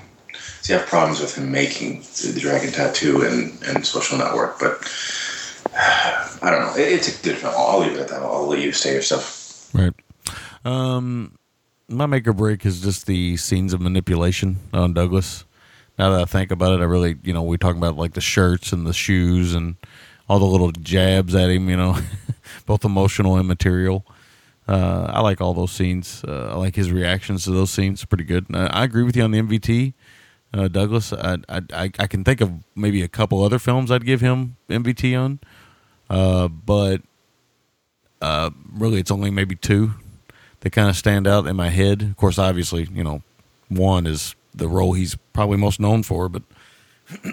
[0.62, 4.82] see, I have problems with him making the Dragon Tattoo and, and Social Network, but
[5.76, 6.76] I don't know.
[6.76, 7.54] It, it's a good film.
[7.56, 8.24] I'll leave it at that.
[8.24, 9.70] I'll let you say your stuff.
[9.74, 9.94] Right.
[10.66, 11.38] Um,
[11.90, 15.46] my make or break is just the scenes of manipulation on Douglas.
[15.98, 18.22] Now that I think about it, I really, you know, we talk about like the
[18.22, 19.76] shirts and the shoes and
[20.28, 21.98] all the little jabs at him, you know,
[22.66, 24.06] both emotional and material.
[24.68, 26.24] Uh, I like all those scenes.
[26.26, 28.06] Uh, I like his reactions to those scenes.
[28.06, 28.46] Pretty good.
[28.54, 29.94] Uh, I agree with you on the MVT,
[30.54, 31.12] uh, Douglas.
[31.12, 34.56] I, I I I can think of maybe a couple other films I'd give him
[34.70, 35.40] MVT on,
[36.10, 37.02] uh, but
[38.22, 39.96] uh, really it's only maybe two
[40.64, 42.02] that kind of stand out in my head.
[42.02, 43.22] Of course, obviously, you know,
[43.68, 46.42] one is the role he's probably most known for, but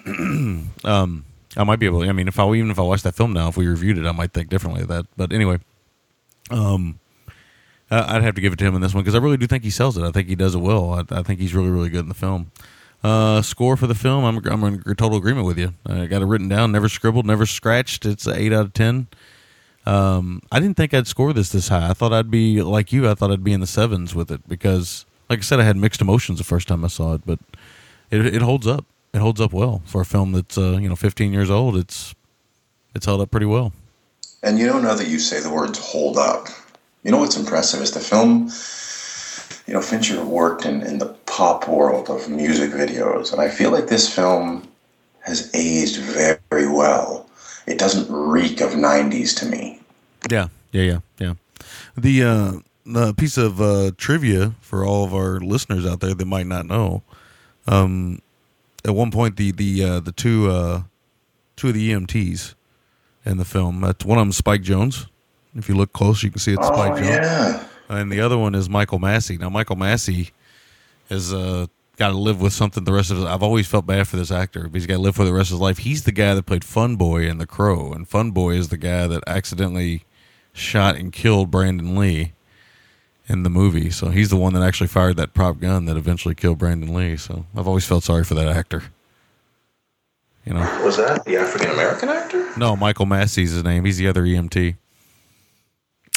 [0.84, 1.24] um,
[1.56, 2.02] I might be able.
[2.02, 3.98] To, I mean, if I even if I watched that film now, if we reviewed
[3.98, 5.06] it, I might think differently of that.
[5.16, 5.60] But anyway,
[6.50, 6.98] um,
[7.88, 9.62] I'd have to give it to him in this one because I really do think
[9.62, 10.02] he sells it.
[10.02, 10.92] I think he does it well.
[10.92, 12.50] I, I think he's really really good in the film.
[13.04, 15.72] Uh, score for the film, I'm I'm in total agreement with you.
[15.86, 18.06] I got it written down, never scribbled, never scratched.
[18.06, 19.06] It's an eight out of ten.
[19.86, 21.88] Um, I didn't think I'd score this this high.
[21.88, 23.08] I thought I'd be like you.
[23.08, 25.76] I thought I'd be in the sevens with it because, like I said, I had
[25.76, 27.38] mixed emotions the first time I saw it, but
[28.10, 28.84] it it holds up.
[29.12, 31.76] It holds up well for a film that's uh, you know 15 years old.
[31.76, 32.14] It's
[32.94, 33.72] it's held up pretty well.
[34.42, 36.48] And you know, now that you say the words "hold up,"
[37.02, 38.50] you know what's impressive is the film.
[39.66, 43.70] You know, Fincher worked in, in the pop world of music videos, and I feel
[43.70, 44.68] like this film
[45.20, 47.29] has aged very well.
[47.70, 49.80] It doesn't reek of '90s to me.
[50.30, 51.34] Yeah, yeah, yeah, yeah.
[51.96, 52.52] The uh,
[52.84, 56.66] the piece of uh, trivia for all of our listeners out there that might not
[56.66, 57.02] know.
[57.66, 58.20] Um,
[58.84, 60.82] at one point, the the uh, the two uh,
[61.56, 62.54] two of the EMTs
[63.24, 63.82] in the film.
[63.82, 65.06] That's one of them, Spike Jonze.
[65.54, 67.04] If you look close, you can see it's Spike oh Jonze.
[67.04, 69.36] yeah, And the other one is Michael Massee.
[69.36, 70.30] Now, Michael Massee
[71.10, 71.66] is uh,
[72.00, 73.26] got to live with something the rest of his.
[73.26, 74.62] I've always felt bad for this actor.
[74.64, 75.78] But he's got to live for the rest of his life.
[75.78, 78.78] He's the guy that played Fun Boy in The Crow, and Fun Boy is the
[78.78, 80.04] guy that accidentally
[80.54, 82.32] shot and killed Brandon Lee
[83.28, 83.90] in the movie.
[83.90, 87.18] So he's the one that actually fired that prop gun that eventually killed Brandon Lee.
[87.18, 88.84] So I've always felt sorry for that actor.
[90.46, 92.50] You know, Was that the African American actor?
[92.56, 93.84] no, Michael Massee's his name.
[93.84, 94.76] He's the other EMT.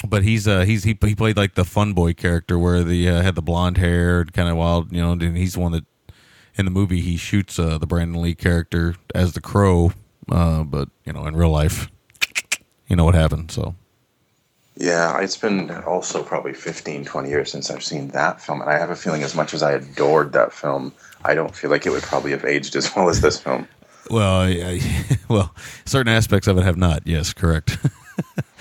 [0.06, 3.22] But he's uh he's he, he played like the fun boy character where the uh,
[3.22, 5.12] had the blonde hair, kind of wild, you know.
[5.14, 5.86] And he's the one that
[6.56, 9.94] in the movie he shoots uh, the Brandon Lee character as the crow.
[10.30, 11.90] Uh, but you know, in real life,
[12.88, 13.52] you know what happened.
[13.52, 13.76] So
[14.76, 18.62] Yeah, it's been also probably 15, 20 years since I've seen that film.
[18.62, 20.94] And I have a feeling, as much as I adored that film,
[21.24, 23.68] I don't feel like it would probably have aged as well as this film.
[24.10, 24.54] well,
[25.30, 25.56] well,
[25.86, 27.04] certain aspects of it have not.
[27.06, 27.78] Yes, correct.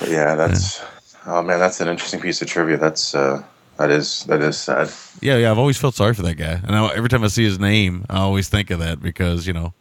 [0.09, 0.83] Yeah, that's
[1.27, 2.77] oh man, that's an interesting piece of trivia.
[2.77, 3.43] That's uh,
[3.79, 4.91] that is that is sad.
[5.21, 5.51] Yeah, yeah.
[5.51, 8.05] I've always felt sorry for that guy, and I, every time I see his name,
[8.11, 9.73] I always think of that because you know,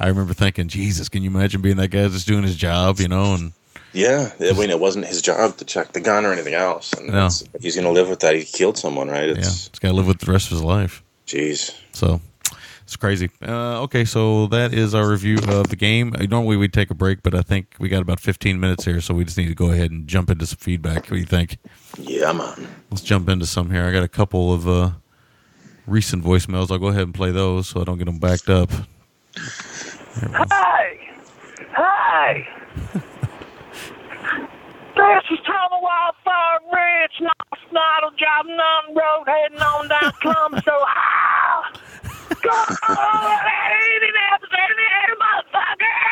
[0.00, 3.08] I remember thinking, Jesus, can you imagine being that guy just doing his job, you
[3.08, 3.34] know?
[3.34, 3.52] And
[3.92, 7.08] Yeah, I mean, it wasn't his job to check the gun or anything else, and
[7.08, 7.28] No.
[7.60, 8.34] he's going to live with that.
[8.36, 9.28] He killed someone, right?
[9.30, 11.02] yeah, he's got to live with the rest of his life.
[11.26, 11.74] jeez.
[11.92, 12.20] So
[12.92, 13.30] it's crazy.
[13.40, 16.14] Uh, okay, so that is our review of the game.
[16.14, 19.00] Uh, Normally we'd take a break, but I think we got about 15 minutes here,
[19.00, 21.04] so we just need to go ahead and jump into some feedback.
[21.04, 21.56] What do you think?
[21.96, 22.68] Yeah, man.
[22.90, 23.86] Let's jump into some here.
[23.86, 24.90] I got a couple of uh,
[25.86, 26.70] recent voicemails.
[26.70, 28.70] I'll go ahead and play those so I don't get them backed up.
[30.20, 31.08] Hey!
[31.74, 32.46] Hey!
[32.92, 33.02] this
[35.30, 40.64] is Tom of Wildfire Ridge, North Snidle, driving on the road, heading on down Columbus,
[40.68, 41.80] Ohio.
[42.42, 42.66] Go on,
[43.94, 46.02] eating episode here, motherfucker!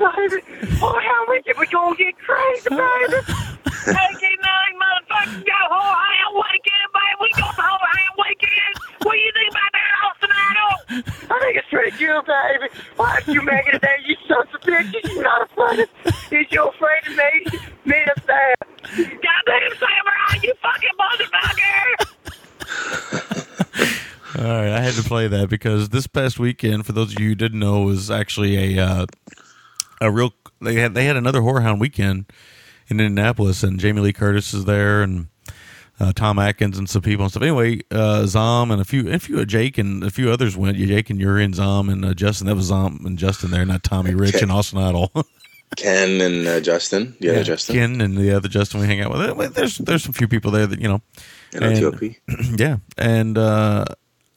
[0.00, 0.40] baby.
[0.80, 3.20] Oh, how we we gonna get crazy, baby?
[3.84, 7.16] Hey, nine motherfuckers, go Ohio weekend, baby.
[7.20, 8.74] We go to Ohio weekend.
[9.02, 9.90] What do you think about that?
[11.30, 12.72] I think it's pretty baby.
[12.96, 14.16] Why did you make it you?
[15.12, 15.50] You're not
[16.32, 17.58] Is you afraid of me?
[17.84, 18.54] Me up there.
[18.80, 22.19] Goddamn samurai, you fucking motherfucker!
[24.38, 27.30] All right, I had to play that because this past weekend, for those of you
[27.30, 29.06] who didn't know, was actually a uh,
[30.00, 30.32] a real.
[30.60, 32.26] They had they had another horror hound weekend
[32.88, 35.28] in Indianapolis, and Jamie Lee Curtis is there, and
[35.98, 37.42] uh, Tom Atkins and some people and stuff.
[37.42, 40.78] Anyway, uh, Zom and a few, a few, Jake and a few others went.
[40.78, 42.46] Jake and Yuri and Zom and uh, Justin.
[42.46, 45.12] That was Zom and Justin there, not Tommy Rich and Austin Idol.
[45.76, 49.36] Ken and uh, Justin, the other Justin, Ken and the other Justin we hang out
[49.36, 49.54] with.
[49.54, 51.00] There's there's a few people there that you know.
[51.54, 52.16] and OTOP.
[52.58, 53.84] yeah, and uh,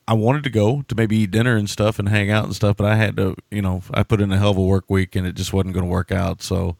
[0.07, 2.75] I wanted to go to maybe eat dinner and stuff and hang out and stuff,
[2.77, 5.15] but I had to, you know, I put in a hell of a work week
[5.15, 6.41] and it just wasn't going to work out.
[6.41, 6.75] So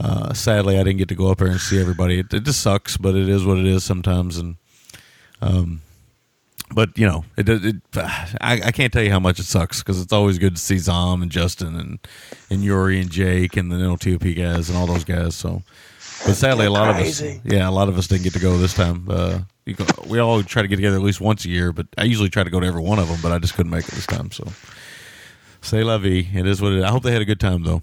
[0.00, 2.18] uh, sadly, I didn't get to go up there and see everybody.
[2.20, 4.38] It, it just sucks, but it is what it is sometimes.
[4.38, 4.56] And
[5.40, 5.82] um,
[6.74, 9.82] but you know, it, it, it I, I can't tell you how much it sucks
[9.82, 11.98] because it's always good to see Zom and Justin and
[12.50, 15.34] and Yuri and Jake and the NLTOP guys and all those guys.
[15.34, 15.62] So.
[16.26, 18.58] But sadly, a lot of us, yeah, a lot of us didn't get to go
[18.58, 19.06] this time.
[19.08, 21.86] Uh, you go, we all try to get together at least once a year, but
[21.96, 23.18] I usually try to go to every one of them.
[23.22, 24.32] But I just couldn't make it this time.
[24.32, 24.48] So,
[25.62, 26.28] say la vie.
[26.34, 26.78] It is what it.
[26.78, 26.84] is.
[26.84, 27.82] I hope they had a good time though.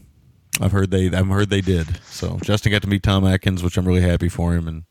[0.59, 1.99] I've heard they, I've heard they did.
[2.05, 4.83] So Justin got to meet Tom Atkins, which I'm really happy for him, and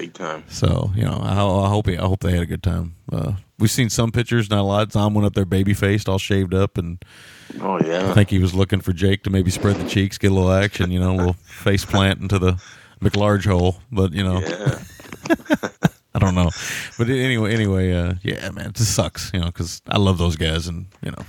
[0.00, 0.44] Big time.
[0.48, 2.94] so you know, I, I hope he, I hope they had a good time.
[3.12, 4.90] Uh, we've seen some pictures, not a lot.
[4.90, 7.04] Tom went up there baby faced, all shaved up, and
[7.60, 8.10] Oh yeah.
[8.10, 10.52] I think he was looking for Jake to maybe spread the cheeks, get a little
[10.52, 12.60] action, you know, a little face plant into the
[13.02, 13.76] McLarge hole.
[13.92, 14.78] But you know, yeah.
[16.14, 16.50] I don't know.
[16.98, 20.36] But anyway, anyway, uh, yeah, man, it just sucks, you know, because I love those
[20.36, 21.24] guys, and you know,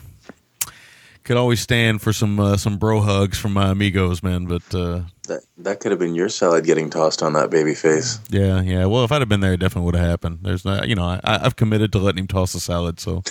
[1.32, 4.48] could always stand for some uh, some bro hugs from my amigos, man.
[4.48, 8.20] But uh, That that could have been your salad getting tossed on that baby face.
[8.30, 8.84] yeah, yeah.
[8.84, 10.40] Well, if I'd have been there, it definitely would have happened.
[10.42, 13.22] There's not, you know, I, I've committed to letting him toss the salad, so.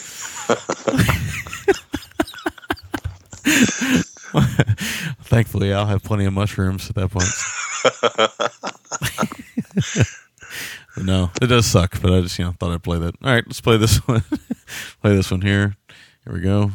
[5.24, 7.28] Thankfully, I'll have plenty of mushrooms at that point.
[11.04, 13.14] no, it does suck, but I just you know thought I'd play that.
[13.22, 14.22] All right, let's play this one.
[15.02, 15.76] play this one here.
[16.24, 16.70] Here we go.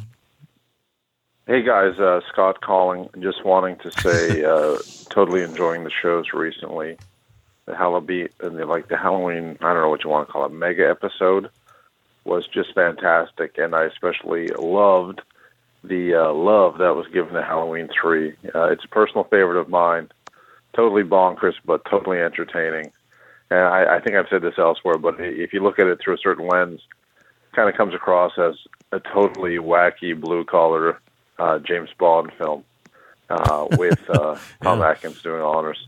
[1.48, 3.08] Hey guys, uh, Scott calling.
[3.20, 4.80] Just wanting to say, uh,
[5.12, 6.98] totally enjoying the shows recently.
[7.68, 10.48] The Halloween, and the, like the Halloween, I don't know what you want to call
[10.48, 11.52] it, mega episode
[12.24, 15.22] was just fantastic, and I especially loved
[15.84, 18.34] the uh, love that was given to Halloween three.
[18.56, 20.10] Uh, it's a personal favorite of mine.
[20.76, 22.92] Totally bonkers, but totally entertaining.
[23.52, 26.16] And I, I think I've said this elsewhere, but if you look at it through
[26.16, 26.82] a certain lens,
[27.20, 28.56] it kind of comes across as
[28.92, 31.00] a totally wacky blue collar
[31.40, 32.64] uh, James Bond film.
[33.30, 35.88] uh, with uh, Tom Atkins doing honors,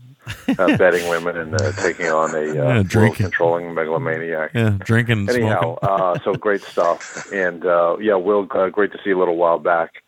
[0.58, 3.26] uh, betting women and uh, taking on a Yeah, uh, world drinking.
[3.26, 4.50] controlling megalomaniac.
[4.54, 5.88] Yeah, drinking, and Anyhow, smoking.
[5.88, 7.00] uh, so great stuff,
[7.32, 10.02] and uh, yeah, Will, uh, great to see you a little while back.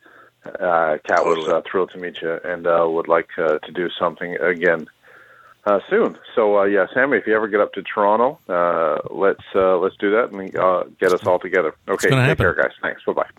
[0.45, 3.89] Uh, Kat was uh, thrilled to meet you, and uh, would like uh, to do
[3.91, 4.89] something again
[5.67, 6.19] uh, soon.
[6.35, 9.97] So uh, yeah, Sammy, if you ever get up to Toronto, uh, let's uh, let's
[9.99, 11.75] do that and uh, get us all together.
[11.87, 12.37] Okay, take happen.
[12.37, 12.73] care, guys.
[12.83, 13.03] Thanks.
[13.07, 13.31] Bye bye.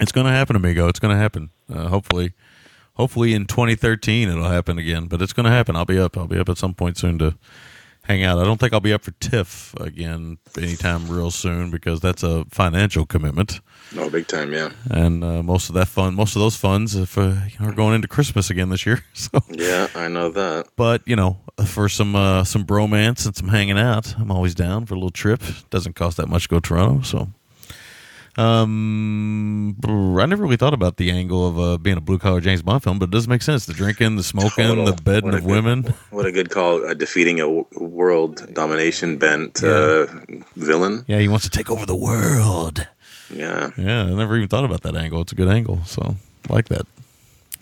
[0.00, 0.88] It's going to happen, amigo.
[0.88, 1.50] It's going to happen.
[1.72, 2.32] Uh, hopefully,
[2.94, 5.06] hopefully in 2013 it'll happen again.
[5.06, 5.76] But it's going to happen.
[5.76, 6.16] I'll be up.
[6.16, 7.36] I'll be up at some point soon to
[8.04, 8.38] hang out.
[8.38, 12.44] I don't think I'll be up for TIFF again anytime real soon because that's a
[12.50, 13.60] financial commitment.
[13.94, 14.70] No, big time, yeah.
[14.90, 18.08] And uh, most of that fund, most of those funds, if, uh, are going into
[18.08, 19.04] Christmas again this year.
[19.14, 20.68] So, Yeah, I know that.
[20.76, 24.86] but you know, for some uh, some bromance and some hanging out, I'm always down
[24.86, 25.42] for a little trip.
[25.70, 27.28] Doesn't cost that much to go to Toronto, so.
[28.38, 29.76] Um,
[30.18, 32.82] I never really thought about the angle of uh, being a blue collar James Bond
[32.82, 33.66] film, but it does make sense.
[33.66, 34.84] The drinking, the smoking, Total.
[34.84, 35.94] the bedding of good- women.
[36.10, 36.84] What a good call.
[36.86, 40.06] Uh, defeating a w- world domination bent uh,
[40.56, 41.04] villain.
[41.06, 42.86] Yeah, he wants to take over the world.
[43.32, 43.70] Yeah.
[43.76, 45.20] Yeah, I never even thought about that angle.
[45.20, 46.16] It's a good angle, so
[46.48, 46.86] I like that.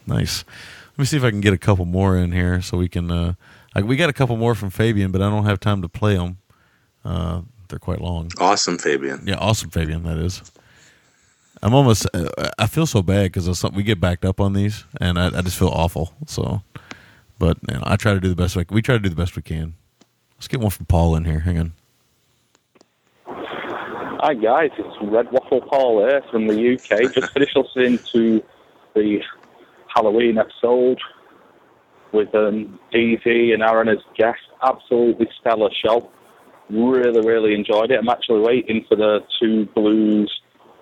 [0.07, 0.45] Nice.
[0.93, 3.11] Let me see if I can get a couple more in here so we can.
[3.11, 3.35] Uh,
[3.75, 6.17] like we got a couple more from Fabian, but I don't have time to play
[6.17, 6.39] them.
[7.05, 8.31] Uh, they're quite long.
[8.39, 9.23] Awesome, Fabian.
[9.27, 10.05] Yeah, awesome, Fabian.
[10.05, 10.41] That is.
[11.67, 12.07] I'm almost.
[12.15, 12.29] Uh,
[12.61, 15.59] I feel so bad because we get backed up on these, and I, I just
[15.59, 16.13] feel awful.
[16.25, 16.63] So,
[17.41, 18.55] but you know, I try to do the best.
[18.55, 19.75] We, we try to do the best we can.
[20.37, 21.41] Let's get one from Paul in here.
[21.41, 21.73] Hang on.
[23.27, 27.13] Hi guys, it's Red Waffle Paul here from the UK.
[27.13, 28.45] Just finished listening to
[28.95, 29.21] the
[29.93, 31.01] Halloween episode
[32.13, 34.43] with um, DZ and Aaron as guests.
[34.63, 36.13] Absolutely stellar show.
[36.71, 37.99] Really, really enjoyed it.
[37.99, 40.33] I'm actually waiting for the two blues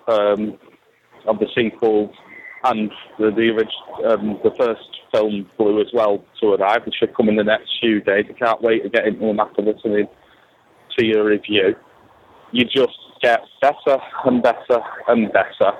[0.07, 0.59] um,
[1.27, 2.13] of the sequel
[2.63, 6.81] and the the, orig- um, the first film Blue as well to arrive.
[6.87, 8.25] It should come in the next few days.
[8.29, 10.07] I can't wait to get into them after listening
[10.97, 11.75] to your review.
[12.51, 15.71] You just get better and better and better.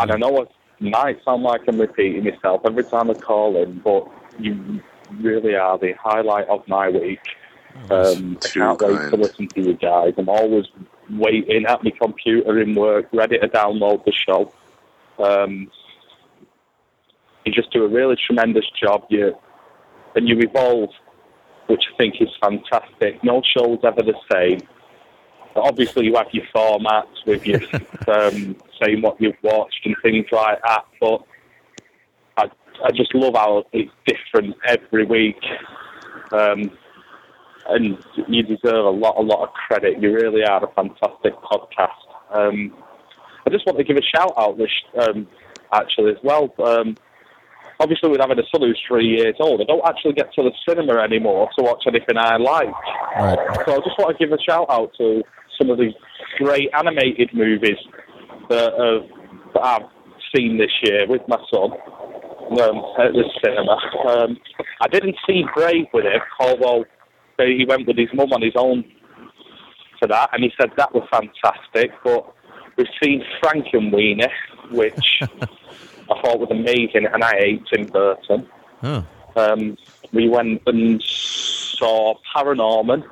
[0.00, 0.48] And I know it
[0.80, 4.06] might sound like I'm repeating myself every time I call in, but
[4.38, 4.80] you
[5.20, 7.20] really are the highlight of my week.
[7.90, 10.14] Um, I can't wait to listen to you guys.
[10.18, 10.66] I'm always
[11.10, 14.52] waiting at my computer in work, ready to download the show.
[15.22, 15.70] Um,
[17.44, 19.04] you just do a really tremendous job.
[19.08, 19.34] You
[20.14, 20.90] and you evolve,
[21.68, 23.22] which I think is fantastic.
[23.22, 24.60] No show's ever the same.
[25.56, 27.60] Obviously, you have your formats with your
[28.08, 31.22] um, saying what you've watched and things like that, but
[32.36, 32.44] I,
[32.84, 35.42] I just love how it's different every week.
[36.32, 36.70] Um,
[37.68, 37.98] and
[38.28, 40.00] you deserve a lot, a lot of credit.
[40.02, 41.88] You really are a fantastic podcast.
[42.32, 42.74] Um,
[43.50, 44.70] I just want to give a shout out this
[45.02, 45.26] um,
[45.72, 46.54] actually as well.
[46.64, 46.94] Um,
[47.80, 50.52] obviously, with having a son who's three years old, I don't actually get to the
[50.68, 52.70] cinema anymore to watch anything I like.
[53.66, 55.22] So I just want to give a shout out to
[55.58, 55.90] some of the
[56.38, 57.78] great animated movies
[58.50, 59.02] that, uh,
[59.54, 59.88] that I've
[60.34, 61.72] seen this year with my son
[62.54, 63.76] um, at the cinema.
[64.08, 64.38] Um,
[64.80, 66.84] I didn't see Brave with him, although
[67.38, 68.84] he went with his mum on his own
[70.02, 71.90] to that, and he said that was fantastic.
[72.04, 72.32] But
[72.80, 74.30] we've seen Frankenweenie,
[74.70, 78.48] which I thought was amazing, and I ate Tim Burton.
[78.82, 79.06] Oh.
[79.36, 79.76] Um,
[80.12, 83.04] we went and saw Paranorman,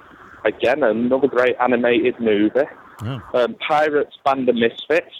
[0.45, 2.61] again, another great animated movie.
[3.03, 3.21] Oh.
[3.35, 5.15] Um, Pirates, Band of Misfits,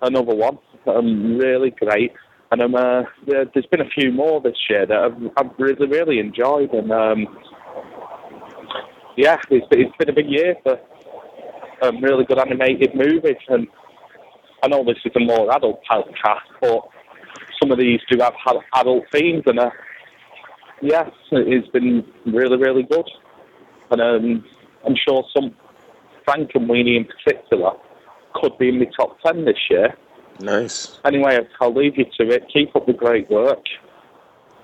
[0.00, 2.12] another one, um, really great.
[2.50, 5.86] And um, uh, there, there's been a few more this year that I've, I've really,
[5.86, 6.72] really enjoyed.
[6.72, 7.38] And um,
[9.16, 10.78] yeah, it's, it's been a big year for
[11.82, 13.36] um, really good animated movies.
[13.48, 13.68] And
[14.62, 16.88] I know this is a more adult podcast, but
[17.60, 18.34] some of these do have
[18.74, 19.42] adult themes.
[19.46, 19.70] And uh,
[20.80, 23.08] yeah, it's been really, really good.
[23.90, 24.44] And um,
[24.86, 25.54] I'm sure some
[26.26, 27.72] Frankenweenie in particular
[28.34, 29.94] could be in the top 10 this year.
[30.40, 30.98] Nice.
[31.04, 32.44] Anyway, I'll leave you to it.
[32.52, 33.64] Keep up the great work.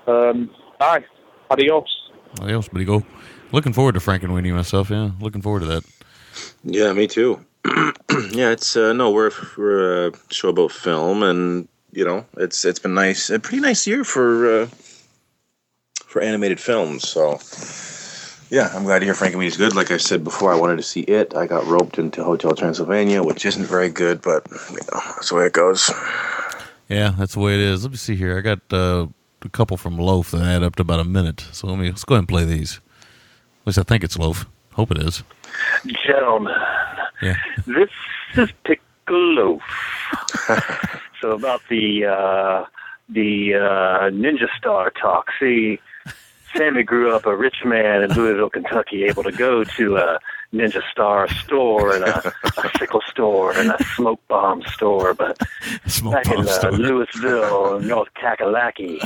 [0.07, 0.49] Um,
[0.79, 1.03] bye.
[1.51, 2.11] Adios.
[2.41, 2.85] Adios, buddy.
[2.85, 3.03] Go.
[3.51, 4.89] Looking forward to Frankenweenie myself.
[4.89, 5.83] Yeah, looking forward to that.
[6.63, 7.45] Yeah, me too.
[8.31, 12.79] yeah, it's uh, no, we're we're a show about film, and you know, it's it's
[12.79, 14.67] been nice, a pretty nice year for uh,
[16.05, 17.07] for animated films.
[17.07, 17.39] So,
[18.49, 19.75] yeah, I'm glad to hear Frankenweenie's good.
[19.75, 21.35] Like I said before, I wanted to see it.
[21.35, 25.35] I got roped into Hotel Transylvania, which isn't very good, but you know, that's the
[25.35, 25.91] way it goes.
[26.87, 27.83] Yeah, that's the way it is.
[27.83, 28.37] Let me see here.
[28.37, 29.07] I got uh,
[29.43, 31.45] a couple from Loaf that add up to about a minute.
[31.51, 32.79] So let me let's go ahead and play these.
[33.61, 34.47] At least I think it's Loaf.
[34.73, 35.23] Hope it is.
[36.05, 36.55] Gentlemen,
[37.21, 37.35] Yeah.
[37.67, 37.89] this
[38.35, 39.59] is Piccolo.
[41.21, 42.65] so about the uh,
[43.09, 45.27] the uh, Ninja Star talk.
[45.39, 45.79] See,
[46.55, 50.19] Sammy grew up a rich man in Louisville, Kentucky, able to go to a
[50.53, 55.13] Ninja Star store and a, a sickle store and a smoke bomb store.
[55.13, 56.71] But back in uh, store.
[56.71, 58.99] Louisville, North Kakalaki,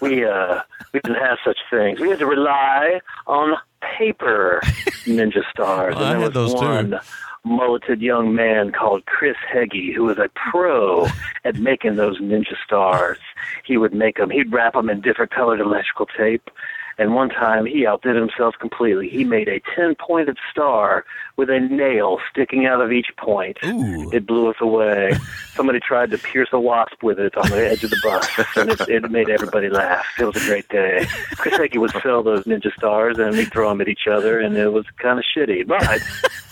[0.00, 2.00] we uh, we didn't have such things.
[2.00, 4.60] We had to rely on paper
[5.04, 5.94] Ninja Stars.
[5.98, 6.66] Well, I and there had was those too.
[6.66, 7.00] one
[7.44, 11.06] mulleted young man called Chris Heggie, who was a pro
[11.44, 13.18] at making those Ninja Stars.
[13.64, 14.30] He would make them.
[14.30, 16.50] He'd wrap them in different colored electrical tape.
[16.98, 19.08] And one time he outdid himself completely.
[19.08, 19.30] He hmm.
[19.30, 21.04] made a 10 pointed star
[21.36, 23.56] with a nail sticking out of each point.
[23.62, 25.12] It blew us away.
[25.54, 28.70] Somebody tried to pierce a wasp with it on the edge of the bus, and
[28.70, 30.04] it, it made everybody laugh.
[30.18, 31.06] It was a great day.
[31.36, 34.56] Chris Hickey would sell those ninja stars, and we'd throw them at each other, and
[34.56, 35.66] it was kind of shitty.
[35.66, 36.00] But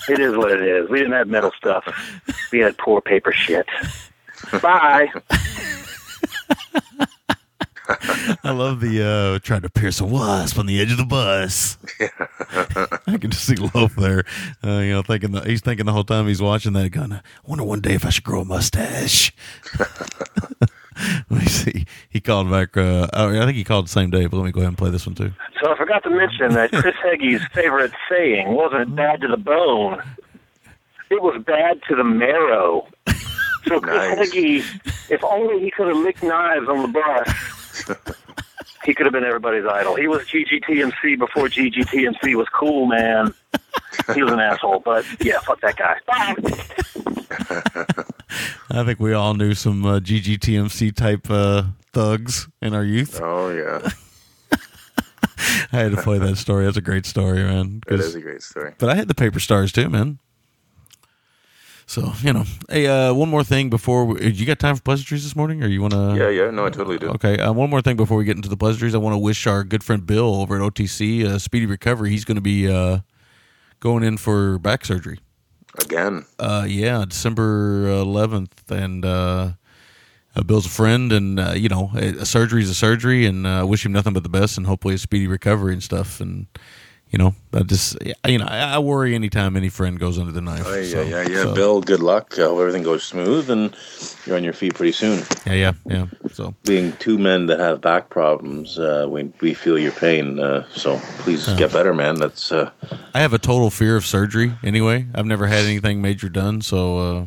[0.09, 0.89] it is what it is.
[0.89, 1.85] We didn't have metal stuff.
[2.53, 3.67] We had poor paper shit.
[4.63, 5.09] Bye.
[8.45, 11.79] I love the uh trying to pierce a wasp on the edge of the bus.
[13.07, 14.25] I can just see Loaf there,
[14.65, 17.21] uh, you know, thinking the, he's thinking the whole time he's watching that, going, "I
[17.45, 19.33] wonder one day if I should grow a mustache."
[21.31, 21.87] let me see.
[22.09, 22.77] He called back.
[22.77, 24.79] Uh, oh, I think he called the same day, but let me go ahead and
[24.79, 25.33] play this one too.
[25.63, 30.03] So I forgot to mention that Chris Heggie's favorite saying wasn't bad to the bone.
[31.11, 32.89] It was bad to the marrow.
[33.67, 34.63] So Chris Heggie,
[35.11, 37.56] if only he could have licked knives on the bus,
[38.85, 39.95] he could have been everybody's idol.
[39.97, 43.35] He was GGTMC before GGTMC was cool, man.
[44.15, 45.97] He was an asshole, but yeah, fuck that guy.
[46.07, 46.35] Bye.
[48.71, 53.21] I think we all knew some uh, GGTMC type uh, thugs in our youth.
[53.23, 53.89] Oh yeah,
[55.73, 56.65] I had to play that story.
[56.65, 57.83] That's a great story, man.
[57.87, 58.75] that is a great story.
[58.79, 60.19] But I had the paper stars too, man.
[61.89, 65.23] So you know, hey, uh, one more thing before we, you got time for pleasantries
[65.23, 66.17] this morning, or you want to?
[66.19, 67.11] Yeah, yeah, no, I totally do.
[67.11, 69.47] Okay, uh, one more thing before we get into the pleasantries, I want to wish
[69.47, 72.11] our good friend Bill over at OTC uh, speedy recovery.
[72.11, 72.99] He's going to be uh,
[73.79, 75.21] going in for back surgery
[75.79, 76.27] again.
[76.41, 79.53] Uh, yeah, December eleventh, and uh,
[80.35, 83.61] uh, Bill's a friend, and uh, you know, a surgery is a surgery, and uh,
[83.61, 86.47] I wish him nothing but the best, and hopefully a speedy recovery and stuff, and.
[87.11, 87.97] You know, I just
[88.27, 90.65] you know I, worry anytime any friend goes under the knife.
[90.67, 91.43] Oh, yeah, so- yeah, yeah.
[91.45, 92.35] so- Bill, good luck.
[92.37, 93.75] I hope everything goes smooth and
[94.27, 95.23] you're on your feet pretty soon.
[95.47, 96.07] Yeah, yeah, yeah.
[96.33, 100.41] So being two men that have back problems, uh, we we feel your pain.
[100.41, 102.17] Uh, so please get better, man.
[102.17, 102.71] That's uh,
[103.15, 105.07] I have a total fear of surgery anyway.
[105.15, 107.25] I've never had anything major done, so uh,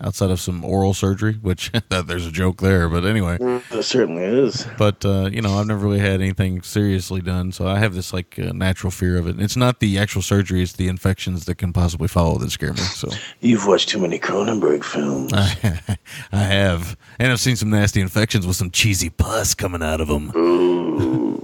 [0.00, 3.38] outside of some oral surgery, which there's a joke there, but anyway.
[3.40, 4.66] It certainly is.
[4.78, 8.12] But uh, you know, I've never really had anything seriously done, so I have this
[8.12, 9.40] like uh, natural fear of it.
[9.40, 12.80] It's not the actual surgery; it's the infections that can possibly follow that scare me.
[12.80, 13.10] So
[13.40, 15.32] you've watched too many Cronenberg films.
[15.32, 15.98] I,
[16.32, 20.08] I have, and I've seen some nasty infections with some cheesy pus coming out of
[20.08, 20.32] them.
[20.36, 21.42] Ooh.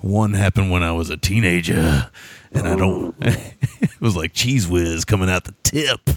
[0.00, 2.10] One happened when I was a teenager,
[2.52, 3.14] and I don't.
[3.20, 6.10] it was like cheese whiz coming out the tip.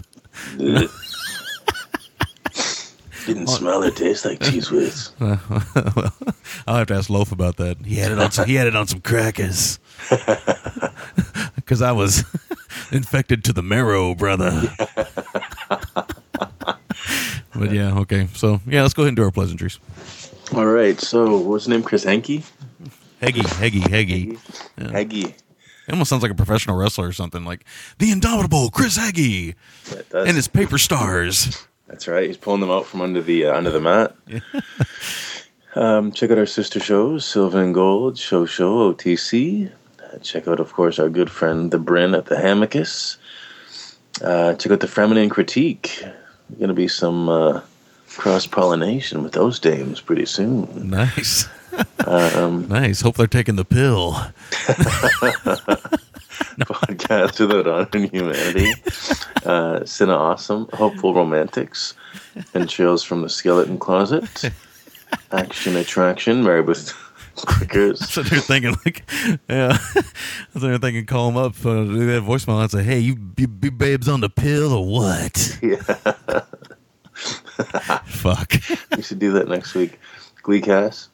[3.26, 3.52] Didn't oh.
[3.52, 5.10] smell or taste like cheese whiz.
[5.18, 5.40] well,
[6.66, 7.78] I'll have to ask Loaf about that.
[7.84, 8.30] He had it on.
[8.30, 9.78] Some, he had it on some crackers.
[11.56, 12.22] Because I was
[12.92, 14.72] infected to the marrow, brother.
[17.56, 18.28] but yeah, okay.
[18.34, 19.80] So yeah, let's go ahead and do our pleasantries.
[20.54, 21.00] All right.
[21.00, 21.82] So what's his name?
[21.82, 22.44] Chris Henke.
[23.20, 24.38] Heggie, Heggie, Heggie.
[24.78, 24.90] Yeah.
[24.92, 25.24] Heggie.
[25.24, 27.44] It almost sounds like a professional wrestler or something.
[27.44, 27.64] Like
[27.98, 29.56] the indomitable Chris Heggie
[30.14, 31.66] and his paper stars.
[31.86, 32.26] That's right.
[32.26, 34.14] He's pulling them out from under the uh, under the mat.
[35.74, 39.70] um, check out our sister shows, Silver and Gold, Show Show, OTC.
[40.02, 43.18] Uh, check out, of course, our good friend the Bryn at the Hamacus.
[44.22, 46.04] Uh, check out the Feminine Critique.
[46.58, 47.60] Going to be some uh,
[48.08, 50.90] cross pollination with those dames pretty soon.
[50.90, 51.46] Nice.
[52.06, 53.00] Um, nice.
[53.00, 54.16] Hope they're taking the pill.
[56.60, 58.72] podcast without honor and humanity.
[59.44, 61.94] Uh, Cine Awesome, Hopeful Romantics,
[62.54, 64.50] and Chills from the Skeleton Closet.
[65.32, 66.92] Action Attraction, married with
[67.36, 67.98] clickers.
[67.98, 69.08] So they're thinking like,
[69.48, 69.76] yeah.
[69.78, 70.02] so
[70.54, 73.70] they're thinking, call them up, uh, do that voicemail, and say, "Hey, you, you, you
[73.70, 75.76] babes on the pill or what?" Yeah.
[78.06, 78.54] Fuck.
[78.96, 79.98] we should do that next week.
[80.42, 81.08] Gleecast,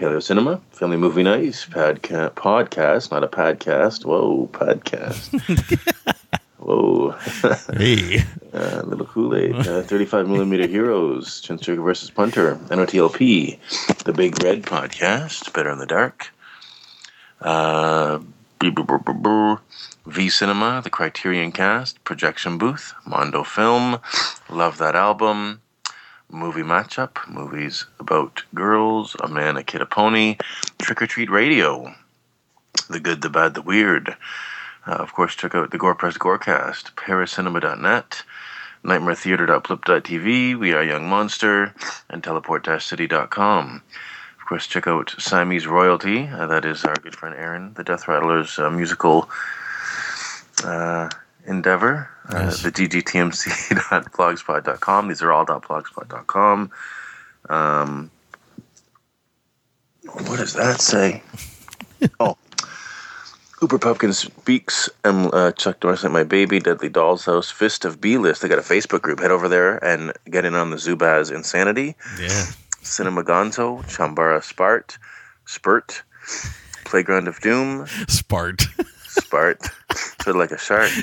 [0.00, 4.06] Paleo Cinema, Family Movie Nights, podca- podcast, not a podcast.
[4.06, 5.28] Whoa, podcast.
[6.58, 7.10] Whoa.
[7.76, 8.22] hey.
[8.52, 9.54] Uh, little Kool Aid.
[9.54, 13.56] Uh, 35 millimeter Heroes, Chinstrigger versus Punter, NOTLP,
[14.02, 16.30] The Big Red Podcast, Better in the Dark.
[17.40, 18.18] Uh.
[20.06, 24.00] V Cinema, The Criterion Cast, Projection Booth, Mondo Film,
[24.50, 25.60] Love That Album,
[26.32, 30.36] Movie Matchup, Movies about girls, a man, a kid, a pony,
[30.78, 31.92] Trick or Treat Radio,
[32.88, 34.16] The Good, the Bad, the Weird.
[34.86, 38.22] Uh, of course, check out the Gore Press Gorecast, paracinema.net,
[38.84, 41.74] nightmaretheater.blip.tv, We Are Young Monster,
[42.08, 43.82] and teleport-city.com.
[44.40, 46.28] Of course, check out Siamese Royalty.
[46.28, 49.28] Uh, that is our good friend Aaron, the Death Rattlers uh, musical
[50.64, 51.10] uh,
[51.46, 52.08] endeavor.
[52.32, 52.62] Uh, Yes.
[52.62, 55.08] the ggtmc.blogspot.com.
[55.08, 56.70] These are all .blogspot.com.
[57.48, 58.10] Um,
[60.06, 61.22] what does that say?
[62.20, 62.36] oh.
[63.56, 68.16] Cooper Pumpkin Speaks, and uh, Chuck Dorset, My Baby, Deadly Doll's House, Fist of B
[68.16, 68.40] List.
[68.40, 69.20] They got a Facebook group.
[69.20, 71.94] Head over there and get in on the Zubaz Insanity.
[72.18, 72.46] Yeah.
[72.80, 74.96] Cinema Gonzo, Chambara Spart,
[75.44, 76.02] Spurt,
[76.86, 78.56] Playground of Doom, Spart,
[79.06, 79.60] Spart,
[80.22, 80.90] sort of like a shark.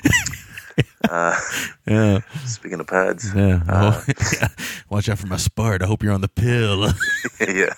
[1.09, 1.39] Uh,
[1.87, 2.19] Yeah.
[2.45, 3.61] speaking of pads, Yeah.
[3.69, 4.47] uh, Oh, yeah.
[4.89, 5.81] Watch out for my spart.
[5.81, 6.89] I hope you're on the pill.
[7.39, 7.73] yeah.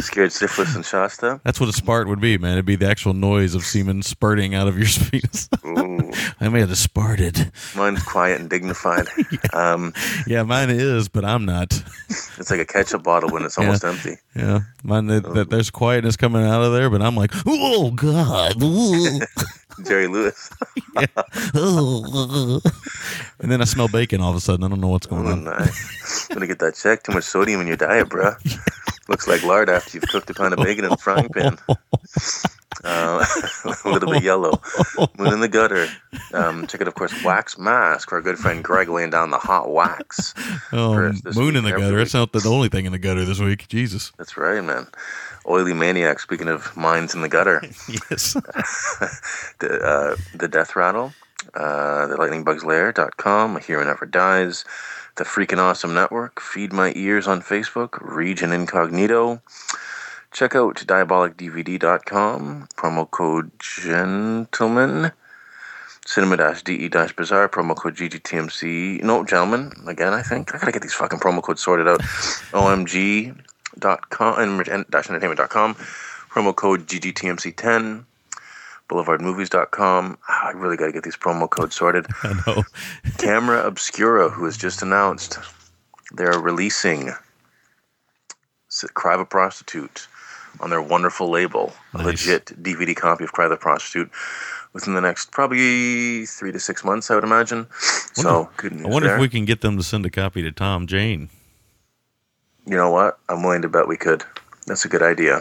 [0.00, 1.40] Scared syphilis and Shasta.
[1.44, 2.52] That's what a spart would be, man.
[2.52, 5.48] It'd be the actual noise of semen spurting out of your penis.
[6.40, 7.52] I may have just sparted.
[7.76, 9.06] mine's quiet and dignified.
[9.52, 9.92] Um,
[10.26, 11.82] Yeah, mine is, but I'm not.
[12.08, 14.16] it's like a ketchup bottle when it's almost empty.
[14.34, 15.06] Yeah, mine.
[15.06, 19.20] That, that there's quietness coming out of there, but I'm like, oh god, Ooh.
[19.86, 20.50] Jerry Lewis.
[23.40, 24.64] And then I smell bacon all of a sudden.
[24.64, 25.44] I don't know what's going Oh, on.
[25.44, 26.26] nice.
[26.28, 27.04] Gonna get that check.
[27.04, 28.34] Too much sodium in your diet, bruh.
[29.08, 31.56] Looks like lard after you've cooked a pound of bacon in a frying pan.
[32.84, 33.24] Uh,
[33.84, 34.60] a little bit yellow.
[35.18, 35.86] Moon in the gutter.
[36.34, 38.12] Um, check out, of course, Wax Mask.
[38.12, 40.34] Our good friend Greg laying down the hot wax.
[40.72, 41.96] Oh, for us this moon week in the gutter.
[41.98, 43.68] That's not the only thing in the gutter this week.
[43.68, 44.12] Jesus.
[44.18, 44.86] That's right, man.
[45.48, 46.20] Oily maniac.
[46.20, 48.34] Speaking of minds in the gutter, Yes.
[49.60, 51.12] the uh, the Death Rattle,
[51.54, 54.64] uh, the LightningBugsLair.com, A Hero Never Dies,
[55.16, 59.40] the Freaking Awesome Network, Feed My Ears on Facebook, Region Incognito.
[60.30, 65.10] Check out DiabolicDVD.com, promo code Gentleman,
[66.04, 69.02] Cinema-DE-Bizarre, promo code GGTMC.
[69.02, 70.54] No, Gentlemen, again, I think.
[70.54, 72.00] I gotta get these fucking promo codes sorted out.
[72.52, 73.42] OMG.com
[73.82, 78.04] and dash entertainment.com, promo code GGTMC10
[78.88, 80.18] boulevardmovies.com.
[80.28, 82.06] Ah, I really got to get these promo codes sorted.
[82.22, 82.62] I know.
[83.18, 85.38] Camera Obscura, who has just announced
[86.12, 87.12] they're releasing
[88.94, 90.08] Cry of a Prostitute
[90.60, 94.10] on their wonderful label, a legit DVD copy of Cry the Prostitute
[94.72, 97.66] within the next probably three to six months, I would imagine.
[98.14, 99.16] So, good news I wonder there.
[99.16, 101.30] if we can get them to send a copy to Tom Jane.
[102.68, 103.18] You know what?
[103.28, 104.24] I'm willing to bet we could.
[104.66, 105.40] That's a good idea.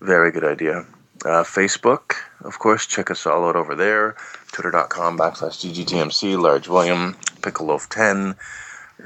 [0.00, 0.86] Very good idea.
[1.24, 4.16] Uh, Facebook, of course, check us all out over there.
[4.52, 8.34] Twitter.com backslash GGTMC, Large William, Pickleloaf 10,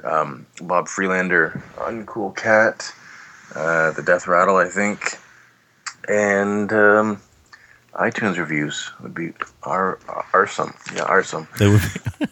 [0.04, 2.92] um, Bob Freelander, Uncool Cat,
[3.54, 5.18] uh, The Death Rattle, I think.
[6.08, 7.20] And um,
[7.94, 9.32] iTunes reviews would be
[9.62, 9.98] ar-
[10.32, 10.74] arsome.
[10.94, 11.46] Yeah, arsome.
[11.58, 11.80] They would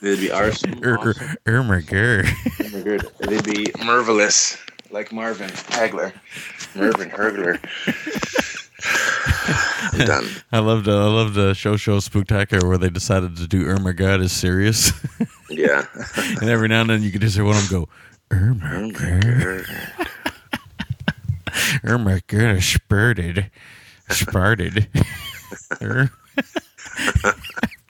[0.00, 0.84] They'd be arsome.
[0.84, 1.36] Er, awesome.
[1.46, 2.26] er, my god.
[2.70, 3.10] They're good.
[3.20, 4.56] They'd be marvelous,
[4.94, 6.12] like Marvin Hagler,
[6.76, 7.58] Marvin Hergler.
[9.92, 10.28] I'm done.
[10.52, 13.92] I loved uh, I loved uh, show show spooktacular where they decided to do Irma
[13.92, 14.92] God is serious,
[15.50, 15.84] Yeah.
[16.16, 17.88] and every now and then you could just hear one of them go
[18.30, 19.66] Irma God,
[21.82, 23.50] Irma God is spurted,
[24.10, 24.88] spurted.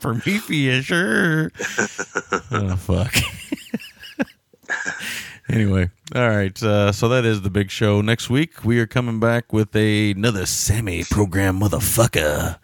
[0.01, 1.53] Prometheus, sure.
[2.51, 3.15] Oh fuck.
[5.49, 6.63] Anyway, all right.
[6.63, 8.01] Uh, so that is the big show.
[8.01, 12.59] Next week we are coming back with a, another Sammy program, motherfucker.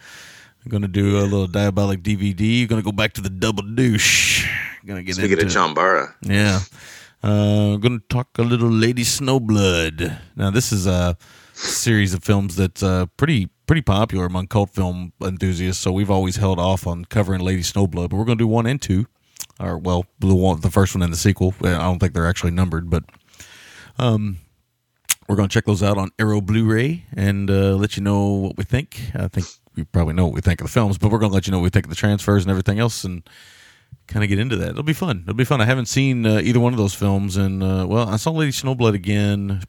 [0.65, 2.69] I'm gonna do a little diabolic DVD.
[2.69, 4.49] Gonna go back to the double douche.
[4.87, 6.61] Gonna get Speaking into of Chambara, yeah.
[7.23, 10.19] Uh, going to talk a little Lady Snowblood.
[10.37, 11.19] Now, this is a
[11.53, 15.83] series of films that's uh, pretty pretty popular among cult film enthusiasts.
[15.83, 18.67] So we've always held off on covering Lady Snowblood, but we're going to do one
[18.67, 19.07] and two,
[19.59, 21.55] or well, the one, the first one and the sequel.
[21.63, 23.05] I don't think they're actually numbered, but
[23.99, 24.39] um,
[25.29, 28.65] we're to check those out on Arrow Blu-ray and uh, let you know what we
[28.65, 29.01] think.
[29.15, 29.47] I think
[29.77, 31.59] we probably know what we think of the films, but we're to let you know
[31.59, 33.23] what we think of the transfers and everything else, and
[34.09, 34.71] kind of get into that.
[34.71, 35.21] It'll be fun.
[35.23, 35.61] It'll be fun.
[35.61, 38.53] I haven't seen uh, either one of those films, and uh, well, I saw Lady
[38.53, 39.63] Snowblood again,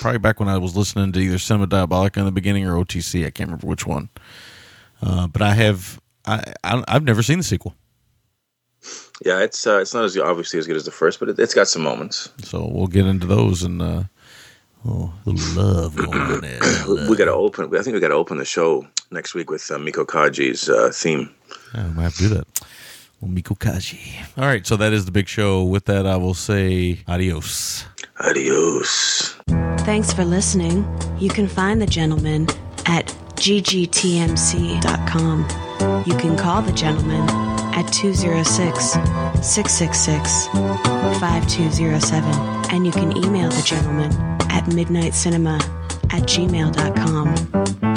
[0.00, 3.24] probably back when I was listening to either Cinema Diabolica in the beginning or OTC.
[3.24, 4.08] I can't remember which one,
[5.02, 6.00] uh, but I have.
[6.26, 7.74] I, I I've never seen the sequel,
[9.24, 11.52] yeah, it's uh, it's not as obviously as good as the first, but it, has
[11.54, 12.30] got some moments.
[12.42, 14.04] So we'll get into those and uh,
[14.86, 16.40] oh, love going
[17.08, 17.74] we got to open.
[17.76, 20.90] I think we got to open the show next week with uh, Meiko Kaji's uh,
[20.92, 21.30] theme.
[21.74, 22.46] Yeah, we might have to do that.
[23.20, 24.24] Well, Meiko Kaji.
[24.38, 25.62] All right, so that is the big show.
[25.64, 27.84] With that, I will say adios.
[28.20, 29.36] Adios.
[29.80, 30.86] Thanks for listening.
[31.18, 32.46] You can find the gentleman
[32.86, 34.84] at ggtmc.com.
[36.06, 37.28] You can call the gentleman
[37.74, 38.92] at 206
[39.46, 40.46] 666
[41.18, 42.74] 5207.
[42.74, 44.12] And you can email the gentleman
[44.50, 45.60] at midnitecinema
[46.12, 47.89] at gmail.com.